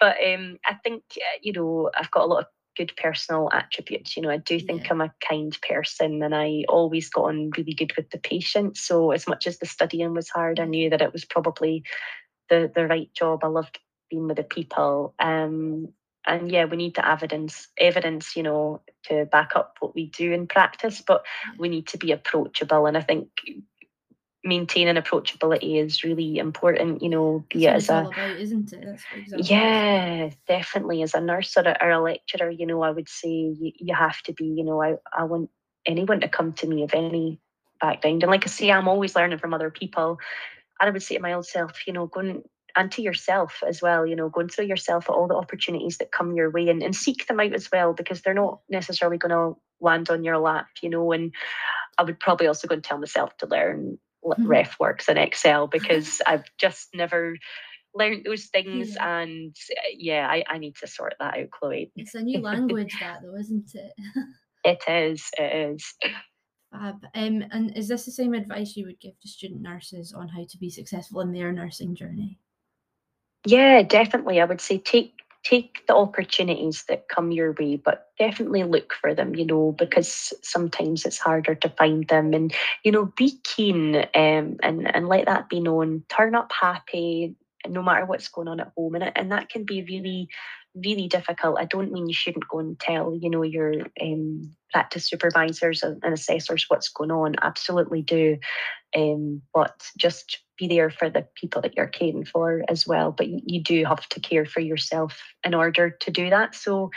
But 0.00 0.16
um, 0.26 0.56
I 0.66 0.74
think, 0.82 1.02
uh, 1.16 1.38
you 1.42 1.52
know, 1.52 1.90
I've 1.96 2.10
got 2.10 2.24
a 2.24 2.26
lot 2.26 2.40
of 2.40 2.46
good 2.78 2.92
personal 2.96 3.50
attributes. 3.52 4.16
You 4.16 4.22
know, 4.22 4.30
I 4.30 4.38
do 4.38 4.58
think 4.58 4.84
Yeah. 4.84 4.88
I'm 4.92 5.02
a 5.02 5.12
kind 5.28 5.56
person 5.68 6.22
and 6.22 6.34
I 6.34 6.64
always 6.68 7.10
got 7.10 7.26
on 7.26 7.50
really 7.58 7.74
good 7.74 7.92
with 7.96 8.08
the 8.08 8.18
patients. 8.18 8.80
So 8.80 9.10
as 9.10 9.28
much 9.28 9.46
as 9.46 9.58
the 9.58 9.66
studying 9.66 10.14
was 10.14 10.30
hard, 10.30 10.58
I 10.58 10.64
knew 10.64 10.88
that 10.88 11.02
it 11.02 11.12
was 11.12 11.26
probably 11.26 11.84
the, 12.48 12.72
the 12.74 12.86
right 12.86 13.12
job. 13.14 13.44
I 13.44 13.48
loved 13.48 13.78
being 14.08 14.26
with 14.26 14.38
the 14.38 14.44
people. 14.44 15.14
Um, 15.18 15.88
and 16.26 16.50
yeah, 16.50 16.66
we 16.66 16.76
need 16.76 16.96
the 16.96 17.08
evidence, 17.08 17.68
evidence, 17.78 18.36
you 18.36 18.42
know, 18.42 18.82
to 19.04 19.24
back 19.26 19.52
up 19.56 19.76
what 19.80 19.94
we 19.94 20.06
do 20.06 20.32
in 20.32 20.46
practice, 20.46 21.00
but 21.00 21.24
we 21.58 21.68
need 21.68 21.86
to 21.88 21.98
be 21.98 22.12
approachable. 22.12 22.86
And 22.86 22.96
I 22.96 23.00
think 23.00 23.28
maintaining 24.44 24.96
approachability 24.96 25.82
is 25.82 26.04
really 26.04 26.38
important. 26.38 27.02
You 27.02 27.08
know, 27.08 27.44
be 27.50 27.66
it 27.66 27.74
as 27.74 27.88
a 27.88 28.00
about, 28.00 28.36
isn't 28.36 28.72
it? 28.72 29.00
yeah, 29.50 30.30
definitely. 30.46 31.02
As 31.02 31.14
a 31.14 31.20
nurse 31.20 31.56
or 31.56 31.62
a, 31.62 31.76
or 31.80 31.90
a 31.90 32.02
lecturer, 32.02 32.50
you 32.50 32.66
know, 32.66 32.82
I 32.82 32.90
would 32.90 33.08
say 33.08 33.28
you, 33.28 33.72
you 33.76 33.94
have 33.94 34.20
to 34.22 34.32
be. 34.32 34.44
You 34.44 34.64
know, 34.64 34.82
I 34.82 34.96
I 35.16 35.24
want 35.24 35.50
anyone 35.86 36.20
to 36.20 36.28
come 36.28 36.52
to 36.54 36.66
me 36.66 36.82
of 36.82 36.92
any 36.94 37.40
background, 37.80 38.22
and 38.22 38.30
like 38.30 38.44
I 38.44 38.48
say, 38.48 38.70
I'm 38.70 38.88
always 38.88 39.16
learning 39.16 39.38
from 39.38 39.54
other 39.54 39.70
people. 39.70 40.18
And 40.80 40.88
I 40.88 40.92
would 40.92 41.02
say 41.02 41.16
to 41.16 41.22
my 41.22 41.34
old 41.34 41.46
self, 41.46 41.86
you 41.86 41.92
know, 41.92 42.06
going 42.06 42.30
and 42.30 42.44
to 42.92 43.02
yourself 43.02 43.62
as 43.66 43.82
well, 43.82 44.06
you 44.06 44.16
know, 44.16 44.28
going 44.28 44.48
through 44.48 44.66
yourself 44.66 45.08
at 45.08 45.12
all 45.14 45.26
the 45.26 45.34
opportunities 45.34 45.98
that 45.98 46.12
come 46.12 46.34
your 46.34 46.50
way 46.50 46.68
and, 46.68 46.82
and 46.82 46.94
seek 46.94 47.26
them 47.26 47.40
out 47.40 47.54
as 47.54 47.70
well, 47.70 47.92
because 47.92 48.22
they're 48.22 48.34
not 48.34 48.60
necessarily 48.68 49.18
going 49.18 49.30
to 49.30 49.58
land 49.80 50.10
on 50.10 50.24
your 50.24 50.38
lap, 50.38 50.66
you 50.82 50.90
know. 50.90 51.12
And 51.12 51.34
I 51.98 52.02
would 52.02 52.20
probably 52.20 52.46
also 52.46 52.68
go 52.68 52.74
and 52.74 52.84
tell 52.84 52.98
myself 52.98 53.36
to 53.38 53.46
learn 53.46 53.98
mm-hmm. 54.24 54.46
RefWorks 54.46 55.08
and 55.08 55.18
Excel 55.18 55.66
because 55.66 56.20
I've 56.26 56.44
just 56.58 56.88
never 56.94 57.36
learned 57.94 58.24
those 58.24 58.46
things 58.46 58.94
yeah. 58.94 59.18
and 59.18 59.56
yeah 59.96 60.28
I, 60.30 60.44
I 60.48 60.58
need 60.58 60.76
to 60.76 60.86
sort 60.86 61.14
that 61.18 61.36
out 61.36 61.50
chloe 61.50 61.90
it's 61.96 62.14
a 62.14 62.22
new 62.22 62.38
language 62.38 62.96
that 63.00 63.18
though 63.20 63.34
isn't 63.34 63.68
it 63.74 63.92
it 64.64 64.78
is 64.86 65.28
it 65.36 65.72
is 65.72 65.94
Fab. 66.70 67.04
Um, 67.14 67.44
and 67.50 67.76
is 67.76 67.88
this 67.88 68.04
the 68.04 68.12
same 68.12 68.34
advice 68.34 68.76
you 68.76 68.86
would 68.86 69.00
give 69.00 69.18
to 69.20 69.28
student 69.28 69.60
nurses 69.60 70.12
on 70.12 70.28
how 70.28 70.44
to 70.48 70.58
be 70.58 70.70
successful 70.70 71.20
in 71.20 71.32
their 71.32 71.52
nursing 71.52 71.94
journey? 71.94 72.38
Yeah, 73.46 73.82
definitely. 73.82 74.40
I 74.40 74.44
would 74.44 74.60
say 74.60 74.78
take 74.78 75.14
take 75.42 75.86
the 75.86 75.94
opportunities 75.96 76.84
that 76.88 77.08
come 77.08 77.32
your 77.32 77.52
way, 77.58 77.76
but 77.76 78.08
definitely 78.18 78.62
look 78.62 78.92
for 78.92 79.14
them, 79.14 79.34
you 79.34 79.46
know, 79.46 79.72
because 79.78 80.34
sometimes 80.42 81.06
it's 81.06 81.18
harder 81.18 81.54
to 81.54 81.68
find 81.70 82.06
them. 82.08 82.34
And, 82.34 82.52
you 82.84 82.92
know, 82.92 83.06
be 83.16 83.38
keen 83.42 83.96
um, 83.96 84.58
and, 84.62 84.94
and 84.94 85.08
let 85.08 85.24
that 85.24 85.48
be 85.48 85.60
known. 85.60 86.04
Turn 86.10 86.34
up 86.34 86.52
happy 86.52 87.34
no 87.66 87.82
matter 87.82 88.04
what's 88.04 88.28
going 88.28 88.48
on 88.48 88.60
at 88.60 88.72
home. 88.76 88.96
And, 88.96 89.12
and 89.16 89.32
that 89.32 89.48
can 89.48 89.64
be 89.64 89.82
really, 89.82 90.28
really 90.74 91.08
difficult. 91.08 91.58
I 91.58 91.64
don't 91.64 91.92
mean 91.92 92.06
you 92.06 92.14
shouldn't 92.14 92.48
go 92.48 92.58
and 92.58 92.78
tell, 92.78 93.14
you 93.14 93.30
know, 93.30 93.42
your 93.42 93.74
um, 94.00 94.54
practice 94.72 95.08
supervisors 95.08 95.82
and, 95.82 96.02
assessors 96.04 96.66
what's 96.68 96.88
going 96.88 97.10
on. 97.10 97.36
Absolutely 97.42 98.02
do. 98.02 98.38
Um, 98.94 99.42
but 99.52 99.88
just 99.98 100.38
be 100.58 100.68
there 100.68 100.90
for 100.90 101.10
the 101.10 101.26
people 101.34 101.62
that 101.62 101.76
you're 101.76 101.86
caring 101.86 102.24
for 102.24 102.62
as 102.68 102.86
well. 102.86 103.12
But 103.12 103.28
you, 103.28 103.40
you 103.44 103.62
do 103.62 103.84
have 103.84 104.08
to 104.10 104.20
care 104.20 104.46
for 104.46 104.60
yourself 104.60 105.20
in 105.44 105.54
order 105.54 105.90
to 105.90 106.10
do 106.10 106.30
that. 106.30 106.54
So 106.54 106.90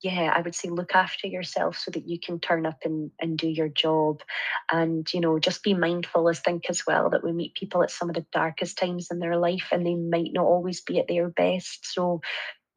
yeah, 0.00 0.32
I 0.34 0.42
would 0.42 0.54
say 0.54 0.68
look 0.68 0.94
after 0.94 1.26
yourself 1.26 1.76
so 1.76 1.90
that 1.90 2.08
you 2.08 2.20
can 2.20 2.38
turn 2.38 2.66
up 2.66 2.78
and, 2.84 3.10
and 3.20 3.36
do 3.36 3.48
your 3.48 3.68
job. 3.68 4.22
And, 4.70 5.12
you 5.12 5.20
know, 5.20 5.40
just 5.40 5.64
be 5.64 5.74
mindful 5.74 6.28
as 6.28 6.38
think 6.38 6.70
as 6.70 6.86
well 6.86 7.10
that 7.10 7.24
we 7.24 7.32
meet 7.32 7.54
people 7.54 7.82
at 7.82 7.90
some 7.90 8.08
of 8.08 8.14
the 8.14 8.24
darkest 8.32 8.78
times 8.78 9.08
in 9.10 9.18
their 9.18 9.36
life 9.36 9.68
and 9.72 9.84
they 9.84 9.96
might 9.96 10.32
not 10.32 10.44
always 10.44 10.82
be 10.82 11.00
at 11.00 11.08
their 11.08 11.28
best. 11.28 11.92
So 11.92 12.20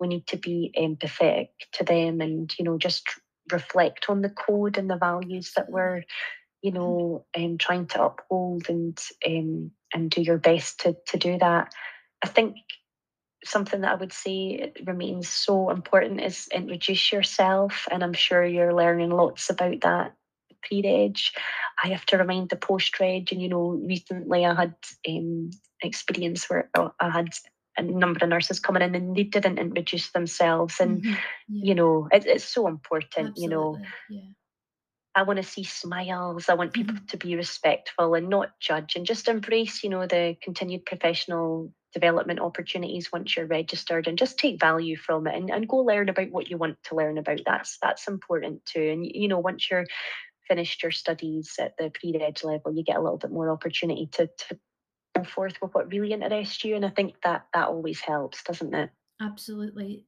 we 0.02 0.08
need 0.08 0.26
to 0.28 0.38
be 0.38 0.74
empathetic 0.78 1.50
to 1.74 1.84
them 1.84 2.20
and, 2.20 2.54
you 2.58 2.66
know, 2.66 2.78
just 2.78 3.08
reflect 3.52 4.08
on 4.10 4.22
the 4.22 4.30
code 4.30 4.78
and 4.78 4.90
the 4.90 4.98
values 4.98 5.54
that 5.56 5.70
we're, 5.70 6.04
you 6.64 6.72
know, 6.72 7.26
um, 7.38 7.58
trying 7.58 7.86
to 7.86 8.04
uphold 8.04 8.68
and 8.68 9.00
um, 9.26 9.72
and 9.94 10.10
do 10.10 10.22
your 10.22 10.40
best 10.40 10.82
to 10.82 10.98
to 11.08 11.18
do 11.18 11.38
that. 11.38 11.72
I 12.24 12.28
think 12.28 12.56
something 13.44 13.82
that 13.82 13.92
I 13.92 13.96
would 13.96 14.14
say 14.14 14.74
remains 14.86 15.28
so 15.30 15.70
important 15.70 16.22
is 16.22 16.48
introduce 16.52 17.12
yourself, 17.12 17.88
and 17.92 18.04
I'm 18.04 18.14
sure 18.14 18.44
you're 18.44 18.74
learning 18.74 19.12
lots 19.12 19.50
about 19.50 19.82
that 19.82 20.14
pre-reg. 20.64 21.18
I 21.84 21.90
have 21.90 22.06
to 22.08 22.18
remind 22.18 22.50
the 22.50 22.56
post-reg, 22.56 23.32
and 23.32 23.42
you 23.42 23.50
know, 23.50 23.70
recently 23.70 24.46
I 24.46 24.54
had 24.54 24.76
um, 25.08 25.52
experience 25.82 26.50
where 26.50 26.70
I 27.00 27.10
had 27.10 27.30
a 27.78 27.82
number 27.84 28.20
of 28.24 28.30
nurses 28.30 28.60
coming 28.60 28.82
in 28.82 28.96
and 28.96 29.16
they 29.16 29.24
didn't 29.24 29.60
introduce 29.60 30.12
themselves, 30.12 30.80
and 30.80 31.02
mm-hmm. 31.02 31.14
yeah. 31.50 31.66
you 31.66 31.76
know, 31.76 32.08
it, 32.12 32.26
it's 32.26 32.44
so 32.44 32.68
important. 32.68 33.30
Absolutely. 33.30 33.44
You 33.44 33.50
know, 33.50 33.80
yeah. 34.10 34.22
I 35.14 35.24
want 35.24 35.38
to 35.38 35.44
see 35.44 35.64
smiles. 35.64 36.48
I 36.50 36.54
want 36.54 36.74
people 36.74 36.96
mm-hmm. 36.96 37.06
to 37.06 37.18
be 37.18 37.36
respectful 37.36 38.14
and 38.14 38.30
not 38.30 38.60
judge 38.60 38.96
and 38.96 39.06
just 39.06 39.28
embrace, 39.28 39.84
you 39.84 39.90
know, 39.90 40.08
the 40.08 40.38
continued 40.42 40.86
professional 40.86 41.74
development 41.94 42.40
opportunities 42.40 43.12
once 43.12 43.36
you're 43.36 43.46
registered 43.46 44.08
and 44.08 44.18
just 44.18 44.40
take 44.40 44.60
value 44.60 44.96
from 44.96 45.28
it 45.28 45.36
and, 45.36 45.50
and 45.50 45.68
go 45.68 45.78
learn 45.78 46.08
about 46.08 46.32
what 46.32 46.50
you 46.50 46.58
want 46.58 46.78
to 46.84 46.96
learn 46.96 47.18
about. 47.18 47.42
That's 47.46 47.78
that's 47.82 48.08
important 48.08 48.66
too. 48.66 48.82
And 48.82 49.06
you 49.06 49.28
know, 49.28 49.40
once 49.40 49.70
you're 49.70 49.86
finished 50.48 50.84
your 50.84 50.92
studies 50.92 51.56
at 51.60 51.78
the 51.78 51.92
pre-reg 51.94 52.44
level, 52.44 52.74
you 52.74 52.84
get 52.84 52.98
a 52.98 53.02
little 53.02 53.18
bit 53.18 53.32
more 53.32 53.50
opportunity 53.50 54.10
to, 54.12 54.28
to 54.28 54.60
go 55.16 55.24
forth 55.24 55.56
with 55.62 55.74
what 55.74 55.92
really 55.92 56.14
interests 56.14 56.64
you. 56.64 56.76
And 56.76 56.86
I 56.86 56.90
think 56.90 57.16
that 57.24 57.46
that 57.54 57.68
always 57.68 58.00
helps, 58.00 58.44
doesn't 58.44 58.74
it? 58.74 58.90
Absolutely. 59.22 60.06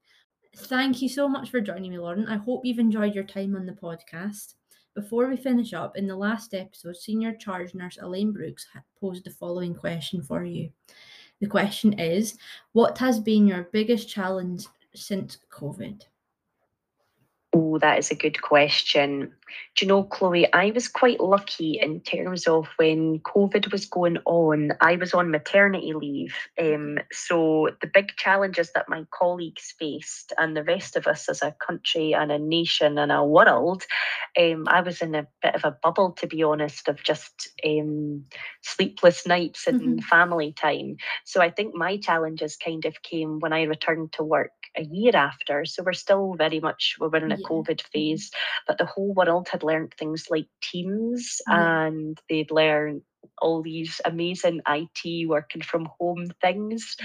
Thank 0.56 1.02
you 1.02 1.10
so 1.10 1.28
much 1.28 1.50
for 1.50 1.62
joining 1.62 1.92
me, 1.92 2.00
Lauren. 2.00 2.28
I 2.28 2.38
hope 2.38 2.64
you've 2.64 2.80
enjoyed 2.80 3.16
your 3.16 3.24
time 3.24 3.56
on 3.56 3.66
the 3.66 3.74
podcast. 3.74 4.54
Before 4.96 5.28
we 5.28 5.36
finish 5.36 5.74
up, 5.74 5.98
in 5.98 6.08
the 6.08 6.16
last 6.16 6.54
episode, 6.54 6.96
Senior 6.96 7.34
Charge 7.34 7.74
Nurse 7.74 7.98
Elaine 8.00 8.32
Brooks 8.32 8.68
posed 9.00 9.24
the 9.26 9.32
following 9.32 9.74
question 9.74 10.22
for 10.22 10.44
you. 10.44 10.70
The 11.42 11.48
question 11.48 12.00
is 12.00 12.38
What 12.74 12.98
has 13.00 13.20
been 13.20 13.48
your 13.48 13.70
biggest 13.72 14.08
challenge 14.08 14.68
since 14.94 15.40
COVID? 15.52 16.04
Oh, 17.56 17.78
that 17.80 18.00
is 18.00 18.10
a 18.10 18.16
good 18.16 18.42
question. 18.42 19.32
Do 19.76 19.86
you 19.86 19.88
know, 19.88 20.04
Chloe, 20.04 20.52
I 20.54 20.72
was 20.72 20.88
quite 20.88 21.20
lucky 21.20 21.80
in 21.80 22.02
terms 22.02 22.48
of 22.48 22.68
when 22.78 23.20
COVID 23.20 23.72
was 23.72 23.86
going 23.86 24.18
on, 24.26 24.72
I 24.82 24.96
was 24.96 25.14
on 25.14 25.30
maternity 25.30 25.94
leave. 25.94 26.36
Um, 26.60 26.98
so 27.12 27.70
the 27.80 27.92
big 27.94 28.16
challenges 28.18 28.72
that 28.74 28.90
my 28.90 29.06
colleagues 29.12 29.76
faced 29.78 30.34
and 30.40 30.58
the 30.58 30.64
rest 30.64 30.96
of 30.96 31.06
us 31.06 31.30
as 31.30 31.44
a 31.44 31.56
country 31.66 32.14
and 32.14 32.32
a 32.32 32.40
nation 32.40 32.98
and 32.98 33.12
a 33.12 33.24
world, 33.24 33.84
um, 34.40 34.66
I 34.68 34.82
was 34.82 35.04
in 35.04 35.14
a 35.14 35.28
bit 35.44 35.54
of 35.54 35.64
a 35.64 35.78
bubble, 35.84 36.14
to 36.14 36.28
be 36.28 36.42
honest, 36.42 36.88
of 36.88 37.04
just 37.04 37.50
um, 37.64 38.26
sleepless 38.62 39.28
nights 39.28 39.68
and 39.68 39.82
mm-hmm. 39.82 40.00
family 40.00 40.54
time. 40.54 40.98
So 41.26 41.40
I 41.40 41.52
think 41.52 41.76
my 41.76 41.98
challenges 41.98 42.58
kind 42.58 42.86
of 42.86 43.04
came 43.04 43.40
when 43.40 43.54
I 43.54 43.64
returned 43.64 44.14
to 44.14 44.24
work 44.24 44.52
a 44.78 44.84
year 44.84 45.16
after. 45.16 45.66
So 45.66 45.84
we're 45.84 45.94
still 45.94 46.36
very 46.38 46.60
much, 46.60 46.96
we 47.00 47.08
are 47.08 47.16
in 47.18 47.32
a 47.32 47.38
yeah. 47.38 47.48
COVID 47.48 47.78
mm-hmm. 47.78 47.92
phase, 47.92 48.32
but 48.68 48.78
the 48.78 48.86
whole 48.86 49.14
world 49.14 49.48
had 49.50 49.64
learned 49.64 49.94
things 49.98 50.28
like 50.30 50.48
Teams 50.62 51.42
yeah. 51.48 51.86
and 51.86 52.20
they'd 52.30 52.52
learned 52.52 53.02
all 53.42 53.62
these 53.62 54.02
amazing 54.06 54.62
IT 54.68 55.28
working 55.28 55.62
from 55.62 55.88
home 56.00 56.28
things. 56.42 56.96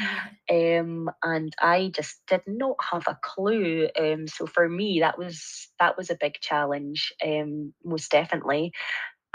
Um, 0.50 1.10
and 1.22 1.52
I 1.60 1.90
just 1.94 2.20
did 2.26 2.42
not 2.46 2.76
have 2.90 3.04
a 3.06 3.18
clue. 3.22 3.88
Um, 3.98 4.26
so 4.26 4.46
for 4.46 4.68
me, 4.68 5.00
that 5.00 5.18
was 5.18 5.68
that 5.78 5.96
was 5.96 6.10
a 6.10 6.18
big 6.20 6.34
challenge, 6.40 7.12
um, 7.24 7.72
most 7.84 8.10
definitely. 8.10 8.72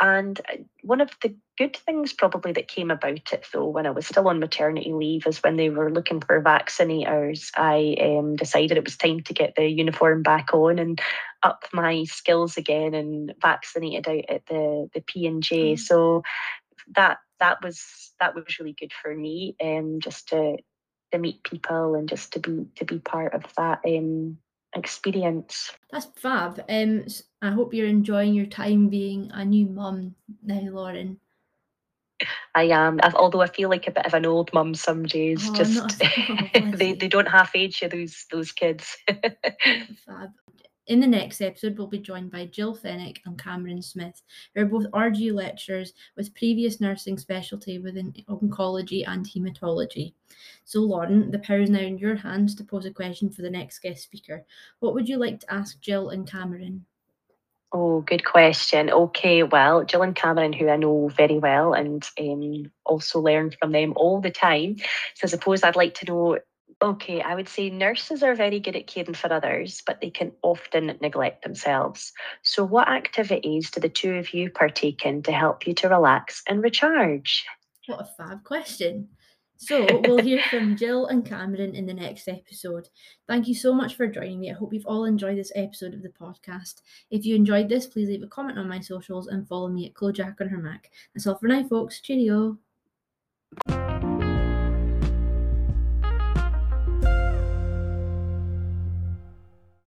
And 0.03 0.41
uh, 0.51 0.57
one 0.81 0.99
of 0.99 1.11
the 1.21 1.33
good 1.57 1.77
things 1.77 2.11
probably 2.11 2.51
that 2.51 2.67
came 2.67 2.91
about 2.91 3.31
it 3.31 3.45
though 3.53 3.67
when 3.67 3.87
I 3.87 3.91
was 3.91 4.05
still 4.05 4.27
on 4.27 4.41
maternity 4.41 4.91
leave 4.91 5.25
is 5.25 5.41
when 5.41 5.55
they 5.55 5.69
were 5.69 5.89
looking 5.89 6.19
for 6.19 6.41
vaccinators, 6.41 7.51
I 7.55 7.95
um, 8.01 8.35
decided 8.35 8.75
it 8.75 8.83
was 8.83 8.97
time 8.97 9.21
to 9.21 9.33
get 9.33 9.55
the 9.55 9.65
uniform 9.65 10.21
back 10.21 10.53
on 10.53 10.77
and 10.77 10.99
up 11.41 11.63
my 11.71 12.03
skills 12.03 12.57
again 12.57 12.93
and 12.93 13.33
vaccinated 13.41 14.05
out 14.09 14.25
at 14.27 14.45
the 14.47 14.89
the 14.93 14.99
P 14.99 15.25
and 15.25 15.41
J. 15.41 15.75
Mm. 15.75 15.79
So 15.79 16.23
that 16.93 17.19
that 17.39 17.63
was 17.63 18.11
that 18.19 18.35
was 18.35 18.59
really 18.59 18.75
good 18.77 18.91
for 18.91 19.15
me, 19.15 19.55
um, 19.63 20.01
just 20.01 20.27
to 20.29 20.57
to 21.13 21.17
meet 21.17 21.43
people 21.43 21.95
and 21.95 22.09
just 22.09 22.33
to 22.33 22.39
be 22.39 22.65
to 22.75 22.83
be 22.83 22.99
part 22.99 23.33
of 23.33 23.45
that 23.55 23.79
um 23.87 24.37
experience. 24.75 25.71
That's 25.91 26.07
fab. 26.17 26.63
Um, 26.67 27.05
I 27.43 27.51
hope 27.51 27.73
you're 27.73 27.87
enjoying 27.87 28.33
your 28.33 28.45
time 28.45 28.87
being 28.87 29.29
a 29.33 29.43
new 29.43 29.65
mum 29.65 30.15
now, 30.41 30.61
Lauren. 30.61 31.19
I 32.55 32.63
am, 32.63 33.01
although 33.15 33.41
I 33.41 33.47
feel 33.47 33.67
like 33.67 33.85
a 33.85 33.91
bit 33.91 34.05
of 34.05 34.13
an 34.13 34.25
old 34.25 34.53
mum 34.53 34.73
some 34.75 35.03
days. 35.03 35.49
Oh, 35.49 35.53
just 35.53 36.01
oh, 36.03 36.71
they, 36.75 36.93
they 36.93 37.09
don't 37.09 37.27
half 37.27 37.53
age 37.53 37.81
you 37.81 37.89
those 37.89 38.25
those 38.31 38.53
kids. 38.53 38.95
fab. 40.05 40.31
In 40.87 41.01
the 41.01 41.07
next 41.07 41.41
episode, 41.41 41.77
we'll 41.77 41.87
be 41.87 41.99
joined 41.99 42.31
by 42.31 42.45
Jill 42.45 42.77
Fennick 42.77 43.17
and 43.25 43.37
Cameron 43.37 43.81
Smith, 43.81 44.21
who 44.55 44.61
are 44.61 44.65
both 44.65 44.89
RG 44.91 45.33
lecturers 45.33 45.91
with 46.15 46.35
previous 46.35 46.79
nursing 46.79 47.17
specialty 47.17 47.77
within 47.77 48.13
oncology 48.29 49.03
and 49.05 49.25
haematology. 49.25 50.13
So, 50.63 50.79
Lauren, 50.79 51.29
the 51.29 51.39
power 51.39 51.59
is 51.59 51.69
now 51.69 51.79
in 51.79 51.97
your 51.97 52.15
hands 52.15 52.55
to 52.55 52.63
pose 52.63 52.85
a 52.85 52.91
question 52.91 53.29
for 53.29 53.41
the 53.41 53.49
next 53.49 53.79
guest 53.79 54.03
speaker. 54.03 54.45
What 54.79 54.93
would 54.93 55.09
you 55.09 55.17
like 55.17 55.41
to 55.41 55.53
ask 55.53 55.81
Jill 55.81 56.09
and 56.09 56.25
Cameron? 56.29 56.85
Oh, 57.75 58.01
good 58.01 58.23
question. 58.23 58.91
Okay, 58.91 59.41
well, 59.41 59.83
Jill 59.83 60.03
and 60.03 60.15
Cameron, 60.15 60.53
who 60.53 60.69
I 60.69 60.75
know 60.75 61.07
very 61.07 61.39
well 61.39 61.73
and 61.73 62.07
um, 62.19 62.71
also 62.85 63.19
learn 63.19 63.51
from 63.59 63.71
them 63.71 63.93
all 63.95 64.21
the 64.21 64.29
time. 64.29 64.75
So 65.15 65.25
I 65.25 65.27
suppose 65.27 65.63
I'd 65.63 65.75
like 65.75 65.95
to 65.95 66.05
know 66.05 66.37
Okay, 66.83 67.21
I 67.21 67.33
would 67.35 67.47
say 67.47 67.69
nurses 67.69 68.23
are 68.23 68.35
very 68.35 68.59
good 68.59 68.75
at 68.75 68.87
caring 68.87 69.13
for 69.13 69.31
others, 69.31 69.81
but 69.85 70.01
they 70.01 70.09
can 70.09 70.33
often 70.41 70.97
neglect 71.01 71.41
themselves. 71.43 72.11
So, 72.41 72.65
what 72.65 72.89
activities 72.89 73.71
do 73.71 73.79
the 73.79 73.87
two 73.87 74.15
of 74.15 74.33
you 74.33 74.49
partake 74.49 75.05
in 75.05 75.23
to 75.23 75.31
help 75.31 75.65
you 75.65 75.73
to 75.75 75.87
relax 75.87 76.43
and 76.45 76.61
recharge? 76.61 77.45
What 77.85 78.01
a 78.01 78.05
fab 78.05 78.43
question. 78.43 79.07
So, 79.57 79.85
we'll 80.05 80.21
hear 80.21 80.41
from 80.49 80.75
Jill 80.75 81.05
and 81.05 81.25
Cameron 81.25 81.75
in 81.75 81.85
the 81.85 81.93
next 81.93 82.27
episode. 82.27 82.89
Thank 83.27 83.47
you 83.47 83.55
so 83.55 83.73
much 83.73 83.95
for 83.95 84.07
joining 84.07 84.39
me. 84.39 84.51
I 84.51 84.55
hope 84.55 84.73
you've 84.73 84.85
all 84.85 85.05
enjoyed 85.05 85.37
this 85.37 85.53
episode 85.55 85.93
of 85.93 86.01
the 86.03 86.09
podcast. 86.09 86.81
If 87.11 87.25
you 87.25 87.35
enjoyed 87.35 87.69
this, 87.69 87.87
please 87.87 88.09
leave 88.09 88.23
a 88.23 88.27
comment 88.27 88.59
on 88.59 88.67
my 88.67 88.81
socials 88.81 89.27
and 89.27 89.47
follow 89.47 89.69
me 89.69 89.85
at 89.85 89.93
CloJack 89.93 90.41
on 90.41 90.49
her 90.49 90.57
Mac. 90.57 90.91
That's 91.13 91.27
all 91.27 91.37
for 91.37 91.47
now, 91.47 91.63
folks. 91.67 92.01
Cheerio. 92.01 92.57